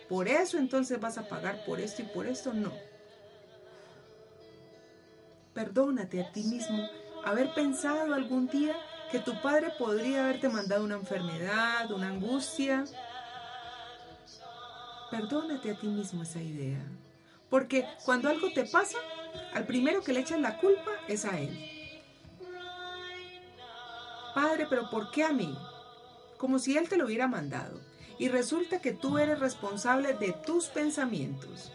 Por 0.09 0.27
eso 0.27 0.57
entonces 0.57 0.99
vas 0.99 1.17
a 1.17 1.29
pagar 1.29 1.63
por 1.65 1.79
esto 1.79 2.01
y 2.01 2.05
por 2.05 2.27
esto. 2.27 2.53
No. 2.53 2.73
Perdónate 5.53 6.21
a 6.21 6.31
ti 6.31 6.43
mismo 6.43 6.87
haber 7.23 7.53
pensado 7.53 8.13
algún 8.13 8.47
día 8.47 8.75
que 9.11 9.19
tu 9.19 9.39
padre 9.41 9.71
podría 9.77 10.23
haberte 10.23 10.49
mandado 10.49 10.83
una 10.83 10.95
enfermedad, 10.95 11.91
una 11.91 12.09
angustia. 12.09 12.85
Perdónate 15.11 15.71
a 15.71 15.75
ti 15.75 15.87
mismo 15.87 16.23
esa 16.23 16.41
idea. 16.41 16.83
Porque 17.49 17.87
cuando 18.03 18.29
algo 18.29 18.51
te 18.51 18.65
pasa, 18.65 18.97
al 19.53 19.65
primero 19.67 20.01
que 20.01 20.13
le 20.13 20.21
echan 20.21 20.41
la 20.41 20.57
culpa 20.57 20.91
es 21.07 21.25
a 21.25 21.39
él. 21.39 21.69
Padre, 24.33 24.65
pero 24.67 24.89
¿por 24.89 25.11
qué 25.11 25.23
a 25.23 25.31
mí? 25.31 25.55
Como 26.37 26.57
si 26.57 26.75
Él 26.75 26.89
te 26.89 26.97
lo 26.97 27.05
hubiera 27.05 27.27
mandado. 27.27 27.79
Y 28.17 28.29
resulta 28.29 28.79
que 28.79 28.91
tú 28.91 29.19
eres 29.19 29.39
responsable 29.39 30.13
de 30.13 30.33
tus 30.33 30.65
pensamientos. 30.67 31.71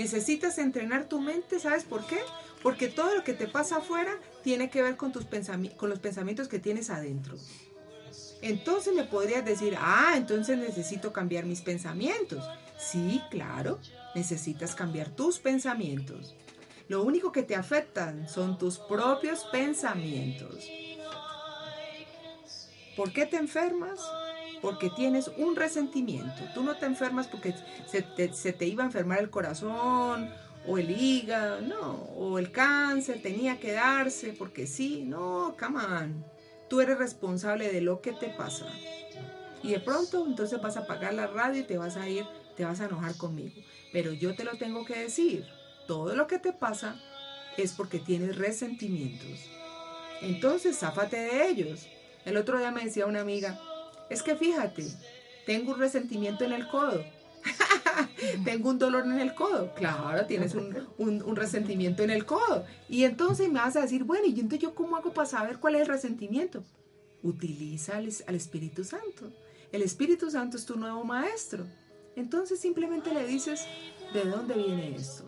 Necesitas 0.00 0.56
entrenar 0.56 1.10
tu 1.10 1.20
mente, 1.20 1.60
¿sabes 1.60 1.84
por 1.84 2.06
qué? 2.06 2.16
Porque 2.62 2.88
todo 2.88 3.14
lo 3.14 3.22
que 3.22 3.34
te 3.34 3.46
pasa 3.46 3.76
afuera 3.76 4.10
tiene 4.42 4.70
que 4.70 4.80
ver 4.80 4.96
con, 4.96 5.12
tus 5.12 5.26
con 5.76 5.90
los 5.90 5.98
pensamientos 5.98 6.48
que 6.48 6.58
tienes 6.58 6.88
adentro. 6.88 7.36
Entonces 8.40 8.94
me 8.94 9.04
podrías 9.04 9.44
decir, 9.44 9.76
ah, 9.78 10.14
entonces 10.16 10.56
necesito 10.56 11.12
cambiar 11.12 11.44
mis 11.44 11.60
pensamientos. 11.60 12.42
Sí, 12.78 13.20
claro, 13.30 13.78
necesitas 14.14 14.74
cambiar 14.74 15.10
tus 15.10 15.38
pensamientos. 15.38 16.34
Lo 16.88 17.02
único 17.02 17.30
que 17.30 17.42
te 17.42 17.54
afectan 17.54 18.26
son 18.26 18.56
tus 18.56 18.78
propios 18.78 19.44
pensamientos. 19.52 20.66
¿Por 22.96 23.12
qué 23.12 23.26
te 23.26 23.36
enfermas? 23.36 24.00
Porque 24.62 24.90
tienes 24.90 25.28
un 25.38 25.56
resentimiento. 25.56 26.42
Tú 26.54 26.62
no 26.62 26.76
te 26.76 26.86
enfermas 26.86 27.28
porque 27.28 27.54
se 27.86 28.02
te, 28.52 28.66
iba 28.66 28.82
a 28.82 28.86
enfermar 28.86 29.20
el 29.20 29.30
corazón 29.30 30.30
o 30.66 30.76
el 30.76 30.90
hígado, 30.90 31.62
no, 31.62 31.92
o 32.16 32.38
el 32.38 32.52
cáncer 32.52 33.22
tenía 33.22 33.58
que 33.58 33.72
darse 33.72 34.34
porque 34.34 34.66
sí, 34.66 35.04
no, 35.06 35.56
come 35.58 35.82
on. 35.82 36.24
Tú 36.68 36.80
eres 36.80 36.98
responsable 36.98 37.72
de 37.72 37.80
lo 37.80 38.02
que 38.02 38.12
te 38.12 38.28
pasa. 38.28 38.66
Y 39.62 39.72
de 39.72 39.80
pronto 39.80 40.26
entonces 40.26 40.60
vas 40.60 40.76
a 40.76 40.80
apagar 40.80 41.14
la 41.14 41.26
radio 41.26 41.60
y 41.60 41.64
te 41.64 41.78
vas 41.78 41.96
a 41.96 42.08
ir 42.08 42.24
te 42.60 42.66
vas 42.66 42.80
a 42.82 42.84
enojar 42.84 43.16
conmigo, 43.16 43.54
pero 43.90 44.12
yo 44.12 44.34
te 44.34 44.44
lo 44.44 44.58
tengo 44.58 44.84
que 44.84 44.98
decir. 44.98 45.46
Todo 45.86 46.14
lo 46.14 46.26
que 46.26 46.38
te 46.38 46.52
pasa 46.52 47.00
es 47.56 47.72
porque 47.72 47.98
tienes 47.98 48.36
resentimientos. 48.36 49.48
Entonces, 50.20 50.76
záfate 50.78 51.16
de 51.16 51.48
ellos. 51.48 51.86
El 52.26 52.36
otro 52.36 52.58
día 52.58 52.70
me 52.70 52.84
decía 52.84 53.06
una 53.06 53.22
amiga, 53.22 53.58
es 54.10 54.22
que 54.22 54.36
fíjate, 54.36 54.84
tengo 55.46 55.72
un 55.72 55.78
resentimiento 55.78 56.44
en 56.44 56.52
el 56.52 56.68
codo. 56.68 57.02
tengo 58.44 58.68
un 58.68 58.78
dolor 58.78 59.04
en 59.04 59.20
el 59.20 59.34
codo. 59.34 59.72
Claro, 59.74 60.26
tienes 60.26 60.54
un, 60.54 61.36
resentimiento 61.36 62.02
en 62.02 62.10
el 62.10 62.26
codo. 62.26 62.66
Y 62.88 63.04
entonces 63.04 63.48
me 63.48 63.60
vas 63.60 63.76
a 63.76 63.82
decir, 63.82 64.04
bueno, 64.04 64.26
¿y 64.26 64.32
entonces 64.32 64.58
yo 64.58 64.74
cómo 64.74 64.96
hago 64.96 65.12
para 65.12 65.28
saber 65.28 65.58
cuál 65.58 65.76
es 65.76 65.82
el 65.82 65.88
resentimiento? 65.88 66.62
Utiliza 67.22 67.96
al, 67.96 68.10
al 68.26 68.34
Espíritu 68.34 68.84
Santo. 68.84 69.32
El 69.72 69.82
Espíritu 69.82 70.30
Santo 70.30 70.56
es 70.56 70.66
tu 70.66 70.76
nuevo 70.76 71.04
maestro. 71.04 71.64
Entonces 72.16 72.60
simplemente 72.60 73.14
le 73.14 73.24
dices, 73.26 73.64
¿de 74.12 74.24
dónde 74.24 74.54
viene 74.54 74.96
esto? 74.96 75.24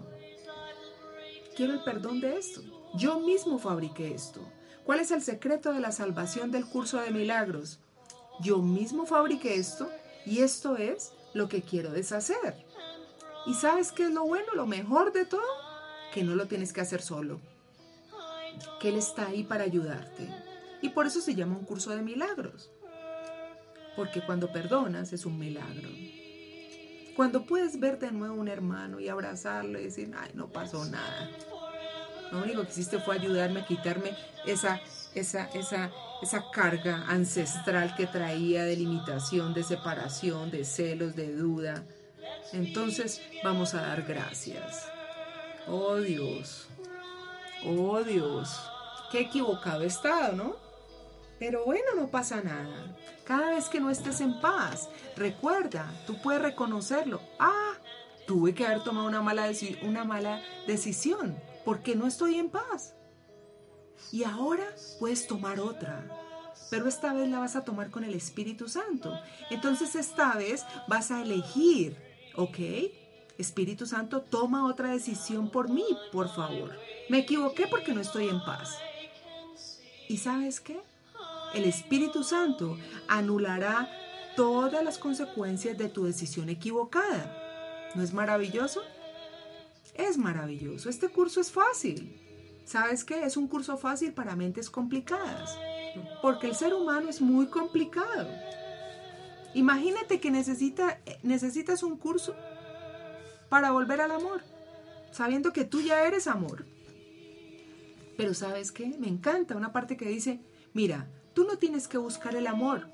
Quiero 1.56 1.74
el 1.74 1.84
perdón 1.84 2.20
de 2.20 2.36
esto. 2.36 2.62
Yo 2.94 3.20
mismo 3.20 3.58
fabriqué 3.58 4.12
esto. 4.12 4.40
¿Cuál 4.84 4.98
es 5.00 5.12
el 5.12 5.22
secreto 5.22 5.72
de 5.72 5.80
la 5.80 5.92
salvación 5.92 6.50
del 6.50 6.66
curso 6.66 7.00
de 7.00 7.12
milagros? 7.12 7.78
Yo 8.40 8.58
mismo 8.58 9.06
fabriqué 9.06 9.54
esto 9.54 9.90
y 10.24 10.40
esto 10.40 10.76
es 10.76 11.12
lo 11.34 11.48
que 11.48 11.62
quiero 11.62 11.90
deshacer. 11.90 12.64
¿Y 13.46 13.54
sabes 13.54 13.92
qué 13.92 14.04
es 14.04 14.10
lo 14.10 14.24
bueno, 14.24 14.54
lo 14.54 14.66
mejor 14.66 15.12
de 15.12 15.24
todo? 15.24 15.42
Que 16.12 16.22
no 16.22 16.34
lo 16.34 16.46
tienes 16.46 16.72
que 16.72 16.80
hacer 16.80 17.02
solo. 17.02 17.40
Que 18.80 18.90
Él 18.90 18.96
está 18.96 19.26
ahí 19.26 19.42
para 19.42 19.64
ayudarte. 19.64 20.28
Y 20.80 20.90
por 20.90 21.06
eso 21.06 21.20
se 21.20 21.34
llama 21.34 21.56
un 21.56 21.64
curso 21.64 21.90
de 21.90 22.02
milagros. 22.02 22.70
Porque 23.96 24.24
cuando 24.24 24.52
perdonas 24.52 25.12
es 25.12 25.26
un 25.26 25.38
milagro. 25.38 25.88
Cuando 27.16 27.44
puedes 27.44 27.78
ver 27.78 27.98
de 27.98 28.10
nuevo 28.10 28.34
a 28.34 28.38
un 28.38 28.48
hermano 28.48 28.98
y 28.98 29.08
abrazarlo 29.08 29.78
y 29.78 29.84
decir, 29.84 30.12
ay, 30.16 30.30
no 30.34 30.48
pasó 30.48 30.84
nada. 30.86 31.30
Lo 32.30 32.42
único 32.42 32.62
que 32.62 32.70
hiciste 32.70 32.98
fue 32.98 33.16
ayudarme 33.16 33.60
a 33.60 33.66
quitarme 33.66 34.16
esa, 34.46 34.80
esa, 35.14 35.44
esa, 35.54 35.90
esa 36.22 36.50
carga 36.50 37.04
ancestral 37.08 37.94
que 37.94 38.06
traía 38.06 38.64
de 38.64 38.76
limitación, 38.76 39.54
de 39.54 39.62
separación, 39.62 40.50
de 40.50 40.64
celos, 40.64 41.14
de 41.16 41.34
duda. 41.34 41.84
Entonces 42.52 43.22
vamos 43.42 43.74
a 43.74 43.82
dar 43.82 44.02
gracias. 44.02 44.88
Oh 45.68 45.96
Dios, 45.96 46.66
oh 47.64 48.02
Dios, 48.02 48.60
qué 49.10 49.20
equivocado 49.20 49.82
he 49.82 49.86
estado, 49.86 50.34
¿no? 50.34 50.56
Pero 51.38 51.64
bueno, 51.64 51.86
no 51.96 52.08
pasa 52.08 52.40
nada. 52.40 52.96
Cada 53.24 53.50
vez 53.50 53.68
que 53.68 53.80
no 53.80 53.90
estés 53.90 54.20
en 54.20 54.40
paz, 54.40 54.88
recuerda, 55.16 55.90
tú 56.06 56.20
puedes 56.22 56.42
reconocerlo. 56.42 57.20
Ah, 57.38 57.74
tuve 58.26 58.54
que 58.54 58.66
haber 58.66 58.82
tomado 58.84 59.06
una 59.06 59.22
mala, 59.22 59.50
una 59.82 60.04
mala 60.04 60.40
decisión 60.66 61.36
porque 61.64 61.94
no 61.94 62.06
estoy 62.06 62.36
en 62.36 62.50
paz. 62.50 62.94
Y 64.10 64.24
ahora 64.24 64.64
puedes 64.98 65.26
tomar 65.26 65.60
otra, 65.60 66.04
pero 66.70 66.88
esta 66.88 67.12
vez 67.12 67.28
la 67.28 67.38
vas 67.38 67.56
a 67.56 67.64
tomar 67.64 67.90
con 67.90 68.04
el 68.04 68.14
Espíritu 68.14 68.68
Santo. 68.68 69.18
Entonces 69.50 69.94
esta 69.94 70.34
vez 70.34 70.64
vas 70.88 71.10
a 71.10 71.22
elegir, 71.22 71.96
¿ok? 72.34 72.58
Espíritu 73.38 73.86
Santo, 73.86 74.20
toma 74.22 74.66
otra 74.66 74.90
decisión 74.90 75.50
por 75.50 75.68
mí, 75.68 75.84
por 76.12 76.28
favor. 76.34 76.72
Me 77.08 77.18
equivoqué 77.18 77.66
porque 77.66 77.92
no 77.92 78.00
estoy 78.00 78.28
en 78.28 78.42
paz. 78.44 78.78
¿Y 80.08 80.18
sabes 80.18 80.60
qué? 80.60 80.80
El 81.54 81.64
Espíritu 81.64 82.22
Santo 82.22 82.78
anulará 83.08 83.90
todas 84.36 84.82
las 84.82 84.98
consecuencias 84.98 85.76
de 85.76 85.88
tu 85.88 86.04
decisión 86.04 86.48
equivocada. 86.48 87.38
¿No 87.94 88.02
es 88.02 88.12
maravilloso? 88.12 88.82
Es 89.94 90.16
maravilloso. 90.16 90.88
Este 90.88 91.08
curso 91.08 91.40
es 91.40 91.50
fácil. 91.50 92.18
¿Sabes 92.64 93.04
qué? 93.04 93.24
Es 93.24 93.36
un 93.36 93.48
curso 93.48 93.76
fácil 93.76 94.12
para 94.12 94.36
mentes 94.36 94.70
complicadas. 94.70 95.58
Porque 96.20 96.46
el 96.46 96.54
ser 96.54 96.74
humano 96.74 97.08
es 97.08 97.20
muy 97.20 97.46
complicado. 97.46 98.28
Imagínate 99.54 100.20
que 100.20 100.30
necesita, 100.30 101.00
necesitas 101.22 101.82
un 101.82 101.96
curso 101.96 102.34
para 103.50 103.70
volver 103.70 104.00
al 104.00 104.12
amor, 104.12 104.42
sabiendo 105.10 105.52
que 105.52 105.64
tú 105.64 105.82
ya 105.82 106.06
eres 106.06 106.26
amor. 106.26 106.64
Pero 108.16 108.32
¿sabes 108.32 108.72
qué? 108.72 108.86
Me 108.98 109.08
encanta 109.08 109.56
una 109.56 109.72
parte 109.72 109.96
que 109.96 110.08
dice, 110.08 110.40
mira, 110.72 111.06
tú 111.34 111.44
no 111.44 111.58
tienes 111.58 111.88
que 111.88 111.98
buscar 111.98 112.34
el 112.34 112.46
amor. 112.46 112.88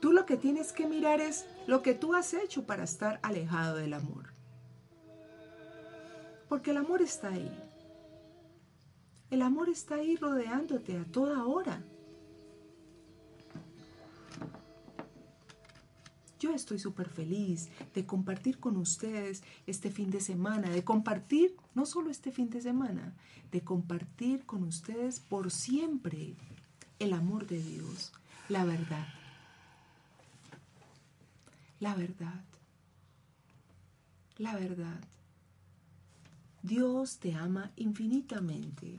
Tú 0.00 0.12
lo 0.12 0.26
que 0.26 0.36
tienes 0.36 0.72
que 0.72 0.86
mirar 0.86 1.20
es 1.20 1.46
lo 1.66 1.82
que 1.82 1.94
tú 1.94 2.14
has 2.14 2.34
hecho 2.34 2.64
para 2.64 2.84
estar 2.84 3.20
alejado 3.22 3.76
del 3.76 3.94
amor. 3.94 4.34
Porque 6.48 6.72
el 6.72 6.78
amor 6.78 7.00
está 7.00 7.28
ahí. 7.28 7.69
El 9.30 9.42
amor 9.42 9.68
está 9.68 9.96
ahí 9.96 10.16
rodeándote 10.16 10.98
a 10.98 11.04
toda 11.04 11.44
hora. 11.44 11.82
Yo 16.40 16.54
estoy 16.54 16.78
súper 16.78 17.08
feliz 17.08 17.68
de 17.94 18.06
compartir 18.06 18.58
con 18.58 18.76
ustedes 18.78 19.42
este 19.66 19.90
fin 19.90 20.10
de 20.10 20.20
semana, 20.20 20.70
de 20.70 20.82
compartir, 20.82 21.54
no 21.74 21.84
solo 21.84 22.10
este 22.10 22.32
fin 22.32 22.48
de 22.48 22.62
semana, 22.62 23.14
de 23.52 23.60
compartir 23.60 24.46
con 24.46 24.64
ustedes 24.64 25.20
por 25.20 25.50
siempre 25.50 26.34
el 26.98 27.12
amor 27.12 27.46
de 27.46 27.62
Dios, 27.62 28.12
la 28.48 28.64
verdad. 28.64 29.06
La 31.78 31.94
verdad. 31.94 32.44
La 34.38 34.54
verdad. 34.54 35.00
Dios 36.62 37.18
te 37.18 37.34
ama 37.34 37.70
infinitamente. 37.76 38.98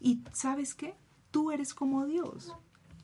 ¿Y 0.00 0.22
sabes 0.32 0.74
qué? 0.74 0.96
Tú 1.30 1.50
eres 1.50 1.74
como 1.74 2.06
Dios. 2.06 2.54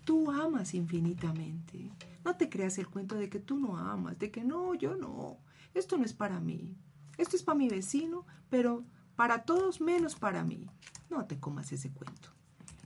Tú 0.05 0.31
amas 0.31 0.75
infinitamente. 0.75 1.91
No 2.25 2.37
te 2.37 2.49
creas 2.49 2.79
el 2.79 2.89
cuento 2.89 3.17
de 3.17 3.29
que 3.29 3.39
tú 3.39 3.59
no 3.59 3.77
amas, 3.77 4.19
de 4.19 4.31
que 4.31 4.45
no, 4.45 4.75
yo 4.75 4.97
no. 4.97 5.39
Esto 5.75 5.97
no 5.97 6.05
es 6.05 6.13
para 6.13 6.41
mí. 6.41 6.77
Esto 7.19 7.37
es 7.37 7.43
para 7.43 7.59
mi 7.59 7.69
vecino, 7.69 8.27
pero 8.51 8.85
para 9.17 9.45
todos 9.45 9.81
menos 9.81 10.15
para 10.15 10.45
mí. 10.45 10.67
No 11.11 11.27
te 11.27 11.39
comas 11.39 11.73
ese 11.73 11.91
cuento. 11.91 12.31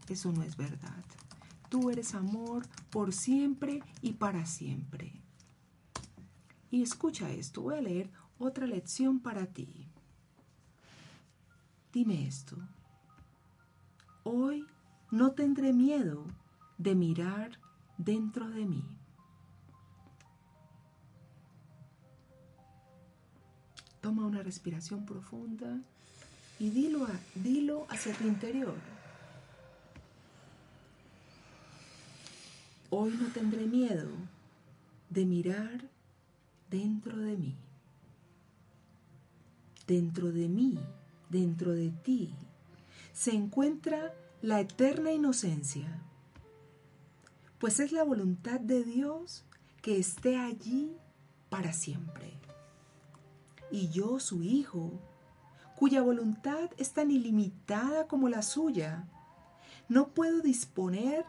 Eso 0.09 0.33
no 0.33 0.43
es 0.43 0.57
verdad. 0.57 1.05
Tú 1.69 1.91
eres 1.91 2.15
amor 2.15 2.67
por 2.91 3.13
siempre 3.13 3.83
y 4.03 4.13
para 4.13 4.47
siempre. 4.47 5.21
Y 6.71 6.83
escucha 6.83 7.31
esto, 7.31 7.63
voy 7.63 7.77
a 7.77 7.81
leer 7.81 8.11
otra 8.39 8.67
lección 8.67 9.21
para 9.21 9.47
ti. 9.47 9.89
Dime 11.93 12.27
esto. 12.27 12.57
Hoy 14.29 14.67
no 15.13 15.35
tendré 15.35 15.73
miedo 15.73 16.25
de 16.79 16.97
mirar 16.97 17.61
dentro 17.97 18.49
de 18.49 18.65
mí. 18.65 18.83
Toma 24.01 24.27
una 24.27 24.43
respiración 24.43 25.07
profunda 25.07 25.81
y 26.59 26.71
dilo, 26.71 27.07
dilo 27.37 27.87
hacia 27.89 28.15
tu 28.15 28.27
interior. 28.27 28.75
Hoy 32.91 33.13
no 33.13 33.29
tendré 33.29 33.65
miedo 33.67 34.11
de 35.09 35.25
mirar 35.25 35.89
dentro 36.69 37.17
de 37.17 37.37
mí. 37.37 37.55
Dentro 39.87 40.33
de 40.33 40.49
mí 40.49 40.81
dentro 41.29 41.73
de 41.73 41.91
ti 41.91 42.33
se 43.17 43.33
encuentra 43.33 44.15
la 44.43 44.61
eterna 44.61 45.11
inocencia, 45.11 46.03
pues 47.59 47.81
es 47.81 47.91
la 47.91 48.05
voluntad 48.05 48.61
de 48.61 48.85
Dios 48.85 49.47
que 49.81 49.99
esté 49.99 50.37
allí 50.37 50.95
para 51.49 51.73
siempre. 51.73 52.35
Y 53.71 53.89
yo, 53.89 54.21
su 54.21 54.43
Hijo, 54.43 55.01
cuya 55.77 56.03
voluntad 56.03 56.69
es 56.77 56.93
tan 56.93 57.11
ilimitada 57.11 58.07
como 58.07 58.29
la 58.29 58.43
suya, 58.43 59.09
no 59.89 60.09
puedo 60.09 60.43
disponer 60.43 61.25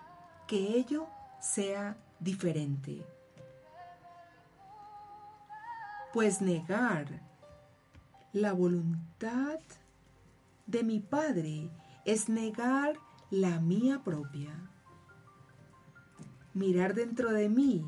que 0.45 0.75
ello 0.75 1.07
sea 1.39 1.95
diferente. 2.19 3.01
Pues 6.11 6.41
negar 6.41 7.21
la 8.33 8.51
voluntad 8.51 9.61
de 10.67 10.83
mi 10.83 10.99
Padre 10.99 11.69
es 12.05 12.29
negar 12.29 12.97
la 13.31 13.59
mía 13.59 14.01
propia. 14.03 14.53
Mirar 16.53 16.93
dentro 16.93 17.31
de 17.31 17.49
mí 17.49 17.83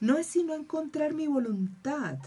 no 0.00 0.16
es 0.16 0.26
sino 0.26 0.54
encontrar 0.54 1.14
mi 1.14 1.26
voluntad 1.26 2.18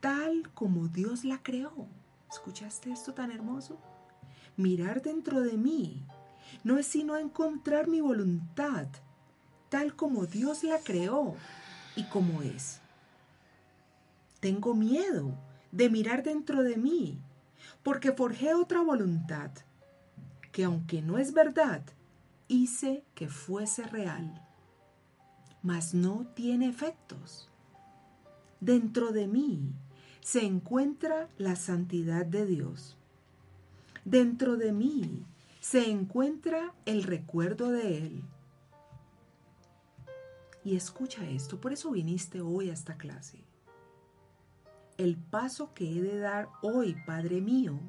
tal 0.00 0.50
como 0.54 0.88
Dios 0.88 1.24
la 1.24 1.42
creó. 1.42 1.86
¿Escuchaste 2.30 2.90
esto 2.90 3.12
tan 3.12 3.32
hermoso? 3.32 3.78
Mirar 4.56 5.02
dentro 5.02 5.40
de 5.40 5.56
mí 5.56 6.04
no 6.64 6.78
es 6.78 6.86
sino 6.86 7.16
encontrar 7.16 7.88
mi 7.88 8.00
voluntad 8.00 8.86
tal 9.68 9.94
como 9.94 10.26
Dios 10.26 10.64
la 10.64 10.78
creó 10.78 11.34
y 11.96 12.04
como 12.04 12.42
es. 12.42 12.80
Tengo 14.40 14.74
miedo 14.74 15.34
de 15.70 15.90
mirar 15.90 16.22
dentro 16.22 16.62
de 16.62 16.76
mí, 16.76 17.18
porque 17.82 18.12
forjé 18.12 18.54
otra 18.54 18.82
voluntad, 18.82 19.50
que 20.52 20.64
aunque 20.64 21.02
no 21.02 21.18
es 21.18 21.32
verdad, 21.32 21.82
hice 22.48 23.04
que 23.14 23.28
fuese 23.28 23.84
real, 23.84 24.46
mas 25.62 25.94
no 25.94 26.26
tiene 26.34 26.68
efectos. 26.68 27.48
Dentro 28.60 29.12
de 29.12 29.26
mí 29.26 29.72
se 30.20 30.44
encuentra 30.44 31.28
la 31.38 31.56
santidad 31.56 32.26
de 32.26 32.46
Dios. 32.46 32.96
Dentro 34.04 34.56
de 34.56 34.72
mí 34.72 35.24
se 35.60 35.90
encuentra 35.90 36.74
el 36.84 37.02
recuerdo 37.02 37.70
de 37.70 37.98
Él. 37.98 38.22
Y 40.64 40.76
escucha 40.76 41.26
esto, 41.28 41.58
por 41.60 41.72
eso 41.72 41.90
viniste 41.90 42.40
hoy 42.42 42.68
a 42.68 42.74
esta 42.74 42.96
clase. 42.96 43.38
El 45.00 45.16
paso 45.16 45.72
que 45.72 45.90
he 45.90 46.02
de 46.02 46.18
dar 46.18 46.50
hoy, 46.60 46.94
Padre 47.06 47.40
mío, 47.40 47.80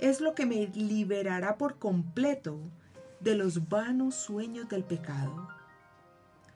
es 0.00 0.22
lo 0.22 0.34
que 0.34 0.46
me 0.46 0.68
liberará 0.68 1.58
por 1.58 1.78
completo 1.78 2.58
de 3.20 3.34
los 3.34 3.68
vanos 3.68 4.14
sueños 4.14 4.70
del 4.70 4.84
pecado. 4.84 5.48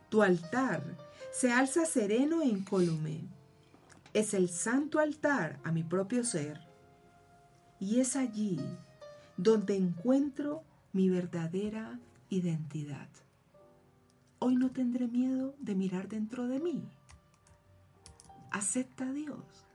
Tu 0.09 0.23
altar 0.23 0.97
se 1.33 1.53
alza 1.53 1.85
sereno 1.85 2.41
e 2.41 2.47
incólume. 2.47 3.29
Es 4.15 4.33
el 4.33 4.49
santo 4.49 5.01
altar 5.01 5.61
a 5.65 5.71
mi 5.71 5.83
propio 5.83 6.25
ser. 6.25 6.63
Y 7.79 8.01
es 8.01 8.17
allí 8.17 8.59
donde 9.37 9.77
encuentro 9.77 10.63
mi 10.95 11.11
verdadera 11.11 12.01
identidad. 12.31 13.11
Hoy 14.39 14.57
no 14.57 14.71
tendré 14.71 15.09
miedo 15.09 15.55
de 15.59 15.75
mirar 15.75 16.09
dentro 16.09 16.49
de 16.49 16.59
mí. 16.59 16.89
Acepta 18.51 19.05
a 19.05 19.13
Dios. 19.13 19.67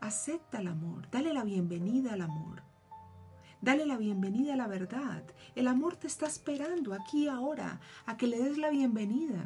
Acepta 0.00 0.60
el 0.60 0.68
amor. 0.68 1.10
Dale 1.10 1.34
la 1.34 1.44
bienvenida 1.44 2.14
al 2.14 2.22
amor. 2.22 2.62
Dale 3.60 3.84
la 3.84 3.96
bienvenida 3.96 4.54
a 4.54 4.56
la 4.56 4.68
verdad. 4.68 5.22
El 5.54 5.68
amor 5.68 5.96
te 5.96 6.06
está 6.06 6.26
esperando 6.26 6.94
aquí 6.94 7.28
ahora 7.28 7.80
a 8.06 8.16
que 8.16 8.26
le 8.26 8.38
des 8.38 8.56
la 8.56 8.70
bienvenida. 8.70 9.44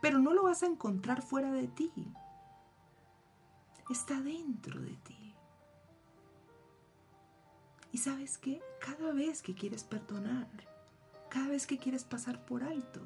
Pero 0.00 0.18
no 0.18 0.32
lo 0.32 0.44
vas 0.44 0.62
a 0.62 0.66
encontrar 0.66 1.22
fuera 1.22 1.52
de 1.52 1.68
ti. 1.68 1.92
Está 3.90 4.20
dentro 4.20 4.80
de 4.80 4.96
ti. 4.96 5.34
Y 7.92 7.98
sabes 7.98 8.38
qué? 8.38 8.62
Cada 8.80 9.12
vez 9.12 9.42
que 9.42 9.54
quieres 9.54 9.82
perdonar, 9.82 10.48
cada 11.28 11.48
vez 11.48 11.66
que 11.66 11.78
quieres 11.78 12.04
pasar 12.04 12.44
por 12.44 12.62
alto, 12.62 13.00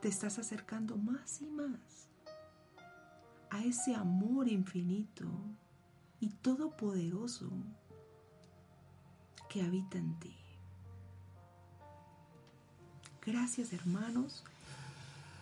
te 0.00 0.08
estás 0.08 0.38
acercando 0.38 0.96
más 0.96 1.40
y 1.40 1.46
más 1.46 2.06
a 3.50 3.62
ese 3.64 3.94
amor 3.94 4.48
infinito 4.48 5.24
y 6.20 6.30
todopoderoso 6.30 7.50
que 9.48 9.62
habita 9.62 9.98
en 9.98 10.18
ti. 10.18 10.36
Gracias 13.24 13.72
hermanos, 13.72 14.44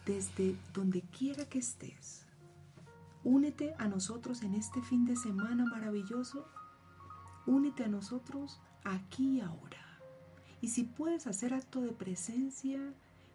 desde 0.06 0.56
donde 0.72 1.02
quiera 1.02 1.44
que 1.46 1.58
estés. 1.58 2.22
Únete 3.22 3.74
a 3.78 3.88
nosotros 3.88 4.42
en 4.42 4.54
este 4.54 4.82
fin 4.82 5.06
de 5.06 5.16
semana 5.16 5.64
maravilloso 5.64 6.46
Únete 7.46 7.84
a 7.84 7.88
nosotros 7.88 8.58
aquí 8.84 9.36
y 9.36 9.40
ahora. 9.40 10.00
Y 10.62 10.68
si 10.68 10.84
puedes 10.84 11.26
hacer 11.26 11.52
acto 11.52 11.82
de 11.82 11.92
presencia 11.92 12.80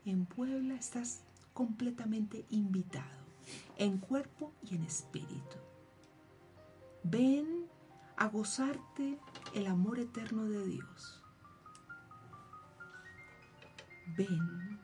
en 0.04 0.26
Puebla, 0.26 0.74
estás 0.74 1.22
completamente 1.54 2.46
invitado, 2.50 3.19
en 3.78 3.98
cuerpo 3.98 4.54
y 4.64 4.76
en 4.76 4.84
espíritu. 4.84 5.58
Ven 7.04 7.68
a 8.18 8.28
gozarte 8.28 9.20
el 9.54 9.68
amor 9.68 10.00
eterno 10.00 10.44
de 10.46 10.66
Dios. 10.66 11.24
Ven, 14.18 14.80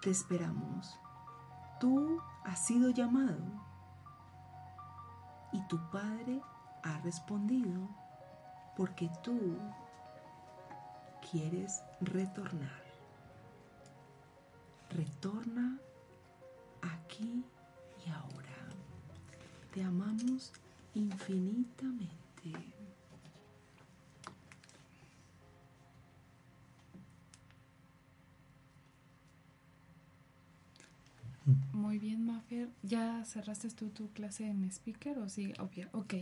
te 0.00 0.10
esperamos. 0.10 0.98
Tú 1.78 2.20
has 2.44 2.66
sido 2.66 2.90
llamado 2.90 3.44
y 5.52 5.60
tu 5.68 5.78
Padre 5.90 6.40
ha 6.82 6.98
respondido 7.02 7.88
porque 8.76 9.10
tú 9.22 9.58
quieres 11.30 11.82
retornar. 12.00 12.82
Retorna 14.90 15.78
aquí 16.82 17.44
y 18.06 18.10
ahora. 18.10 18.68
Te 19.72 19.82
amamos 19.82 20.52
infinitamente. 20.94 22.12
Muy 31.72 31.98
bien, 31.98 32.24
Mafer. 32.24 32.68
¿Ya 32.82 33.24
cerraste 33.24 33.68
tú 33.70 33.88
tu 33.88 34.08
clase 34.10 34.46
en 34.46 34.64
speaker 34.70 35.18
o 35.18 35.28
sí? 35.28 35.52
Obvio. 35.58 35.88
Ok. 35.92 36.14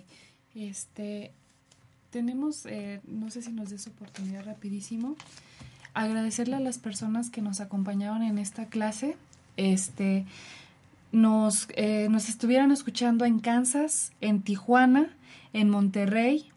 Este, 0.54 1.32
tenemos, 2.10 2.66
eh, 2.66 3.00
no 3.06 3.30
sé 3.30 3.42
si 3.42 3.52
nos 3.52 3.70
des 3.70 3.86
oportunidad 3.86 4.44
rapidísimo, 4.44 5.16
agradecerle 5.94 6.56
a 6.56 6.60
las 6.60 6.78
personas 6.78 7.30
que 7.30 7.42
nos 7.42 7.60
acompañaron 7.60 8.22
en 8.22 8.38
esta 8.38 8.66
clase. 8.66 9.16
Este, 9.56 10.24
nos, 11.12 11.68
eh, 11.74 12.08
nos 12.10 12.28
estuvieron 12.28 12.70
escuchando 12.72 13.24
en 13.24 13.40
Kansas, 13.40 14.12
en 14.20 14.42
Tijuana, 14.42 15.16
en 15.52 15.70
Monterrey, 15.70 16.50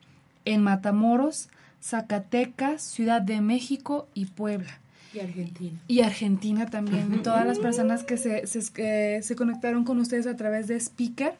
en 0.45 0.61
Matamoros, 0.61 1.49
Zacatecas, 1.81 2.81
Ciudad 2.81 3.21
de 3.21 3.41
México 3.41 4.07
y 4.13 4.25
Puebla. 4.25 4.79
Y 5.13 5.19
Argentina. 5.19 5.79
Y 5.87 6.01
Argentina 6.01 6.65
también. 6.67 7.21
Todas 7.23 7.45
las 7.45 7.59
personas 7.59 8.03
que 8.03 8.17
se, 8.17 8.47
se, 8.47 9.21
se 9.21 9.35
conectaron 9.35 9.83
con 9.83 9.99
ustedes 9.99 10.27
a 10.27 10.35
través 10.35 10.67
de 10.67 10.79
Speaker. 10.79 11.35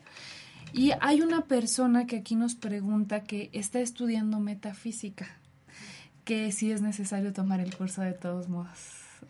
Y 0.73 0.91
hay 1.01 1.21
una 1.21 1.45
persona 1.45 2.07
que 2.07 2.17
aquí 2.17 2.35
nos 2.35 2.55
pregunta 2.55 3.23
que 3.23 3.49
está 3.53 3.79
estudiando 3.79 4.39
metafísica, 4.39 5.27
que 6.25 6.51
si 6.51 6.71
es 6.71 6.81
necesario 6.81 7.31
tomar 7.31 7.59
el 7.59 7.75
curso 7.75 8.01
de 8.01 8.13
todos 8.13 8.49
modos. 8.49 9.03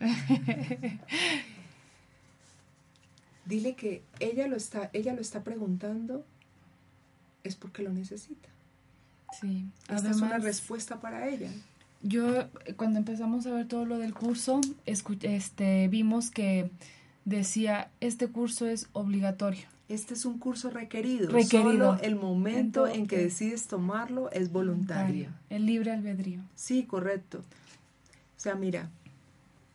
Dile 3.46 3.74
que 3.74 4.02
ella 4.20 4.46
lo 4.48 4.56
está, 4.56 4.90
ella 4.92 5.12
lo 5.14 5.20
está 5.20 5.42
preguntando, 5.44 6.24
es 7.42 7.56
porque 7.56 7.82
lo 7.82 7.92
necesita. 7.92 8.48
Sí, 9.40 9.66
esta 9.88 10.10
es 10.10 10.16
una 10.16 10.38
respuesta 10.38 11.00
para 11.00 11.28
ella. 11.28 11.50
Yo, 12.02 12.48
cuando 12.76 12.98
empezamos 12.98 13.46
a 13.46 13.52
ver 13.52 13.66
todo 13.66 13.84
lo 13.84 13.98
del 13.98 14.14
curso, 14.14 14.60
este, 14.86 15.88
vimos 15.88 16.30
que 16.30 16.70
decía, 17.24 17.90
este 18.00 18.28
curso 18.28 18.66
es 18.66 18.88
obligatorio. 18.92 19.66
Este 19.88 20.14
es 20.14 20.24
un 20.24 20.38
curso 20.38 20.70
requerido. 20.70 21.30
Requerido. 21.30 21.94
Solo 21.94 21.98
el 22.02 22.16
momento 22.16 22.86
en 22.86 23.06
que 23.06 23.18
decides 23.18 23.66
tomarlo 23.66 24.30
es 24.30 24.50
voluntario. 24.50 25.28
El 25.50 25.66
libre 25.66 25.92
albedrío. 25.92 26.40
Sí, 26.54 26.84
correcto. 26.84 27.38
O 27.38 28.40
sea, 28.40 28.54
mira, 28.54 28.90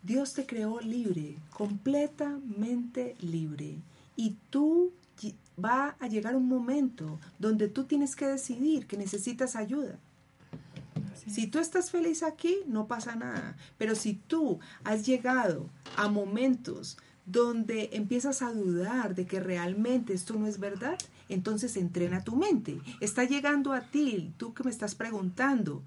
Dios 0.04 0.34
te 0.34 0.46
creó 0.46 0.80
libre, 0.80 1.36
completamente 1.52 3.16
libre. 3.20 3.78
Y 4.16 4.38
tú 4.50 4.92
va 5.64 5.96
a 6.00 6.08
llegar 6.08 6.36
un 6.36 6.48
momento 6.48 7.20
donde 7.38 7.68
tú 7.68 7.84
tienes 7.84 8.16
que 8.16 8.26
decidir 8.28 8.88
que 8.88 8.98
necesitas 8.98 9.56
ayuda. 9.56 10.00
Si 11.28 11.48
tú 11.48 11.60
estás 11.60 11.92
feliz 11.92 12.24
aquí, 12.24 12.58
no 12.66 12.88
pasa 12.88 13.16
nada. 13.16 13.58
Pero 13.78 13.96
si 13.96 14.14
tú 14.14 14.60
has 14.84 15.06
llegado 15.06 15.70
a 15.98 16.08
momentos 16.08 16.98
donde 17.26 17.90
empiezas 17.94 18.42
a 18.42 18.52
dudar 18.52 19.16
de 19.16 19.26
que 19.26 19.40
realmente 19.40 20.14
esto 20.14 20.34
no 20.36 20.48
es 20.48 20.60
verdad, 20.60 20.98
entonces 21.28 21.78
entrena 21.78 22.24
tu 22.24 22.36
mente. 22.36 22.80
Está 23.02 23.26
llegando 23.26 23.74
a 23.74 23.82
ti, 23.82 24.34
tú 24.38 24.54
que 24.54 24.64
me 24.64 24.72
estás 24.72 24.96
preguntando. 24.96 25.84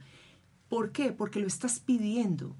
¿Por 0.68 0.92
qué? 0.92 1.12
Porque 1.12 1.40
lo 1.40 1.46
estás 1.46 1.80
pidiendo. 1.80 2.54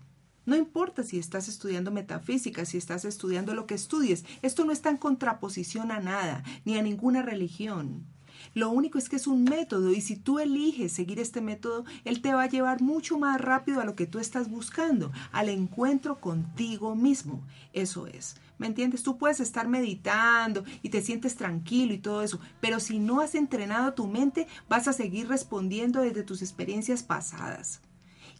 No 0.44 0.56
importa 0.56 1.04
si 1.04 1.18
estás 1.18 1.48
estudiando 1.48 1.90
metafísica, 1.90 2.64
si 2.64 2.76
estás 2.76 3.04
estudiando 3.04 3.54
lo 3.54 3.66
que 3.66 3.74
estudies, 3.74 4.24
esto 4.42 4.64
no 4.64 4.72
está 4.72 4.90
en 4.90 4.96
contraposición 4.96 5.92
a 5.92 6.00
nada, 6.00 6.42
ni 6.64 6.76
a 6.76 6.82
ninguna 6.82 7.22
religión. 7.22 8.04
Lo 8.54 8.70
único 8.70 8.98
es 8.98 9.08
que 9.08 9.16
es 9.16 9.26
un 9.26 9.44
método 9.44 9.92
y 9.92 10.00
si 10.00 10.16
tú 10.16 10.38
eliges 10.38 10.92
seguir 10.92 11.18
este 11.20 11.40
método, 11.40 11.84
él 12.04 12.20
te 12.20 12.34
va 12.34 12.42
a 12.42 12.48
llevar 12.48 12.82
mucho 12.82 13.18
más 13.18 13.40
rápido 13.40 13.80
a 13.80 13.84
lo 13.84 13.94
que 13.94 14.06
tú 14.06 14.18
estás 14.18 14.50
buscando, 14.50 15.12
al 15.30 15.48
encuentro 15.48 16.20
contigo 16.20 16.94
mismo. 16.94 17.42
Eso 17.72 18.06
es. 18.06 18.36
¿Me 18.58 18.66
entiendes? 18.66 19.02
Tú 19.02 19.16
puedes 19.18 19.40
estar 19.40 19.68
meditando 19.68 20.64
y 20.82 20.90
te 20.90 21.02
sientes 21.02 21.36
tranquilo 21.36 21.94
y 21.94 21.98
todo 21.98 22.22
eso, 22.22 22.38
pero 22.60 22.80
si 22.80 22.98
no 22.98 23.20
has 23.20 23.34
entrenado 23.34 23.94
tu 23.94 24.06
mente, 24.06 24.46
vas 24.68 24.86
a 24.86 24.92
seguir 24.92 25.28
respondiendo 25.28 26.00
desde 26.00 26.22
tus 26.22 26.42
experiencias 26.42 27.02
pasadas. 27.02 27.80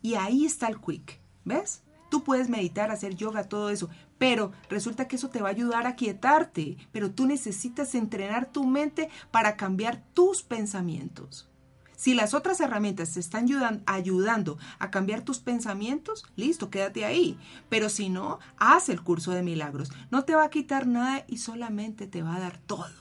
Y 0.01 0.15
ahí 0.15 0.45
está 0.45 0.69
el 0.69 0.81
quick, 0.81 1.19
¿ves? 1.45 1.83
Tú 2.13 2.25
puedes 2.25 2.51
meditar, 2.51 2.91
hacer 2.91 3.15
yoga, 3.15 3.45
todo 3.45 3.71
eso, 3.71 3.89
pero 4.19 4.53
resulta 4.69 5.09
que 5.09 5.17
eso 5.17 5.31
te 5.31 5.41
va 5.41 5.49
a 5.49 5.53
ayudar 5.53 5.87
a 5.87 5.97
quietarte, 5.97 6.77
pero 6.93 7.11
tú 7.11 7.25
necesitas 7.25 7.95
entrenar 7.95 8.53
tu 8.53 8.67
mente 8.67 9.09
para 9.31 9.57
cambiar 9.57 10.03
tus 10.13 10.43
pensamientos. 10.43 11.49
Si 11.97 12.13
las 12.13 12.35
otras 12.35 12.61
herramientas 12.61 13.15
te 13.15 13.21
están 13.21 13.47
ayudando 13.87 14.59
a 14.79 14.91
cambiar 14.91 15.23
tus 15.23 15.39
pensamientos, 15.39 16.27
listo, 16.37 16.69
quédate 16.69 17.07
ahí. 17.07 17.39
Pero 17.71 17.89
si 17.89 18.11
no, 18.11 18.41
haz 18.59 18.91
el 18.91 19.03
curso 19.03 19.31
de 19.31 19.43
milagros. 19.43 19.91
No 20.11 20.27
te 20.27 20.35
va 20.35 20.45
a 20.45 20.51
quitar 20.51 20.87
nada 20.87 21.25
y 21.29 21.39
solamente 21.39 22.07
te 22.07 22.21
va 22.21 22.37
a 22.37 22.41
dar 22.41 22.59
todo. 22.59 22.93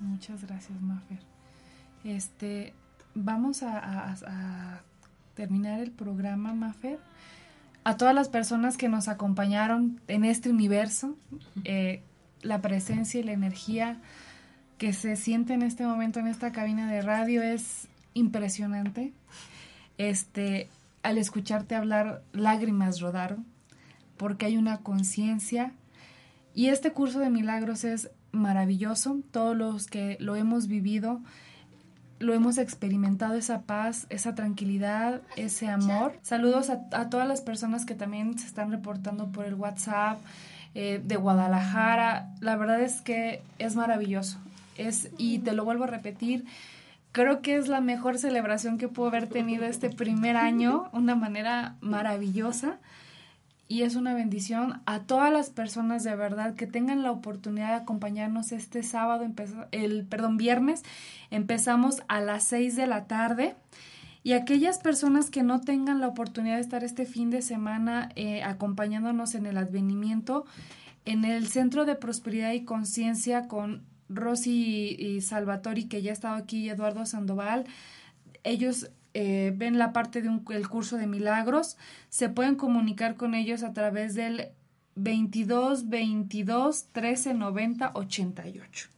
Muchas 0.00 0.42
gracias, 0.42 0.80
Mafer. 0.80 1.20
Este, 2.02 2.74
vamos 3.14 3.62
a, 3.62 4.82
terminar 5.34 5.78
el 5.78 5.92
programa, 5.92 6.54
Mafer. 6.54 6.98
A 7.84 7.96
todas 7.96 8.14
las 8.14 8.28
personas 8.28 8.76
que 8.76 8.88
nos 8.88 9.08
acompañaron 9.08 10.00
en 10.06 10.24
este 10.24 10.50
universo, 10.50 11.16
eh, 11.64 12.02
la 12.42 12.60
presencia 12.60 13.20
y 13.20 13.24
la 13.24 13.32
energía 13.32 14.00
que 14.78 14.92
se 14.92 15.16
siente 15.16 15.54
en 15.54 15.62
este 15.62 15.84
momento 15.84 16.20
en 16.20 16.28
esta 16.28 16.52
cabina 16.52 16.90
de 16.90 17.02
radio 17.02 17.42
es 17.42 17.88
impresionante. 18.14 19.12
Este, 19.98 20.68
al 21.02 21.18
escucharte 21.18 21.74
hablar, 21.74 22.22
lágrimas 22.32 23.00
rodaron, 23.00 23.46
porque 24.16 24.46
hay 24.46 24.56
una 24.56 24.78
conciencia. 24.78 25.72
Y 26.54 26.68
este 26.68 26.92
curso 26.92 27.18
de 27.18 27.30
milagros 27.30 27.84
es 27.84 28.10
maravilloso. 28.30 29.20
Todos 29.30 29.56
los 29.56 29.86
que 29.86 30.16
lo 30.20 30.36
hemos 30.36 30.68
vivido, 30.68 31.20
lo 32.22 32.34
hemos 32.34 32.56
experimentado, 32.58 33.34
esa 33.34 33.62
paz, 33.62 34.06
esa 34.08 34.34
tranquilidad, 34.34 35.20
ese 35.36 35.68
amor. 35.68 36.18
Saludos 36.22 36.70
a, 36.70 37.10
todas 37.10 37.26
las 37.28 37.40
personas 37.40 37.84
que 37.84 37.94
también 37.94 38.38
se 38.38 38.46
están 38.46 38.70
reportando 38.70 39.30
por 39.32 39.44
el 39.44 39.54
WhatsApp 39.54 40.18
eh, 40.74 41.00
de 41.04 41.16
Guadalajara. 41.16 42.28
La 42.40 42.56
verdad 42.56 42.80
es 42.80 43.00
que 43.00 43.42
es 43.58 43.76
maravilloso. 43.76 44.38
Es, 44.78 45.10
y 45.18 45.40
te 45.40 45.52
lo 45.52 45.64
vuelvo 45.64 45.84
a 45.84 45.88
repetir, 45.88 46.44
creo 47.12 47.42
que 47.42 47.56
es 47.56 47.68
la 47.68 47.80
mejor 47.80 48.18
celebración 48.18 48.78
que 48.78 48.88
puedo 48.88 49.08
haber 49.08 49.26
tenido 49.26 49.64
este 49.64 49.90
primer 49.90 50.36
año, 50.36 50.88
una 50.92 51.14
manera 51.14 51.76
maravillosa. 51.80 52.78
Y 53.68 53.82
es 53.82 53.96
una 53.96 54.14
bendición 54.14 54.82
a 54.84 55.04
todas 55.04 55.32
las 55.32 55.50
personas 55.50 56.04
de 56.04 56.14
verdad 56.14 56.54
que 56.54 56.66
tengan 56.66 57.02
la 57.02 57.10
oportunidad 57.10 57.68
de 57.68 57.82
acompañarnos 57.82 58.52
este 58.52 58.82
sábado, 58.82 59.24
el 59.70 60.04
perdón, 60.04 60.36
viernes, 60.36 60.82
empezamos 61.30 62.02
a 62.08 62.20
las 62.20 62.44
6 62.44 62.76
de 62.76 62.86
la 62.86 63.06
tarde. 63.06 63.54
Y 64.24 64.34
aquellas 64.34 64.78
personas 64.78 65.30
que 65.30 65.42
no 65.42 65.60
tengan 65.60 66.00
la 66.00 66.08
oportunidad 66.08 66.56
de 66.56 66.60
estar 66.60 66.84
este 66.84 67.06
fin 67.06 67.30
de 67.30 67.42
semana 67.42 68.10
eh, 68.14 68.42
acompañándonos 68.42 69.34
en 69.34 69.46
el 69.46 69.56
advenimiento, 69.56 70.44
en 71.04 71.24
el 71.24 71.48
Centro 71.48 71.84
de 71.84 71.96
Prosperidad 71.96 72.52
y 72.52 72.64
Conciencia 72.64 73.48
con 73.48 73.82
Rosy 74.08 74.96
y 74.98 75.20
Salvatori, 75.22 75.84
que 75.84 76.02
ya 76.02 76.10
ha 76.10 76.14
estado 76.14 76.36
aquí, 76.36 76.58
y 76.58 76.70
Eduardo 76.70 77.06
Sandoval, 77.06 77.64
ellos 78.44 78.90
eh, 79.14 79.52
ven 79.56 79.78
la 79.78 79.92
parte 79.92 80.22
del 80.22 80.40
el 80.50 80.68
curso 80.68 80.96
de 80.96 81.06
milagros, 81.06 81.76
se 82.08 82.28
pueden 82.28 82.56
comunicar 82.56 83.16
con 83.16 83.34
ellos 83.34 83.62
a 83.62 83.72
través 83.72 84.14
del 84.14 84.48
22 84.94 85.88
22 85.88 86.86
13 86.92 87.34
90 87.34 87.90
88. 87.94 88.88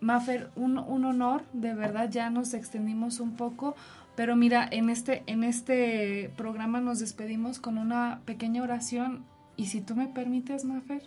Mafer, 0.00 0.50
un, 0.54 0.78
un 0.78 1.04
honor, 1.04 1.44
de 1.52 1.74
verdad 1.74 2.10
ya 2.10 2.28
nos 2.28 2.52
extendimos 2.52 3.20
un 3.20 3.36
poco, 3.36 3.74
pero 4.16 4.36
mira, 4.36 4.68
en 4.70 4.90
este, 4.90 5.22
en 5.26 5.44
este 5.44 6.30
programa 6.36 6.80
nos 6.80 7.00
despedimos 7.00 7.58
con 7.58 7.78
una 7.78 8.20
pequeña 8.26 8.62
oración 8.62 9.24
y 9.56 9.66
si 9.66 9.80
tú 9.80 9.94
me 9.94 10.06
permites, 10.06 10.64
Mafer. 10.64 11.02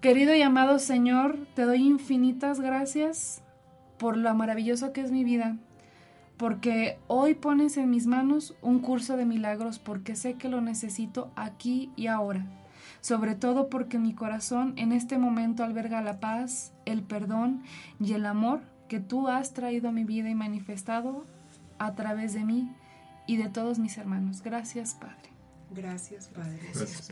Querido 0.00 0.34
y 0.34 0.42
amado 0.42 0.78
Señor, 0.78 1.38
te 1.54 1.62
doy 1.62 1.86
infinitas 1.86 2.60
gracias 2.60 3.42
por 3.98 4.16
lo 4.16 4.34
maravilloso 4.34 4.92
que 4.92 5.02
es 5.02 5.10
mi 5.10 5.24
vida, 5.24 5.56
porque 6.40 6.98
hoy 7.06 7.34
pones 7.34 7.76
en 7.76 7.90
mis 7.90 8.06
manos 8.06 8.54
un 8.62 8.78
curso 8.78 9.18
de 9.18 9.26
milagros, 9.26 9.78
porque 9.78 10.16
sé 10.16 10.36
que 10.36 10.48
lo 10.48 10.62
necesito 10.62 11.30
aquí 11.36 11.92
y 11.96 12.06
ahora, 12.06 12.46
sobre 13.02 13.34
todo 13.34 13.68
porque 13.68 13.98
mi 13.98 14.14
corazón 14.14 14.72
en 14.78 14.92
este 14.92 15.18
momento 15.18 15.64
alberga 15.64 16.00
la 16.00 16.18
paz, 16.18 16.72
el 16.86 17.02
perdón 17.02 17.62
y 18.00 18.14
el 18.14 18.24
amor 18.24 18.62
que 18.88 19.00
tú 19.00 19.28
has 19.28 19.52
traído 19.52 19.90
a 19.90 19.92
mi 19.92 20.04
vida 20.04 20.30
y 20.30 20.34
manifestado 20.34 21.26
a 21.78 21.94
través 21.94 22.32
de 22.32 22.42
mí 22.42 22.74
y 23.26 23.36
de 23.36 23.50
todos 23.50 23.78
mis 23.78 23.98
hermanos. 23.98 24.40
Gracias, 24.40 24.94
Padre. 24.94 25.30
Gracias, 25.72 26.28
Padre. 26.28 26.58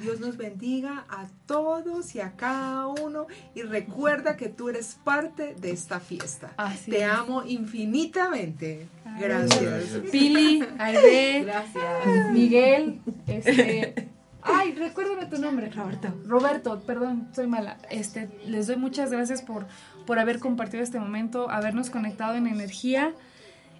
Dios 0.00 0.18
nos 0.18 0.36
bendiga 0.36 1.06
a 1.08 1.28
todos 1.46 2.14
y 2.16 2.20
a 2.20 2.32
cada 2.32 2.88
uno 2.88 3.28
y 3.54 3.62
recuerda 3.62 4.36
que 4.36 4.48
tú 4.48 4.68
eres 4.68 4.98
parte 5.04 5.54
de 5.54 5.70
esta 5.70 6.00
fiesta. 6.00 6.52
Te 6.86 7.04
amo 7.04 7.44
infinitamente. 7.44 8.88
Gracias. 9.18 10.00
Pili, 10.10 10.64
Aide, 10.78 11.44
gracias. 11.44 12.32
Miguel, 12.32 13.00
este, 13.26 14.08
Ay, 14.42 14.72
recuérdame 14.72 15.26
tu 15.26 15.38
nombre. 15.38 15.70
Roberto. 15.70 16.14
Roberto, 16.26 16.80
perdón, 16.80 17.28
soy 17.34 17.46
mala. 17.46 17.78
Este, 17.90 18.30
les 18.46 18.66
doy 18.66 18.76
muchas 18.76 19.10
gracias 19.10 19.42
por, 19.42 19.66
por 20.06 20.18
haber 20.18 20.38
compartido 20.38 20.82
este 20.82 20.98
momento, 20.98 21.50
habernos 21.50 21.90
conectado 21.90 22.34
en 22.34 22.46
energía. 22.46 23.12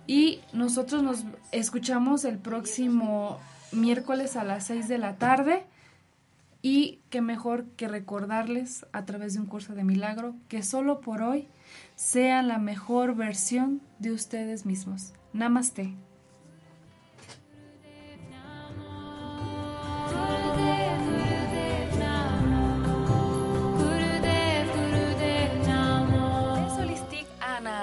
Y 0.07 0.41
nosotros 0.53 1.03
nos 1.03 1.25
escuchamos 1.53 2.25
el 2.25 2.39
próximo 2.39 3.39
miércoles 3.73 4.37
a 4.37 4.45
las 4.45 4.67
6 4.67 4.89
de 4.89 4.99
la 4.99 5.17
tarde. 5.17 5.65
Y 6.61 6.99
qué 7.09 7.21
mejor 7.21 7.67
que 7.77 7.89
recordarles 7.89 8.85
a 8.93 9.05
través 9.05 9.35
de 9.35 9.41
un 9.41 9.47
curso 9.47 9.75
de 9.75 9.85
milagro 9.85 10.35
que 10.49 10.63
solo 10.63 11.01
por 11.01 11.23
hoy 11.23 11.47
sean 11.95 12.49
la 12.49 12.59
mejor 12.59 13.15
versión 13.15 13.81
de 14.01 14.11
ustedes 14.11 14.67
mismos. 14.67 15.13
Namaste. 15.39 15.95